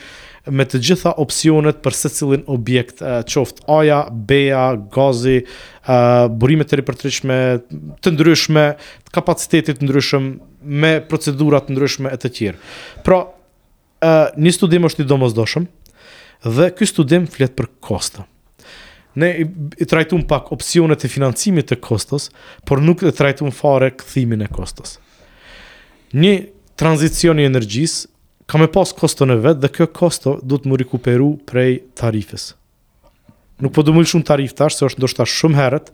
me 0.55 0.63
të 0.69 0.77
gjitha 0.87 1.15
opcionet 1.23 1.79
për 1.83 1.95
se 2.05 2.11
cilin 2.21 2.43
objekt, 2.55 3.03
eh, 3.03 3.23
qoftë 3.27 3.67
aja, 3.81 4.03
beja, 4.13 4.65
gazi, 4.95 5.41
burimet 6.39 6.71
të 6.71 6.79
ripërtryshme, 6.85 7.41
të 8.03 8.13
ndryshme, 8.15 8.67
kapacitetit 9.13 9.81
të 9.83 9.89
ndryshme, 9.89 10.37
me 10.65 10.95
procedurat 11.05 11.67
të 11.69 11.75
ndryshme 11.77 12.13
e 12.15 12.21
të 12.23 12.31
tjirë. 12.39 12.61
Pra, 13.09 13.25
uh, 14.05 14.37
një 14.37 14.53
studim 14.55 14.87
është 14.89 15.05
i 15.05 15.09
domosdoshëm 15.11 15.67
dhe 16.45 16.67
ky 16.77 16.89
studim 16.89 17.25
flet 17.31 17.53
për 17.57 17.71
kosto. 17.85 18.27
Ne 19.17 19.29
i, 19.45 19.45
i 19.79 19.87
pak 20.29 20.51
opsionet 20.53 21.05
e 21.05 21.09
financimit 21.09 21.69
të 21.71 21.79
kostos, 21.87 22.29
por 22.67 22.83
nuk 22.83 23.03
e 23.07 23.13
trajtum 23.15 23.53
fare 23.55 23.93
këthimin 23.95 24.43
e 24.45 24.49
kostos. 24.51 24.97
Një 26.13 26.35
tranzicion 26.79 27.39
i 27.41 27.47
energjis 27.47 28.05
ka 28.51 28.59
me 28.61 28.67
pas 28.69 28.93
kosto 28.93 29.25
në 29.25 29.39
vetë 29.45 29.61
dhe 29.65 29.69
kjo 29.77 29.87
kosto 29.97 30.35
duhet 30.43 30.67
të 30.67 30.73
më 30.73 30.79
rikuperu 30.83 31.31
prej 31.49 31.79
tarifës. 31.97 32.51
Nuk 33.63 33.73
po 33.73 33.85
du 33.87 33.95
shumë 33.95 34.27
tarif 34.27 34.53
tash, 34.59 34.77
se 34.81 34.85
është 34.89 34.99
ndoshta 35.01 35.25
shumë 35.31 35.57
herët, 35.61 35.93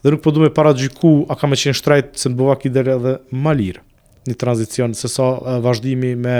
dhe 0.00 0.14
nuk 0.14 0.22
po 0.24 0.30
du 0.32 0.46
para 0.54 0.70
gjyku, 0.78 1.26
a 1.28 1.34
ka 1.36 1.50
me 1.50 1.58
qenë 1.58 1.76
shtrajt, 1.76 2.14
se 2.16 2.30
në 2.30 2.38
bëva 2.38 2.54
kider 2.62 2.88
edhe 2.94 3.16
malirë 3.34 3.82
një 4.30 4.38
tranzicion 4.40 4.94
se 4.94 5.10
sa 5.10 5.58
vazhdimi 5.64 6.14
me 6.16 6.38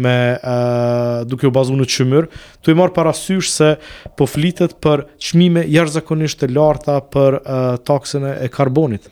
me 0.00 0.12
uh, 0.38 1.26
duke 1.28 1.48
u 1.48 1.50
bazuar 1.52 1.76
në 1.82 1.84
çmyr, 1.90 2.28
tu 2.64 2.70
i 2.72 2.76
marr 2.78 2.92
parasysh 2.94 3.50
se 3.52 3.72
po 4.16 4.24
flitet 4.30 4.76
për 4.80 5.02
çmime 5.20 5.64
jashtëzakonisht 5.66 6.38
të 6.44 6.48
larta 6.56 6.94
për 7.12 7.36
uh, 7.42 8.44
e 8.44 8.48
karbonit. 8.54 9.10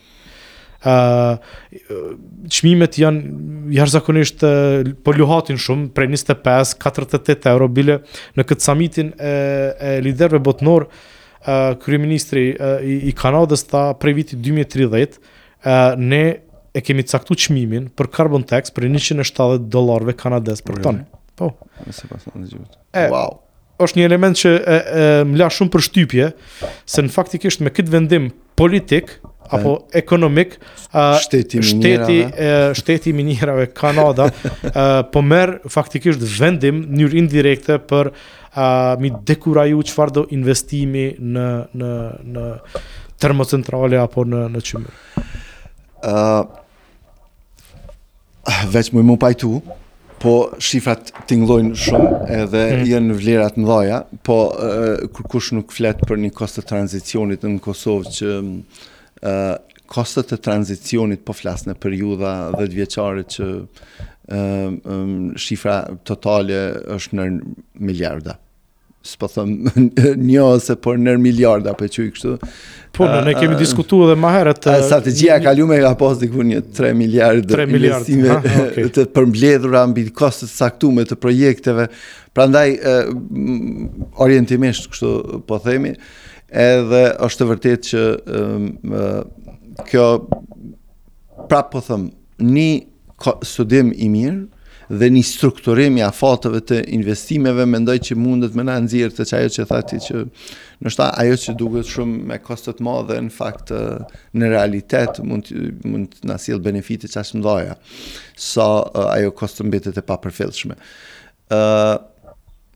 ë 0.87 0.95
uh, 1.35 1.41
çmimet 2.49 2.95
janë 3.03 3.75
jashtëzakonisht 3.75 4.45
uh, 4.47 4.87
po 5.05 5.13
luhatin 5.19 5.59
shumë 5.61 5.91
prej 5.99 6.09
25-48 6.15 7.51
euro 7.51 7.69
bile 7.69 7.99
në 8.39 8.47
këtë 8.47 8.63
samitin 8.69 9.11
e, 9.19 9.37
e 9.81 10.01
liderëve 10.07 10.39
botnor 10.41 10.89
Uh, 11.49 11.79
kryeministri 11.81 12.49
uh, 12.59 12.81
i, 12.83 12.97
i 13.09 13.13
Kanadës 13.17 13.63
ta 13.71 13.93
prej 13.95 14.13
vitit 14.19 14.41
2030 14.43 15.13
uh, 15.15 15.95
ne 15.97 16.41
e 16.79 16.83
kemi 16.87 17.03
caktu 17.11 17.35
qmimin 17.43 17.89
për 17.99 18.09
carbon 18.15 18.45
tax 18.47 18.71
për 18.75 18.87
170 18.91 19.67
dolarve 19.75 20.15
kanades 20.21 20.63
për 20.65 20.79
tonë. 20.85 21.05
Po. 21.39 21.53
Nëse 21.87 22.09
pas 22.11 22.27
në 22.31 22.45
gjithë. 22.53 22.77
E, 22.99 23.05
wow. 23.11 23.33
është 23.85 23.99
një 24.01 24.05
element 24.09 24.39
që 24.39 24.53
e, 24.61 24.77
e, 25.03 25.07
më 25.27 25.41
la 25.43 25.49
shumë 25.55 25.73
për 25.75 25.85
shtypje, 25.89 26.29
se 26.93 27.05
në 27.07 27.13
faktikisht 27.15 27.63
me 27.67 27.73
këtë 27.75 27.95
vendim 27.95 28.31
politik, 28.59 29.17
apo 29.55 29.73
ekonomik 29.97 30.57
shteti 31.25 31.63
shteti 31.65 32.19
e, 32.27 32.49
shteti 32.77 33.15
Kanada 33.79 34.27
po 35.15 35.23
merr 35.25 35.55
faktikisht 35.73 36.21
vendim 36.37 36.83
në 36.99 37.07
indirekte 37.23 37.79
për 37.89 38.11
a, 38.53 38.69
mi 39.01 39.11
dekuraju 39.31 39.81
çfarë 39.89 40.13
do 40.19 40.27
investimi 40.37 41.07
në 41.19 41.49
në 41.81 41.91
në 42.35 42.47
termocentrale 43.19 43.97
apo 44.05 44.29
në 44.31 44.45
në 44.53 44.61
çmim 44.69 44.85
veç 48.67 48.91
më 48.95 49.03
më 49.05 49.17
pajtu, 49.23 49.51
po 50.19 50.33
shifrat 50.63 51.13
tinglojnë 51.31 51.77
shumë 51.79 52.09
edhe 52.43 52.63
mm. 52.65 52.85
jenë 52.91 53.19
vlerat 53.21 53.59
në 53.61 53.67
dhaja, 53.69 53.99
po 54.27 54.39
uh, 54.55 55.23
kush 55.31 55.53
nuk 55.55 55.75
fletë 55.75 56.09
për 56.11 56.21
një 56.25 56.33
të 56.35 56.65
tranzicionit 56.73 57.43
në 57.47 57.61
Kosovë 57.63 58.15
që 58.19 58.33
uh, 58.43 59.57
kostët 59.89 60.33
të 60.33 60.41
tranzicionit 60.45 61.23
po 61.25 61.33
flasë 61.39 61.71
në 61.71 61.77
periuda 61.81 62.33
dhe 62.59 62.67
të 62.67 62.75
vjeqare 62.81 63.23
që 63.31 63.47
um, 63.55 64.75
um, 64.93 65.15
shifra 65.41 65.79
totale 66.07 66.59
është 66.99 67.17
në 67.17 67.29
miljarda 67.89 68.35
s'po 69.05 69.29
them 69.31 69.69
një 70.19 70.41
ose 70.43 70.75
por 70.83 70.99
nër 70.99 71.19
miliarda 71.23 71.71
apo 71.75 71.87
çuj 71.87 72.09
kështu. 72.17 72.33
Po, 72.97 73.07
ne 73.25 73.35
kemi 73.37 73.55
diskutuar 73.61 74.11
edhe 74.11 74.17
më 74.21 74.33
herët. 74.35 74.67
Uh, 74.67 74.81
strategjia 74.89 75.37
e 75.39 75.43
kaluar 75.45 75.81
ka 75.85 75.93
pas 76.01 76.19
diku 76.19 76.43
një 76.47 76.63
3 76.77 76.95
miliardë 76.99 77.67
miliard, 77.71 78.11
okay. 78.35 78.89
të 78.97 79.05
përmbledhura 79.15 79.85
mbi 79.93 80.09
kostet 80.19 80.51
caktuar 80.55 81.07
të 81.09 81.19
projekteve. 81.23 81.87
Prandaj 82.35 82.75
uh, 82.79 83.13
orientimisht 84.25 84.91
kështu 84.93 85.45
po 85.47 85.61
themi, 85.63 85.95
edhe 86.51 87.05
është 87.29 87.49
vërtet 87.53 87.89
që 87.93 88.05
um, 88.27 88.71
uh, 88.91 89.83
kjo 89.89 90.09
prapë 91.49 91.73
po 91.77 91.85
them, 91.87 92.11
një 92.43 92.71
studim 93.47 93.89
i 93.95 94.07
mirë, 94.11 94.43
dhe 94.89 95.09
një 95.13 95.21
strukturim 95.27 95.99
i 96.01 96.05
afateve 96.05 96.63
të 96.65 96.79
investimeve 96.97 97.65
mendoj 97.69 97.99
që 98.09 98.17
mundet 98.17 98.55
më 98.57 98.65
na 98.65 98.79
nxjerr 98.81 99.13
të 99.19 99.27
çajo 99.31 99.51
që 99.57 99.67
thati 99.69 99.99
që 100.07 100.23
në 100.81 100.93
shtat 100.95 101.19
ajo 101.25 101.37
që 101.45 101.55
duket 101.61 101.91
shumë 101.93 102.17
me 102.31 102.39
kosto 102.41 102.73
të 102.77 102.87
mëdha 102.87 103.19
në 103.27 103.35
fakt 103.35 103.73
në 104.33 104.51
realitet 104.55 105.21
mund 105.29 105.51
mund 105.85 106.17
të 106.17 106.31
na 106.33 106.39
sjell 106.41 106.63
benefite 106.65 107.05
të 107.07 107.19
çast 107.19 107.37
mëdha 107.37 107.77
sa 108.49 108.69
ajo 109.19 109.35
kosto 109.37 109.67
mbetet 109.69 110.01
e 110.01 110.07
papërfillshme. 110.09 110.73
ë 111.49 111.57
uh, 111.61 111.97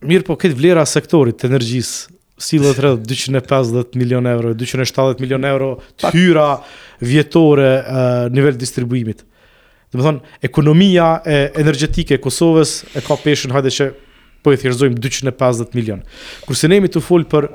mirë 0.09 0.25
po 0.29 0.37
këtë 0.41 0.57
vlera 0.61 0.85
sektorit 0.89 1.41
të 1.41 1.49
energjisë 1.53 2.11
Sile 2.43 2.73
të 2.75 2.81
rrëdhë 2.83 3.05
250 3.07 3.95
milion 4.01 4.27
euro, 4.27 4.51
270 4.59 5.21
milion 5.23 5.45
euro 5.47 5.67
të 6.01 6.09
hyra 6.11 6.47
vjetore 6.99 7.69
uh, 7.79 8.33
nivel 8.35 8.57
distribuimit. 8.59 9.21
Dhe 9.93 10.01
më 10.01 10.05
thonë, 10.07 10.21
ekonomia 10.49 11.07
e 11.29 11.39
energetike 11.61 12.17
e 12.17 12.21
Kosovës 12.25 12.71
e 12.97 13.03
ka 13.05 13.19
peshën 13.21 13.53
hajde 13.53 13.73
që 13.77 13.87
po 14.43 14.55
e 14.55 14.57
thjerëzojmë 14.59 14.97
250 15.05 15.77
milion. 15.77 16.01
Kurse 16.49 16.71
ne 16.73 16.79
jemi 16.81 16.89
të 16.91 17.03
folë 17.05 17.29
për 17.31 17.47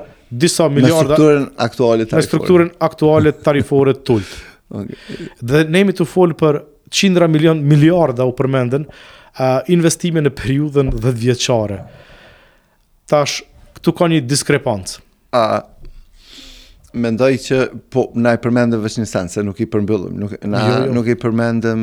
disa 0.44 0.68
miliarda... 0.70 1.18
Në 1.18 1.18
strukturën 1.18 1.44
aktuale 1.66 2.06
tarifore. 2.06 2.22
Në 2.22 2.28
strukturën 2.28 2.70
aktuale 2.88 3.32
tarifore 3.42 3.96
të 3.98 4.04
tullë. 4.06 4.36
Dhe 5.50 5.64
ne 5.66 5.82
jemi 5.82 5.96
të 5.98 6.06
folë 6.14 6.36
për 6.44 6.60
cindra 6.96 7.26
milion, 7.28 7.58
miliarda 7.68 8.22
u 8.28 8.30
përmenden 8.38 8.86
investime 9.74 10.22
në 10.22 10.30
periudën 10.38 10.88
dhe 10.98 11.10
dhjeqare. 11.18 11.76
Tash, 13.08 13.42
këtu 13.76 13.92
ka 13.98 14.08
një 14.12 14.18
diskrepancë 14.30 14.96
mendoj 16.96 17.34
që 17.44 17.58
po 17.92 18.06
na 18.16 18.32
e 18.36 18.40
përmendëm 18.40 18.80
vetëm 18.80 19.04
në 19.04 19.24
se 19.32 19.42
nuk 19.44 19.58
i 19.60 19.66
përmbyllëm, 19.68 20.14
nuk 20.22 20.36
na 20.48 20.60
jo, 20.64 20.74
jo. 20.88 20.92
nuk 20.96 21.10
i 21.12 21.16
përmendëm 21.20 21.82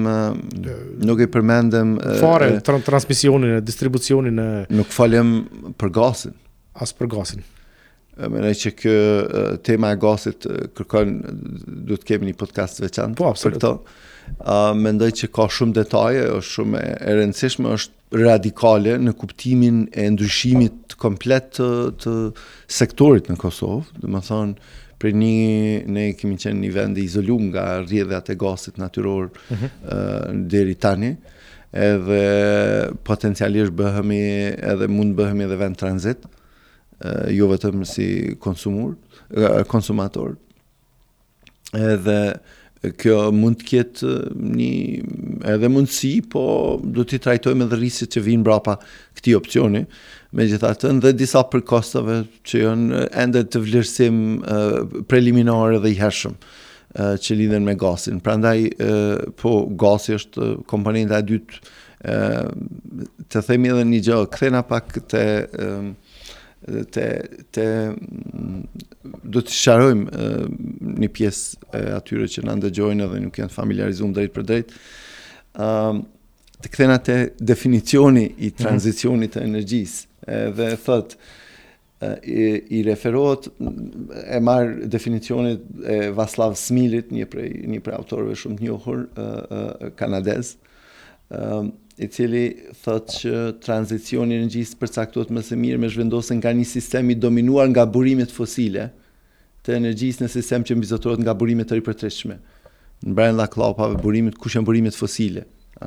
nuk 1.06 1.20
i 1.22 1.28
përmendëm 1.36 1.91
fare 2.22 2.49
e, 2.58 2.62
tra 2.66 2.80
transmisionin 2.82 3.60
e 3.60 3.60
distribucionin 3.66 4.39
e 4.41 4.47
nuk 4.74 4.93
falem 4.93 5.36
për 5.78 5.91
gasin. 5.99 6.34
As 6.82 6.91
për 6.97 7.10
gasin. 7.14 7.43
Më 8.16 8.53
që 8.62 8.72
kë 8.80 8.95
tema 9.68 9.91
e 9.95 9.99
gasit 9.99 10.45
kërkon 10.76 11.14
duhet 11.86 12.01
të 12.03 12.10
kemi 12.14 12.30
një 12.32 12.38
podcast 12.39 12.80
veçantë 12.84 13.20
po, 13.20 13.30
për 13.36 13.58
këtë. 13.60 13.74
Uh, 14.41 14.72
mendoj 14.74 15.12
që 15.20 15.28
ka 15.30 15.45
shumë 15.53 15.76
detaje, 15.76 16.22
është 16.34 16.56
shumë 16.56 16.80
e 16.95 17.12
rëndësishme, 17.20 17.74
është 17.78 18.24
radikale 18.26 18.95
në 19.03 19.14
kuptimin 19.20 19.84
e 19.93 20.08
ndryshimit 20.16 20.95
komplet 20.99 21.51
të, 21.60 21.68
të 22.01 22.14
sektorit 22.80 23.30
në 23.30 23.38
Kosovë, 23.38 23.99
Domethënë, 24.01 24.72
për 25.01 25.15
një 25.15 25.91
ne 25.91 26.05
kemi 26.17 26.37
qenë 26.39 26.61
një 26.63 26.71
vend 26.75 26.99
i 27.01 27.05
izolum 27.09 27.49
nga 27.51 27.63
rrjedhat 27.83 28.29
e 28.33 28.37
gasit 28.39 28.77
natyror 28.81 29.29
uh 29.33 29.65
uh, 29.65 30.27
deri 30.53 30.75
tani 30.75 31.13
edhe 31.75 32.91
potencialisht 33.07 33.75
bëhemi 33.75 34.21
edhe 34.73 34.87
mund 34.91 35.17
bëhemi 35.17 35.43
edhe 35.47 35.57
vend 35.59 35.79
tranzit 35.81 36.23
uh, 36.25 37.27
jo 37.35 37.49
vetëm 37.51 37.83
si 37.87 38.09
konsumur 38.39 38.95
uh, 39.35 39.63
konsumator 39.67 40.37
edhe 41.75 42.19
kjo 42.99 43.19
mund 43.36 43.61
të 43.61 43.67
ketë 43.69 44.11
eh, 44.11 44.43
një 44.57 45.47
edhe 45.55 45.69
mundësi, 45.71 46.11
po 46.31 46.43
do 46.83 47.05
t'i 47.07 47.19
trajtojmë 47.21 47.65
edhe 47.67 47.79
rrisit 47.79 48.13
që 48.15 48.23
vinë 48.27 48.45
brapa 48.45 48.77
këti 49.17 49.36
opcioni, 49.38 49.81
me 50.36 50.45
gjitha 50.49 50.73
të 50.81 50.91
dhe 51.05 51.13
disa 51.15 51.45
për 51.47 51.63
kostave 51.69 52.19
që 52.45 52.61
jënë 52.65 53.05
endë 53.23 53.41
eh, 53.45 53.49
të 53.53 53.63
vlerësim 53.65 54.19
eh, 54.43 54.99
preliminare 55.09 55.81
dhe 55.83 55.95
i 55.95 55.99
hershëm 56.01 56.38
që 56.95 57.36
lidhen 57.36 57.65
me 57.67 57.73
gasin. 57.75 58.21
Pra 58.23 58.38
ndaj, 58.39 58.59
po, 59.41 59.51
gasi 59.83 60.13
është 60.15 60.45
komponin 60.69 61.09
dhe 61.11 61.17
dytë, 61.27 61.57
të 63.27 63.41
themi 63.43 63.67
edhe 63.73 63.81
një 63.89 63.99
gjë, 64.05 64.19
këthena 64.31 64.61
pak 64.63 64.93
të 65.11 65.23
të, 66.66 67.03
të 67.55 67.66
do 69.24 69.43
të 69.45 69.53
sharojmë 69.53 70.28
një 71.03 71.09
pjesë 71.13 71.70
e 71.80 71.84
atyre 71.99 72.28
që 72.32 72.43
në 72.47 72.55
ndëgjojnë 72.61 73.05
edhe 73.05 73.22
nuk 73.26 73.39
janë 73.41 73.53
familiarizuar 73.53 74.13
drejt 74.18 74.36
për 74.36 74.47
drejt, 74.51 74.74
të 76.66 76.72
këthena 76.74 76.97
të 77.05 77.18
definicioni 77.53 78.26
i 78.26 78.49
mhm. 78.51 78.57
tranzicionit 78.61 79.36
të 79.36 79.45
energjisë 79.45 80.32
dhe 80.57 80.70
e 80.74 80.78
thëtë, 80.88 81.20
i, 82.70 82.82
referohet 82.86 83.45
e 83.57 84.38
marë 84.43 84.89
definicionit 84.93 85.61
e 85.89 85.95
Vaslav 86.13 86.57
Smilit, 86.59 87.07
një 87.16 87.26
prej, 87.32 87.45
një 87.72 87.80
prej 87.86 87.95
autorve 87.97 88.36
shumë 88.38 88.59
të 88.59 88.66
njohër 88.68 89.95
kanadez, 90.01 90.51
i 91.99 92.07
cili 92.11 92.43
thotë 92.83 93.15
që 93.21 93.33
tranzicioni 93.63 94.35
i 94.35 94.39
energjisë 94.41 94.79
përcaktohet 94.81 95.31
më 95.31 95.43
së 95.47 95.57
miri 95.59 95.79
me 95.79 95.89
zhvendosen 95.91 96.41
nga 96.41 96.51
një 96.55 96.65
sistem 96.67 97.11
i 97.13 97.15
dominuar 97.15 97.69
nga 97.71 97.85
burimet 97.87 98.33
fosile 98.35 98.89
të 99.65 99.77
energjisë 99.77 100.25
në 100.25 100.31
sistem 100.33 100.65
që 100.67 100.75
mbizotorot 100.77 101.23
nga 101.23 101.33
burime 101.37 101.63
të 101.67 101.79
ripërtëritshme. 101.79 102.35
Në 103.05 103.15
brenda 103.15 103.47
kllapave 103.51 103.97
burimet 104.03 104.35
kush 104.41 104.57
janë 104.57 104.67
burimet 104.67 104.95
fosile? 104.97 105.45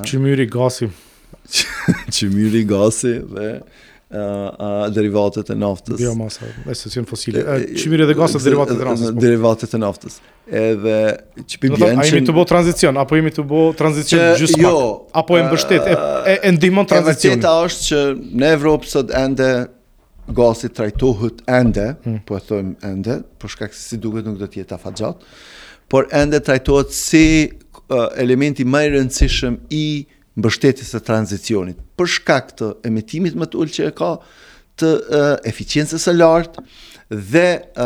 Çmyri 0.08 0.48
gasi. 0.52 0.88
Çmyri 2.12 2.64
gasi 2.72 3.14
dhe 3.34 3.50
derivatet 4.10 5.50
e 5.52 5.54
naftës. 5.56 5.98
Biomasa, 6.00 6.46
e 6.70 6.74
se 6.74 6.88
si 6.90 7.02
fosile. 7.04 7.42
Qimire 7.76 8.06
dhe 8.08 8.14
gasët 8.16 8.40
derivatet 8.44 8.78
e 8.80 8.84
naftës. 8.88 9.12
Po. 9.12 9.20
Derivatet 9.20 9.74
e 9.74 9.78
naftës. 9.82 10.16
Edhe 10.48 10.94
që 11.44 11.58
pi 11.60 11.70
bjenë 11.74 11.94
që... 12.00 12.00
A 12.00 12.06
imi 12.16 12.24
të 12.24 12.32
bo 12.40 12.46
tranzicion, 12.48 12.96
apo 13.02 13.18
imi 13.20 13.34
të 13.36 13.44
bo 13.50 13.66
tranzicion 13.76 14.30
gjusë 14.40 14.56
pak? 14.56 14.64
Jo. 14.64 14.80
Apo 15.20 15.36
e 15.38 15.44
mbështet, 15.44 15.90
e 16.38 16.52
ndimon 16.56 16.88
tranzicion. 16.88 17.36
E 17.36 17.36
vetjeta 17.36 17.54
është 17.66 17.86
që 17.88 18.40
në 18.40 18.52
Evropë 18.56 18.92
sot 18.94 19.12
ende 19.18 19.50
gasit 20.40 20.74
trajtohët 20.80 21.44
ende, 21.60 21.88
mm. 22.04 22.18
po 22.28 22.36
e 22.36 22.42
thëmë 22.48 22.72
ende, 22.88 23.18
për 23.40 23.52
shkak 23.56 23.76
si 23.76 23.96
duke 24.00 24.20
nuk 24.26 24.40
do 24.40 24.48
tjeta 24.52 24.76
fa 24.80 24.94
por 25.88 26.04
ende 26.12 26.36
trajtohët 26.44 26.90
si 26.92 27.22
elementi 28.20 28.64
maj 28.68 28.90
rëndësishëm 28.92 29.54
i 29.72 29.84
nështë 30.04 30.16
mbështetjes 30.38 30.92
së 30.94 31.00
tranzicionit 31.08 31.80
për 31.98 32.10
shkak 32.18 32.52
të 32.60 32.70
emetimit 32.90 33.36
më 33.42 33.50
të 33.52 33.60
ulët 33.62 33.76
që 33.78 33.88
e 33.90 33.94
ka 34.00 34.12
të 34.78 34.92
eficiencës 35.50 36.04
së 36.06 36.14
lartë, 36.18 36.62
dhe 37.10 37.62
uh, 37.78 37.84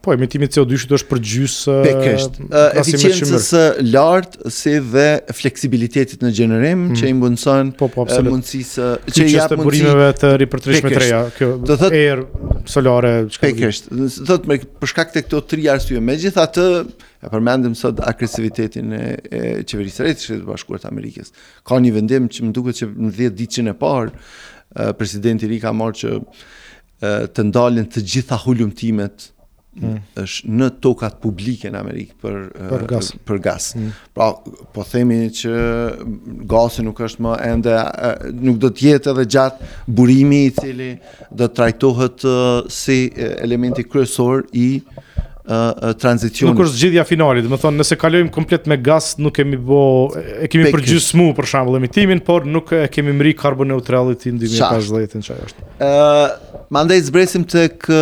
po 0.00 0.12
emitimi 0.16 0.46
i 0.48 0.50
CO2-shit 0.50 0.92
është 0.96 1.08
për 1.10 1.18
gjysë 1.28 1.72
uh, 1.72 2.06
uh, 2.08 2.60
eficiencës 2.80 3.48
uh, 3.52 3.80
lart 3.84 4.38
si 4.54 4.72
dhe 4.94 5.06
fleksibilitetit 5.36 6.24
në 6.24 6.30
gjenerim 6.38 6.78
mm. 6.86 6.96
që 6.96 7.10
i 7.12 7.16
mundson 7.18 7.72
po, 7.76 7.90
po, 7.92 8.06
uh, 8.08 8.14
mundësisë 8.24 8.86
që 9.12 9.26
janë 9.28 9.58
mundësi 9.58 9.58
të 9.58 9.58
bërimeve 9.92 10.06
të 10.22 10.30
riprodhimit 10.44 10.88
të 10.88 11.02
reja 11.04 11.20
kjo 11.36 11.50
do 11.68 11.76
thot 11.82 11.98
solare 12.72 13.12
çka 13.36 13.52
do 13.92 14.08
thot 14.32 14.48
me 14.48 14.58
për 14.64 14.92
shkak 14.94 15.12
të 15.12 15.24
këto 15.26 15.42
tre 15.52 15.68
arsye 15.74 16.00
megjithatë 16.08 16.66
e 17.22 17.28
përmendim 17.30 17.76
sot 17.78 18.00
agresivitetin 18.08 18.96
e 18.96 19.62
qeverisë 19.68 20.08
së 20.16 20.38
të 20.38 20.48
bashkuar 20.48 20.80
të 20.82 20.88
Amerikës 20.88 21.34
ka 21.68 21.76
një 21.84 21.92
vendim 22.00 22.30
që 22.32 22.48
më 22.48 22.56
duket 22.56 22.80
që 22.80 22.90
në 22.96 23.12
10 23.20 23.38
ditën 23.42 23.68
e 23.68 23.76
parë 23.84 24.10
uh, 24.14 24.92
presidenti 24.96 25.46
i 25.50 25.52
ri 25.52 25.60
ka 25.62 25.76
marrë 25.76 26.00
që 26.00 26.16
të 27.02 27.44
ndalin 27.48 27.86
të 27.90 28.02
gjitha 28.06 28.38
hulumtimet 28.44 29.26
mm. 29.80 29.94
është 30.22 30.52
në 30.60 30.68
tokat 30.84 31.16
publike 31.22 31.70
në 31.74 31.80
Amerikë 31.80 32.18
për 32.22 32.40
për 32.72 32.88
gaz. 32.94 33.10
Për 33.26 33.40
Mm. 33.82 33.86
Pra, 34.16 34.28
po 34.74 34.84
themi 34.86 35.16
që 35.34 35.54
gazi 36.50 36.82
nuk 36.84 37.00
është 37.06 37.24
më 37.24 37.32
ende 37.48 37.74
nuk 38.42 38.58
do 38.62 38.68
të 38.74 38.86
jetë 38.90 39.12
edhe 39.14 39.24
gjatë 39.36 39.70
burimi 39.96 40.42
i 40.48 40.52
cili 40.54 40.90
do 41.30 41.46
të 41.48 41.56
trajtohet 41.60 42.26
si 42.72 42.98
elementi 43.24 43.84
kryesor 43.86 44.44
i 44.52 44.66
tranzicionit. 45.98 46.52
Nuk 46.54 46.62
është 46.66 46.78
zgjidhja 46.82 47.02
finale, 47.08 47.42
do 47.42 47.50
të 47.54 47.58
thonë 47.64 47.80
nëse 47.82 47.98
kalojmë 48.02 48.30
komplet 48.36 48.68
me 48.70 48.78
gaz, 48.78 49.14
nuk 49.24 49.34
kemi 49.40 49.58
bë, 49.58 49.80
e 50.44 50.50
kemi 50.52 50.68
përgjysmuar 50.76 51.34
për 51.40 51.50
shembull 51.54 51.80
emitimin, 51.80 52.22
por 52.26 52.46
nuk 52.46 52.70
e 52.76 52.84
kemi 52.92 53.14
mri 53.18 53.32
carbon 53.40 53.72
neutrality 53.74 54.30
në 54.36 54.44
2015. 54.52 55.18
10-të 55.18 55.40
është. 55.48 55.66
Ë, 55.82 56.51
Ma 56.72 56.80
ndaj 56.86 57.02
zbresim 57.04 57.42
të 57.44 57.66
kë 57.84 57.96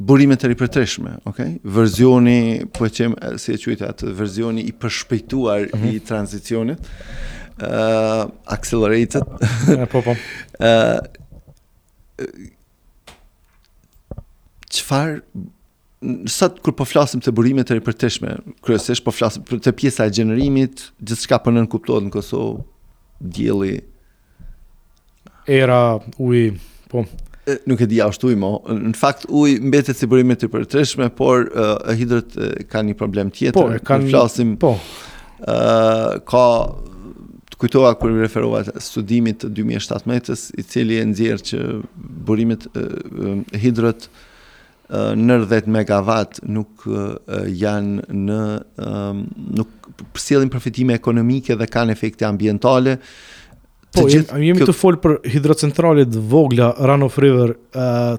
burimet 0.00 0.38
të 0.44 0.50
ripërtreshme, 0.52 1.16
okay? 1.26 1.56
Vërzioni 1.74 2.36
po 2.76 2.86
e 2.86 2.90
qem, 2.94 3.16
si 3.42 3.48
e 3.56 3.58
qujtë 3.58 3.88
atë, 3.88 4.12
verzioni 4.16 4.62
i 4.68 4.72
përshpejtuar 4.78 5.60
mm 5.60 5.64
-hmm. 5.74 5.88
i 5.88 5.90
mhm. 5.96 5.98
tranzicionit, 6.10 6.80
uh, 7.66 8.24
accelerated. 8.46 9.26
po, 9.90 10.00
po. 10.06 10.14
qëfar, 14.70 15.08
sot 16.28 16.60
kur 16.62 16.72
po 16.74 16.84
flasim 16.84 17.20
të 17.20 17.30
burimet 17.34 17.66
të 17.70 17.74
ripërtreshme, 17.80 18.36
kryesisht 18.62 19.04
po 19.04 19.10
flasim 19.10 19.42
të 19.44 19.70
pjesa 19.72 20.04
e 20.06 20.10
gjenërimit, 20.14 20.92
gjithë 21.02 21.20
shka 21.22 21.38
për 21.38 21.44
po 21.44 21.50
nënkuptohet 21.58 22.04
në 22.06 22.10
Kosovë, 22.14 22.62
djeli, 23.20 23.80
era 25.50 25.98
uji, 26.16 26.52
po. 26.88 27.04
Nuk 27.66 27.80
e 27.80 27.86
di 27.88 27.98
ashtu 28.04 28.30
i 28.34 28.38
mo. 28.38 28.60
Në 28.70 28.92
fakt 28.98 29.24
uji 29.32 29.58
mbetet 29.64 29.96
si 29.98 30.06
burime 30.10 30.36
të 30.38 30.50
përtreshme, 30.52 31.08
por 31.18 31.48
uh, 31.50 31.90
hidrat 31.98 32.36
uh, 32.38 32.50
kanë 32.70 32.92
një 32.92 32.98
problem 33.00 33.32
tjetër. 33.34 33.58
Po, 33.80 33.84
kanë 33.88 34.10
flasim. 34.12 34.54
Po. 34.60 34.76
ë 35.40 35.56
uh, 35.56 36.16
ka 36.28 36.44
kujtoha 37.60 37.92
kur 38.00 38.12
referohet 38.20 38.70
studimit 38.80 39.38
të 39.42 39.48
2017-ës, 39.58 40.46
i 40.60 40.64
cili 40.64 40.96
e 41.00 41.04
nxjerr 41.04 41.42
që 41.44 41.58
burimet 42.24 42.64
e 42.80 43.60
hidrat 43.60 44.06
nër 45.20 45.44
10 45.48 45.68
megavat 45.72 46.38
nuk 46.52 46.86
janë 47.52 48.06
në 48.16 48.38
nuk 49.60 49.90
sjellin 50.24 50.48
përfitime 50.54 50.96
ekonomike 50.96 51.52
dhe 51.60 51.68
kanë 51.76 51.92
efekte 51.98 52.24
ambientale. 52.28 52.96
Uh, 53.00 53.29
po 53.92 54.06
gjith... 54.06 54.30
jemi, 54.34 54.46
jemi 54.52 54.66
të 54.68 54.74
fol 54.76 54.96
për 55.02 55.16
hidrocentrale 55.32 56.04
vogla 56.30 56.70
Run 56.86 57.06
of 57.06 57.16
River 57.22 57.54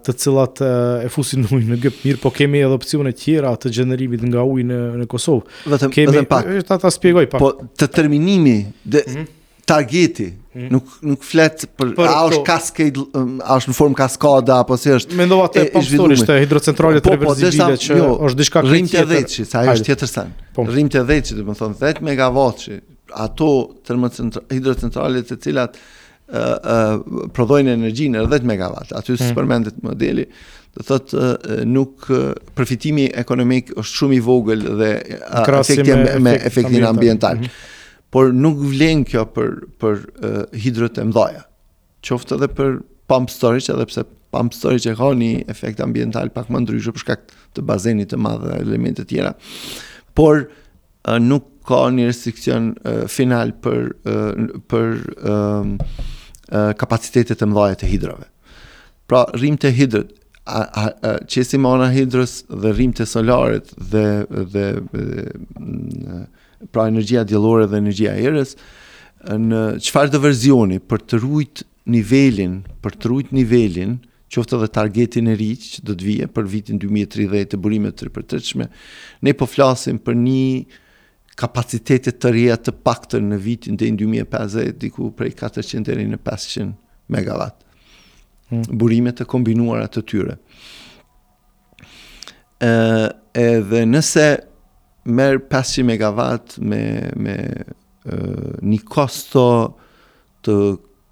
të 0.04 0.16
cilat 0.20 0.62
e 1.06 1.12
fusin 1.14 1.46
në 1.46 1.52
ujë 1.54 1.70
në 1.74 1.80
Gjep 1.86 2.02
mirë 2.06 2.22
po 2.24 2.32
kemi 2.36 2.62
edhe 2.66 2.78
opsione 2.78 3.14
tjera 3.18 3.54
të 3.62 3.72
gjenerimit 3.80 4.24
nga 4.28 4.44
uji 4.48 4.66
në 4.70 4.82
në 5.04 5.08
Kosovë 5.12 5.72
vetëm 5.74 5.94
vetëm 5.94 6.14
kemi... 6.28 6.30
pak 6.32 6.50
ta, 6.70 6.80
ta 6.84 6.92
shpjegoj 6.96 7.30
pak 7.32 7.44
po 7.46 7.54
të 7.82 7.88
terminimi 7.98 8.58
dhe 8.84 9.06
mm 9.06 9.12
-hmm. 9.12 9.32
targeti 9.72 10.28
mm 10.28 10.60
-hmm. 10.60 10.72
nuk 10.76 10.92
nuk 11.08 11.24
flet 11.24 11.66
për, 11.78 11.96
për 11.96 12.08
a 12.10 12.30
është 12.32 12.92
to... 12.98 13.08
Um, 13.20 13.40
a 13.44 13.56
është 13.58 13.70
në 13.72 13.76
formë 13.82 13.98
kaskada 14.04 14.60
apo 14.60 14.78
si 14.78 14.90
është 14.92 15.16
mendova 15.16 15.48
të 15.48 15.72
pastonisht 15.74 16.28
të 16.28 16.40
hidrocentrale 16.44 17.00
të 17.00 17.04
po, 17.04 17.10
po, 17.10 17.16
reversibile 17.16 17.78
që 17.78 17.98
jo, 17.98 18.18
është 18.28 18.38
diçka 18.44 18.62
krimtë 18.68 19.06
vetë 19.14 19.46
sa 19.46 19.60
është 19.74 19.86
tjetër 19.86 20.08
sa 20.08 20.24
po. 20.56 20.62
të 20.68 21.00
vetë 21.12 21.34
do 21.40 21.44
të 21.48 21.56
thonë 21.60 21.80
10 21.80 22.02
megavatçi 22.04 22.74
ato 23.16 23.76
hidrocentralit 24.49 25.30
të 25.32 25.39
cilat 25.43 25.80
prodhojnë 27.36 27.74
energji 27.76 28.07
në 28.14 28.22
rëdhet 28.26 28.45
megavat, 28.47 28.93
aty 28.95 29.14
mm. 29.14 29.20
së 29.20 29.32
përmendit 29.36 29.82
modeli, 29.84 30.24
dhe 30.72 30.86
thot 30.88 31.16
nuk 31.68 32.07
përfitimi 32.55 33.09
ekonomik 33.20 33.74
është 33.76 33.97
shumë 34.01 34.16
i 34.16 34.22
vogël 34.24 34.62
dhe 34.80 34.89
efektje 35.59 35.97
me 36.24 36.38
efektin 36.39 36.88
ambiental. 36.88 37.41
Mhm. 37.41 37.68
Por 38.12 38.32
nuk 38.36 38.59
vlen 38.74 39.05
kjo 39.07 39.26
për 39.34 40.49
hidrët 40.59 40.99
e 40.99 41.05
mdoja. 41.07 41.43
Qoftë 42.03 42.38
edhe 42.38 42.49
për 42.55 42.74
pump 43.12 43.32
storage, 43.32 43.68
edhe 43.72 43.86
pse 43.88 44.05
pump 44.32 44.55
storage 44.55 44.88
e 44.88 44.95
ka 44.95 45.12
një 45.16 45.30
efekt 45.51 45.84
ambiental 45.84 46.32
pak 46.32 46.47
më 46.51 46.64
ndryshë 46.64 46.93
përshka 46.95 47.16
të 47.57 47.64
bazenit 47.68 48.12
të 48.12 48.20
madhe 48.20 48.47
dhe 48.51 48.59
elementet 48.64 49.09
tjera. 49.12 49.34
Por 50.16 50.47
nuk 51.20 51.51
ka 51.68 51.84
një 51.93 52.07
restriksion 52.09 52.72
uh, 52.86 53.05
final 53.12 53.51
për 53.62 53.93
uh, 54.09 54.57
për 54.72 54.95
uh, 55.22 55.76
uh, 56.49 56.72
kapacitetet 56.80 57.39
të 57.41 57.49
mëdha 57.51 57.76
të 57.84 57.89
hidrave. 57.91 58.28
Pra 59.09 59.26
rrim 59.36 59.57
të 59.59 59.74
hidrat 59.78 60.16
a 60.49 60.62
a 61.07 61.12
çesimona 61.30 61.91
hidros 61.93 62.39
dhe 62.49 62.72
rrim 62.74 62.93
solare 63.05 63.59
dhe 63.91 64.05
dhe, 64.30 64.45
dhe 64.49 64.70
dhe 64.91 66.24
pra 66.74 66.88
energjia 66.89 67.22
diellore 67.30 67.68
dhe 67.70 67.78
energjia 67.78 68.16
erës 68.18 68.55
në 69.30 69.59
çfarë 69.86 70.12
do 70.16 70.20
verzioni 70.24 70.80
për 70.82 71.03
të 71.12 71.20
ruajt 71.22 71.62
nivelin 71.93 72.55
për 72.82 72.97
të 72.97 73.12
ruajt 73.12 73.32
nivelin 73.38 73.93
qoftë 74.34 74.57
edhe 74.57 74.72
targetin 74.80 75.30
e 75.34 75.38
ri 75.38 75.51
që 75.62 75.86
do 75.86 75.93
të 75.93 76.07
vijë 76.09 76.28
për 76.36 76.49
vitin 76.55 76.82
2030 76.82 77.53
të 77.53 77.62
burimeve 77.62 77.95
të 78.01 78.09
përtëshme 78.16 78.66
ne 79.28 79.34
po 79.41 79.45
flasim 79.49 80.01
për 80.07 80.18
një 80.26 80.66
kapacitetet 81.40 82.18
të 82.22 82.32
reja 82.36 82.58
të 82.60 82.74
paktën 82.86 83.30
në 83.32 83.38
vitin 83.44 83.78
dhe 83.80 83.88
në 83.94 84.04
2050, 84.04 84.78
diku 84.82 85.12
prej 85.16 85.34
400 85.40 85.86
dhe 85.88 86.08
në 86.12 86.20
500 86.24 86.72
megawatt. 87.12 87.66
Hmm. 88.52 88.66
Burimet 88.82 89.20
të 89.22 89.28
kombinuara 89.32 89.88
të 89.92 90.04
tyre. 90.12 90.38
E, 92.62 92.72
edhe 93.40 93.84
nëse 93.88 94.26
merë 95.08 95.42
500 95.50 95.88
megawatt 95.88 96.58
me, 96.62 96.82
me 97.18 97.38
e, 97.40 98.18
një 98.62 98.82
kosto 98.92 99.46
të 100.46 100.56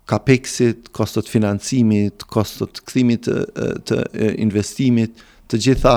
kapeksit, 0.10 0.90
kostot 0.98 1.30
financimit, 1.30 2.26
kostot 2.34 2.80
këthimit 2.82 3.28
të, 3.30 3.68
të 3.86 3.98
investimit, 4.42 5.20
të 5.50 5.60
gjitha 5.68 5.94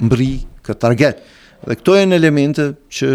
mbri 0.05 0.31
këtë 0.67 0.81
target. 0.85 1.23
Dhe 1.67 1.79
këto 1.81 1.97
e 1.97 2.05
në 2.07 2.21
elemente 2.21 2.71
që 2.93 3.11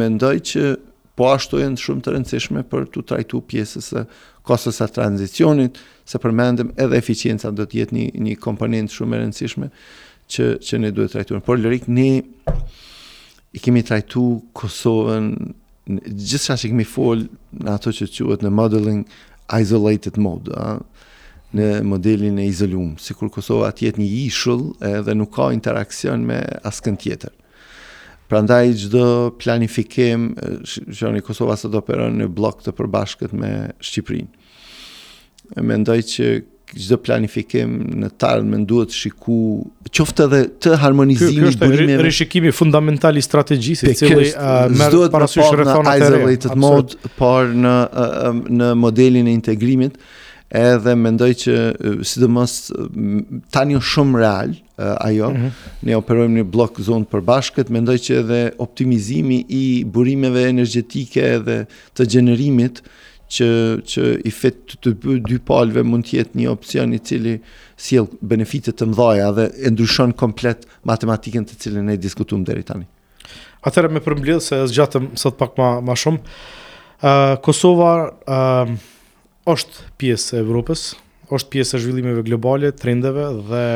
mendoj 0.00 0.36
që 0.52 0.70
po 1.16 1.28
ashtu 1.32 1.56
e 1.62 1.68
në 1.72 1.80
shumë 1.80 2.02
të 2.04 2.12
rëndësishme 2.16 2.62
për 2.72 2.88
të 2.92 3.04
trajtu 3.10 3.42
pjesës 3.48 3.86
e 4.00 4.06
kostës 4.46 4.76
e 4.84 4.88
transicionit, 4.92 5.76
se 6.08 6.20
përmendëm 6.22 6.72
edhe 6.80 6.96
eficienca 7.00 7.50
do 7.50 7.64
të 7.66 7.80
jetë 7.80 7.96
një, 7.96 8.04
një 8.24 8.34
komponent 8.40 8.92
shumë 8.94 9.16
e 9.16 9.22
rëndësishme 9.24 9.70
që, 10.30 10.48
që 10.62 10.78
ne 10.82 10.90
duhet 10.94 11.12
trajtuar. 11.14 11.42
Por 11.46 11.60
lërik, 11.60 11.86
ne 11.88 12.08
i 13.56 13.62
kemi 13.62 13.82
trajtu 13.86 14.24
Kosovën, 14.56 15.30
gjithë 15.88 16.42
shashë 16.48 16.68
i 16.68 16.72
kemi 16.74 16.86
folë 16.88 17.62
në 17.62 17.74
ato 17.76 17.92
që 17.94 18.08
quëtë 18.12 18.46
në 18.48 18.52
modeling 18.58 19.02
isolated 19.54 20.18
mode, 20.18 20.50
a, 20.58 20.74
në 21.56 21.68
modelin 21.86 22.40
e 22.42 22.48
izolumë, 22.50 22.98
si 23.00 23.14
kur 23.16 23.30
Kosovë 23.32 23.68
atë 23.70 23.86
jetë 23.86 24.02
një 24.02 24.08
ishull 24.26 24.64
edhe 24.88 25.14
nuk 25.16 25.32
ka 25.36 25.50
interakcion 25.54 26.24
me 26.26 26.40
askën 26.68 26.98
tjetër. 27.00 27.34
Pra 28.26 28.40
ndaj 28.42 28.64
gjdo 28.82 29.04
planifikim, 29.38 30.32
shërën 30.66 31.20
i 31.20 31.24
Kosovë 31.24 31.54
asë 31.54 31.70
do 31.70 31.78
operon 31.78 32.18
në 32.18 32.26
blok 32.34 32.64
të 32.66 32.74
përbashkët 32.74 33.36
me 33.38 33.52
Shqiprinë. 33.78 34.42
Mendoj 35.62 36.00
që 36.10 36.30
çdo 36.74 36.98
planifikim 37.02 37.76
në 38.02 38.08
të 38.18 38.26
ardhmen 38.28 38.64
duhet 38.68 38.94
shiku 38.94 39.36
qoftë 39.94 40.24
edhe 40.26 40.40
të 40.62 40.78
harmonizimi 40.82 41.52
i 41.52 41.60
burimeve. 41.60 41.86
Ky 41.86 41.94
është 42.00 42.06
rishikimi 42.08 42.52
fundamental 42.54 43.16
i 43.16 43.22
strategjisë, 43.22 43.92
i 43.94 43.98
cili 44.00 44.28
merr 44.80 45.06
parasysh 45.14 45.46
rrethona 45.54 45.94
të 46.00 46.10
tjera 46.16 46.32
të 46.48 46.58
mod, 46.62 46.96
por 47.18 47.50
në 47.54 47.76
në 48.56 48.72
modelin 48.82 49.28
e 49.30 49.36
integrimit 49.36 49.98
edhe 50.56 50.92
mendoj 50.94 51.32
që 51.44 51.54
sidomos 52.06 52.52
tani 53.54 53.74
është 53.78 53.92
shumë 53.96 54.20
real 54.22 54.52
ajo 54.76 55.30
mm 55.32 55.40
-hmm. 55.40 55.50
ne 55.82 55.96
operojmë 55.96 56.36
në 56.40 56.44
blok 56.50 56.78
zonë 56.78 57.06
të 57.06 57.10
përbashkët 57.14 57.70
mendoj 57.74 57.96
që 58.04 58.18
edhe 58.20 58.38
optimizimi 58.62 59.44
i 59.48 59.64
burimeve 59.84 60.44
energjetike 60.52 61.24
edhe 61.34 61.58
të 61.98 62.06
gjenerimit 62.12 62.82
që 63.32 63.46
që 63.82 64.02
i 64.22 64.30
fit 64.30 64.76
të, 64.82 64.92
të 64.94 65.14
dy 65.26 65.38
palëve 65.48 65.82
mund 65.86 66.06
të 66.06 66.18
jetë 66.20 66.38
një 66.38 66.50
opsion 66.52 66.92
i 66.94 67.00
cili 67.02 67.36
sjell 67.76 68.06
benefite 68.20 68.70
të 68.72 68.86
mëdha 68.92 69.30
dhe 69.38 69.46
e 69.66 69.72
ndryshon 69.74 70.14
komplet 70.18 70.66
matematikën 70.86 71.46
të 71.48 71.58
cilën 71.64 71.88
ne 71.90 71.98
diskutojmë 71.98 72.46
deri 72.46 72.64
tani. 72.68 72.86
Atëherë 73.66 73.92
me 73.96 74.04
përmbledh 74.04 74.42
se 74.46 74.60
zgjatëm 74.70 75.10
sot 75.18 75.38
pak 75.40 75.58
më 75.58 75.70
më 75.88 75.98
shumë. 76.02 76.20
uh, 77.02 77.36
Kosova 77.42 77.92
ë 78.10 78.36
uh, 78.36 78.76
është 79.46 79.82
pjesë 79.98 80.36
e 80.36 80.40
Evropës, 80.42 80.80
është 81.30 81.50
pjesë 81.50 81.76
e 81.76 81.80
zhvillimeve 81.82 82.22
globale, 82.26 82.72
trendeve 82.74 83.26
dhe 83.50 83.66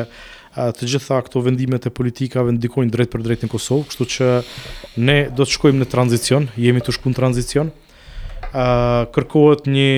të 0.50 0.86
gjitha 0.94 1.20
këto 1.22 1.38
vendimet 1.46 1.84
e 1.86 1.92
politikave 1.94 2.50
ndikojnë 2.56 2.90
drejt 2.90 3.12
për 3.12 3.22
drejtin 3.22 3.46
në 3.46 3.52
Kosovë, 3.52 3.84
kështu 3.86 4.06
që 4.14 4.30
ne 5.06 5.14
do 5.30 5.46
të 5.46 5.52
shkojmë 5.54 5.78
në 5.78 5.88
tranzicion, 5.92 6.48
jemi 6.58 6.82
të 6.82 6.94
shku 6.96 7.12
në 7.12 7.18
tranzicion 7.20 7.70
kërkohet 9.14 9.68
një 9.70 9.92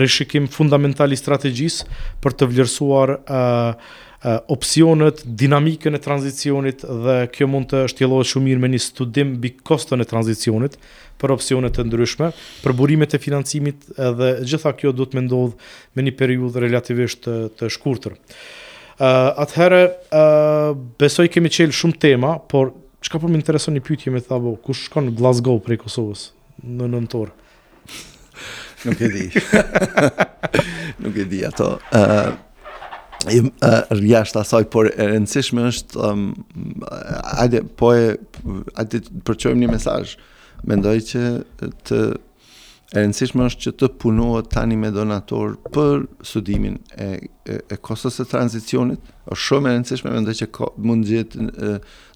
rishikim 0.00 0.48
fundamental 0.50 1.12
i 1.14 1.18
strategjisë 1.18 1.86
për 2.22 2.34
të 2.38 2.48
vlerësuar 2.54 3.12
opcionet, 3.20 4.02
opsionet, 4.50 5.20
dinamikën 5.38 5.94
e 5.94 5.98
tranzicionit 6.02 6.80
dhe 7.04 7.14
kjo 7.30 7.46
mund 7.52 7.68
të 7.70 7.82
shtjelohet 7.92 8.26
shumë 8.26 8.46
mirë 8.48 8.62
me 8.64 8.70
një 8.72 8.80
studim 8.82 9.34
bi 9.42 9.52
kostën 9.60 10.02
e 10.02 10.06
tranzicionit 10.08 10.78
për 11.20 11.34
opsione 11.36 11.68
të 11.70 11.84
ndryshme, 11.86 12.30
për 12.64 12.74
burimet 12.78 13.14
e 13.14 13.20
financimit 13.22 13.84
dhe 13.94 14.32
gjitha 14.42 14.72
kjo 14.80 14.94
du 14.96 15.04
të 15.06 15.20
me 15.20 15.26
ndodhë 15.28 16.00
me 16.00 16.06
një 16.08 16.16
periud 16.18 16.58
relativisht 16.64 17.22
të, 17.28 17.36
të 17.60 17.70
shkurtër. 17.76 18.16
Uh, 18.16 19.36
atëhere, 19.44 19.82
uh, 20.10 20.72
besoj 20.98 21.28
kemi 21.30 21.52
qelë 21.52 21.76
shumë 21.78 22.00
tema, 22.08 22.38
por 22.50 22.74
Çka 23.04 23.20
po 23.22 23.28
më 23.30 23.36
intereson 23.38 23.76
një 23.76 23.82
pyetje 23.86 24.10
me 24.10 24.18
thabo, 24.24 24.56
kush 24.64 24.88
shkon 24.88 25.10
në 25.12 25.12
Glasgow 25.20 25.60
prej 25.62 25.76
Kosovës? 25.84 26.30
në 26.64 26.88
nëntor. 26.94 27.32
Nuk 28.86 29.00
e 29.02 29.08
di. 29.12 29.26
Nuk 31.02 31.16
e 31.16 31.24
di 31.28 31.42
ato. 31.48 31.76
Ë 31.92 32.02
uh, 32.02 32.26
Im 33.32 33.46
uh, 33.64 34.12
asaj, 34.20 34.68
por 34.70 34.86
e 34.86 34.92
rëndësishme 35.08 35.64
është, 35.66 35.96
um, 35.98 36.44
ajde, 37.42 37.62
po 37.74 37.88
e, 37.96 38.02
ajde, 38.78 39.00
përqojmë 39.26 39.64
një 39.64 39.70
mesaj, 39.72 40.02
mendoj 40.70 40.96
që 41.10 41.24
të 41.88 42.02
E 42.94 43.02
rëndësishme 43.02 43.42
është 43.48 43.62
që 43.64 43.70
të 43.80 43.86
punohet 43.98 44.46
tani 44.54 44.76
me 44.78 44.92
donator 44.94 45.56
për 45.74 46.04
studimin 46.24 46.76
e, 46.94 47.06
e, 47.50 47.56
e 47.66 47.78
kosës 47.82 48.14
së 48.20 48.28
tranzicionit. 48.30 49.02
Është 49.26 49.42
shumë 49.42 49.68
e 49.68 49.72
rëndësishme 49.74 50.12
mendoj 50.14 50.34
që 50.38 50.46
ka, 50.54 50.68
mund 50.86 51.02
të 51.08 51.16
jetë 51.16 51.56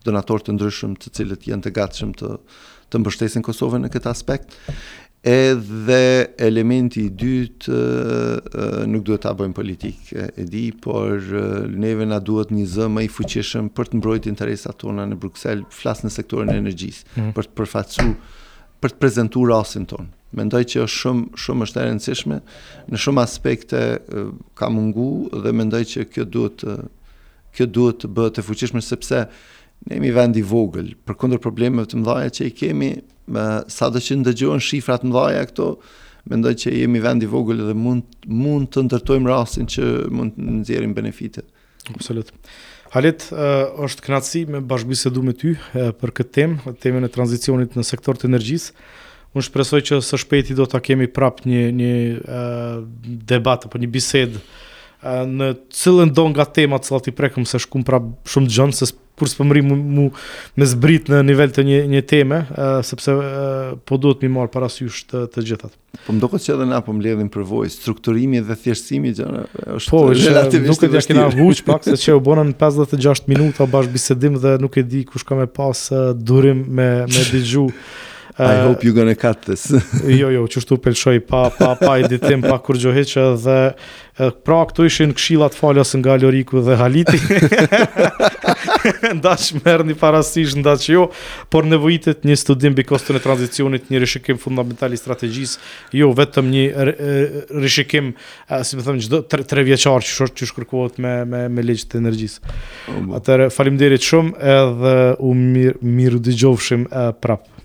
donator 0.07 0.45
të 0.47 0.55
ndryshëm, 0.55 0.95
të 1.03 1.11
cilët 1.19 1.49
janë 1.51 1.65
të 1.67 1.73
gatshëm 1.75 2.13
të 2.23 2.37
të 2.91 3.01
mbështesin 3.01 3.45
Kosovën 3.47 3.83
në 3.87 3.91
këtë 3.95 4.11
aspekt. 4.11 4.57
Edhe 5.21 6.33
elementi 6.41 7.03
i 7.05 7.11
dytë 7.13 7.81
nuk 8.89 9.03
duhet 9.05 9.27
ta 9.27 9.35
bëjmë 9.37 9.57
politik, 9.57 10.07
e 10.17 10.47
di, 10.49 10.71
por 10.73 11.13
neve 11.69 12.07
na 12.09 12.17
duhet 12.25 12.53
një 12.57 12.65
zë 12.75 12.87
më 12.95 13.05
i 13.05 13.11
fuqishëm 13.13 13.69
për 13.77 13.93
të 13.93 14.01
mbrojtur 14.01 14.33
interesat 14.33 14.79
tona 14.81 15.05
në 15.11 15.19
Bruksel, 15.21 15.67
flas 15.75 16.01
në 16.07 16.15
sektorin 16.17 16.55
e 16.55 16.63
energjisë, 16.63 17.05
mm. 17.19 17.35
për 17.37 17.51
të 17.51 17.59
përfaqësuar 17.63 18.15
për 18.81 18.95
të 18.95 18.97
prezantuar 18.97 19.51
rasin 19.53 19.83
ton. 19.85 20.07
Mendoj 20.39 20.63
që 20.73 20.79
është 20.87 21.01
shumë 21.03 21.41
shumë 21.45 21.67
është 21.67 21.81
e 21.81 21.83
rëndësishme 21.91 22.37
në 22.95 23.01
shumë 23.05 23.23
aspekte 23.27 23.81
ka 24.57 24.71
mungu 24.73 25.27
dhe 25.45 25.53
mendoj 25.53 25.83
që 25.91 26.05
kjo 26.15 26.25
duhet 26.33 26.65
kjo 27.59 27.67
duhet 27.67 27.99
të 28.07 28.11
bëhet 28.17 28.41
e 28.41 28.45
fuqishme 28.47 28.81
sepse 28.81 29.27
ne 29.87 29.97
jemi 29.97 30.11
vend 30.13 30.37
i 30.37 30.45
vogël, 30.45 30.93
për 31.07 31.17
kundër 31.19 31.41
problemeve 31.43 31.89
të 31.89 32.01
mëdhaja 32.01 32.33
që 32.39 32.47
i 32.47 32.53
kemi, 32.57 32.91
me, 33.33 33.45
sa 33.73 33.89
të 33.93 34.03
që 34.07 34.19
ndëgjohen 34.23 34.61
shifrat 34.65 35.05
mëdhaja 35.07 35.47
këto, 35.51 35.69
mendoj 36.31 36.53
që 36.65 36.75
jemi 36.83 37.01
vend 37.03 37.25
i 37.25 37.29
vogël 37.31 37.63
dhe 37.71 37.75
mund, 37.77 38.05
mund 38.29 38.69
të 38.75 38.85
ndërtojmë 38.89 39.31
rastin 39.31 39.69
që 39.73 39.87
mund 40.13 40.37
të 40.37 40.49
nëzjerim 40.61 40.93
benefitet. 40.97 41.47
Absolut. 41.95 42.29
Halit, 42.93 43.29
është 43.33 44.05
knatësi 44.09 44.43
me 44.51 44.61
bashkëbisedu 44.67 45.23
me 45.25 45.33
ty 45.39 45.55
për 45.73 46.13
këtë 46.19 46.35
temë, 46.37 46.75
temën 46.83 47.07
e 47.07 47.11
tranzicionit 47.15 47.77
në 47.79 47.85
sektor 47.87 48.19
të 48.19 48.27
energjisë. 48.29 48.75
Unë 49.31 49.47
shpresoj 49.47 49.81
që 49.87 50.01
së 50.03 50.19
shpejti 50.25 50.57
do 50.59 50.67
të 50.67 50.81
kemi 50.89 51.07
prap 51.15 51.45
një, 51.47 51.63
një 51.79 51.91
debat 53.31 53.63
apo 53.69 53.79
një 53.79 53.91
bisedë 53.95 54.43
në 55.31 55.53
cilën 55.73 56.11
do 56.15 56.27
nga 56.31 56.45
tema 56.45 56.77
të 56.79 56.85
cilat 56.91 57.07
i 57.09 57.13
prekëm 57.17 57.45
se 57.49 57.59
shkum 57.63 57.85
pra 57.87 58.01
shumë 58.29 58.49
gjënë, 58.53 58.73
se 58.77 58.91
kur 59.21 59.29
së 59.29 59.37
pëmëri 59.37 59.63
mu, 59.67 59.77
mu 59.77 60.05
me 60.57 60.65
zbrit 60.65 61.09
në 61.13 61.19
nivel 61.29 61.51
të 61.53 61.63
një, 61.67 61.79
një 61.93 62.01
teme, 62.09 62.39
uh, 62.55 62.79
sepse 62.89 63.13
uh, 63.13 63.79
po 63.89 63.99
duhet 64.01 64.23
mi 64.25 64.31
marë 64.33 64.49
parasysh 64.55 65.03
të, 65.11 65.27
të 65.35 65.45
gjithat. 65.45 65.75
Po 66.07 66.15
më 66.17 66.41
që 66.41 66.53
edhe 66.55 66.69
na 66.71 66.79
po 66.85 66.95
më 66.97 67.05
ledhin 67.05 67.29
për 67.35 67.45
vojë, 67.51 67.73
strukturimi 67.75 68.41
dhe 68.45 68.57
thjeshtimi 68.63 69.13
gjëra 69.21 69.43
është 69.77 69.93
po, 69.93 70.03
relativisht 70.15 70.57
i 70.57 70.65
Po, 70.65 70.73
nuk 70.73 70.85
e 70.85 70.91
dhe 70.95 71.05
kena 71.13 71.27
vuq 71.37 71.63
pak, 71.69 71.85
se 71.91 71.99
që 72.01 72.17
u 72.17 72.25
bonën 72.31 72.55
56 72.61 73.29
minuta 73.29 73.69
bashkë 73.69 73.93
bisedim 73.97 74.39
dhe 74.41 74.57
nuk 74.65 74.81
e 74.81 74.87
di 74.89 75.05
kush 75.09 75.27
ka 75.29 75.37
me 75.37 75.49
pas 75.53 75.85
uh, 75.93 76.15
durim 76.17 76.65
me, 76.81 76.89
me 77.09 77.29
digju. 77.33 77.69
I 78.41 78.43
eh, 78.43 78.67
hope 78.67 78.85
you're 78.87 78.93
gonna 78.95 79.15
cut 79.15 79.43
this. 79.47 79.71
jo, 80.21 80.31
jo, 80.33 80.47
që 80.49 80.61
shtu 80.65 80.79
pelshoj 80.81 81.19
pa, 81.29 81.43
pa, 81.53 81.75
pa 81.77 81.97
editim, 82.01 82.41
pa 82.43 82.57
kur 82.65 82.79
gjohi 82.81 83.05
që 83.11 83.21
eh, 83.21 83.35
dhe 83.45 83.57
eh, 83.69 84.33
pra 84.47 84.63
këtu 84.71 84.87
ishin 84.89 85.13
këshilat 85.17 85.57
falas 85.59 85.93
nga 86.01 86.17
Loriku 86.23 86.63
dhe 86.65 86.79
Haliti. 86.81 87.21
nda 89.19 89.33
që 89.45 89.61
merë 89.61 89.85
një 89.91 89.97
parasish, 90.01 90.55
nda 90.57 90.73
që 90.81 90.93
jo, 90.95 91.03
por 91.53 91.67
nevojitet 91.69 92.25
një 92.27 92.39
studim 92.41 92.73
bi 92.77 92.85
kostën 92.89 93.19
e 93.19 93.21
tranzicionit, 93.21 93.91
një 93.93 94.01
rishikim 94.07 94.39
fundamentali 94.41 94.97
strategjis, 94.97 95.59
jo, 95.93 96.09
vetëm 96.17 96.49
një 96.55 96.65
rishikim, 97.61 98.13
si 98.65 98.79
më 98.81 98.87
thëmë, 98.87 99.05
gjdo, 99.05 99.21
tre, 99.29 99.45
tre 99.53 99.67
që, 99.69 99.93
që 100.01 100.53
shkërkuot 100.55 100.97
me, 101.05 101.13
me, 101.29 101.43
me 101.59 101.65
legjit 101.67 101.93
të 101.93 102.01
energjis. 102.01 102.39
Oh, 102.95 103.03
Atër, 103.21 103.49
falim 103.53 103.77
shumë 103.79 104.37
edhe 104.57 104.97
u 105.29 105.35
mirë, 105.37 105.77
mirë 106.01 106.25
dy 106.31 106.39
gjovshim 106.41 106.89
prapë. 107.21 107.60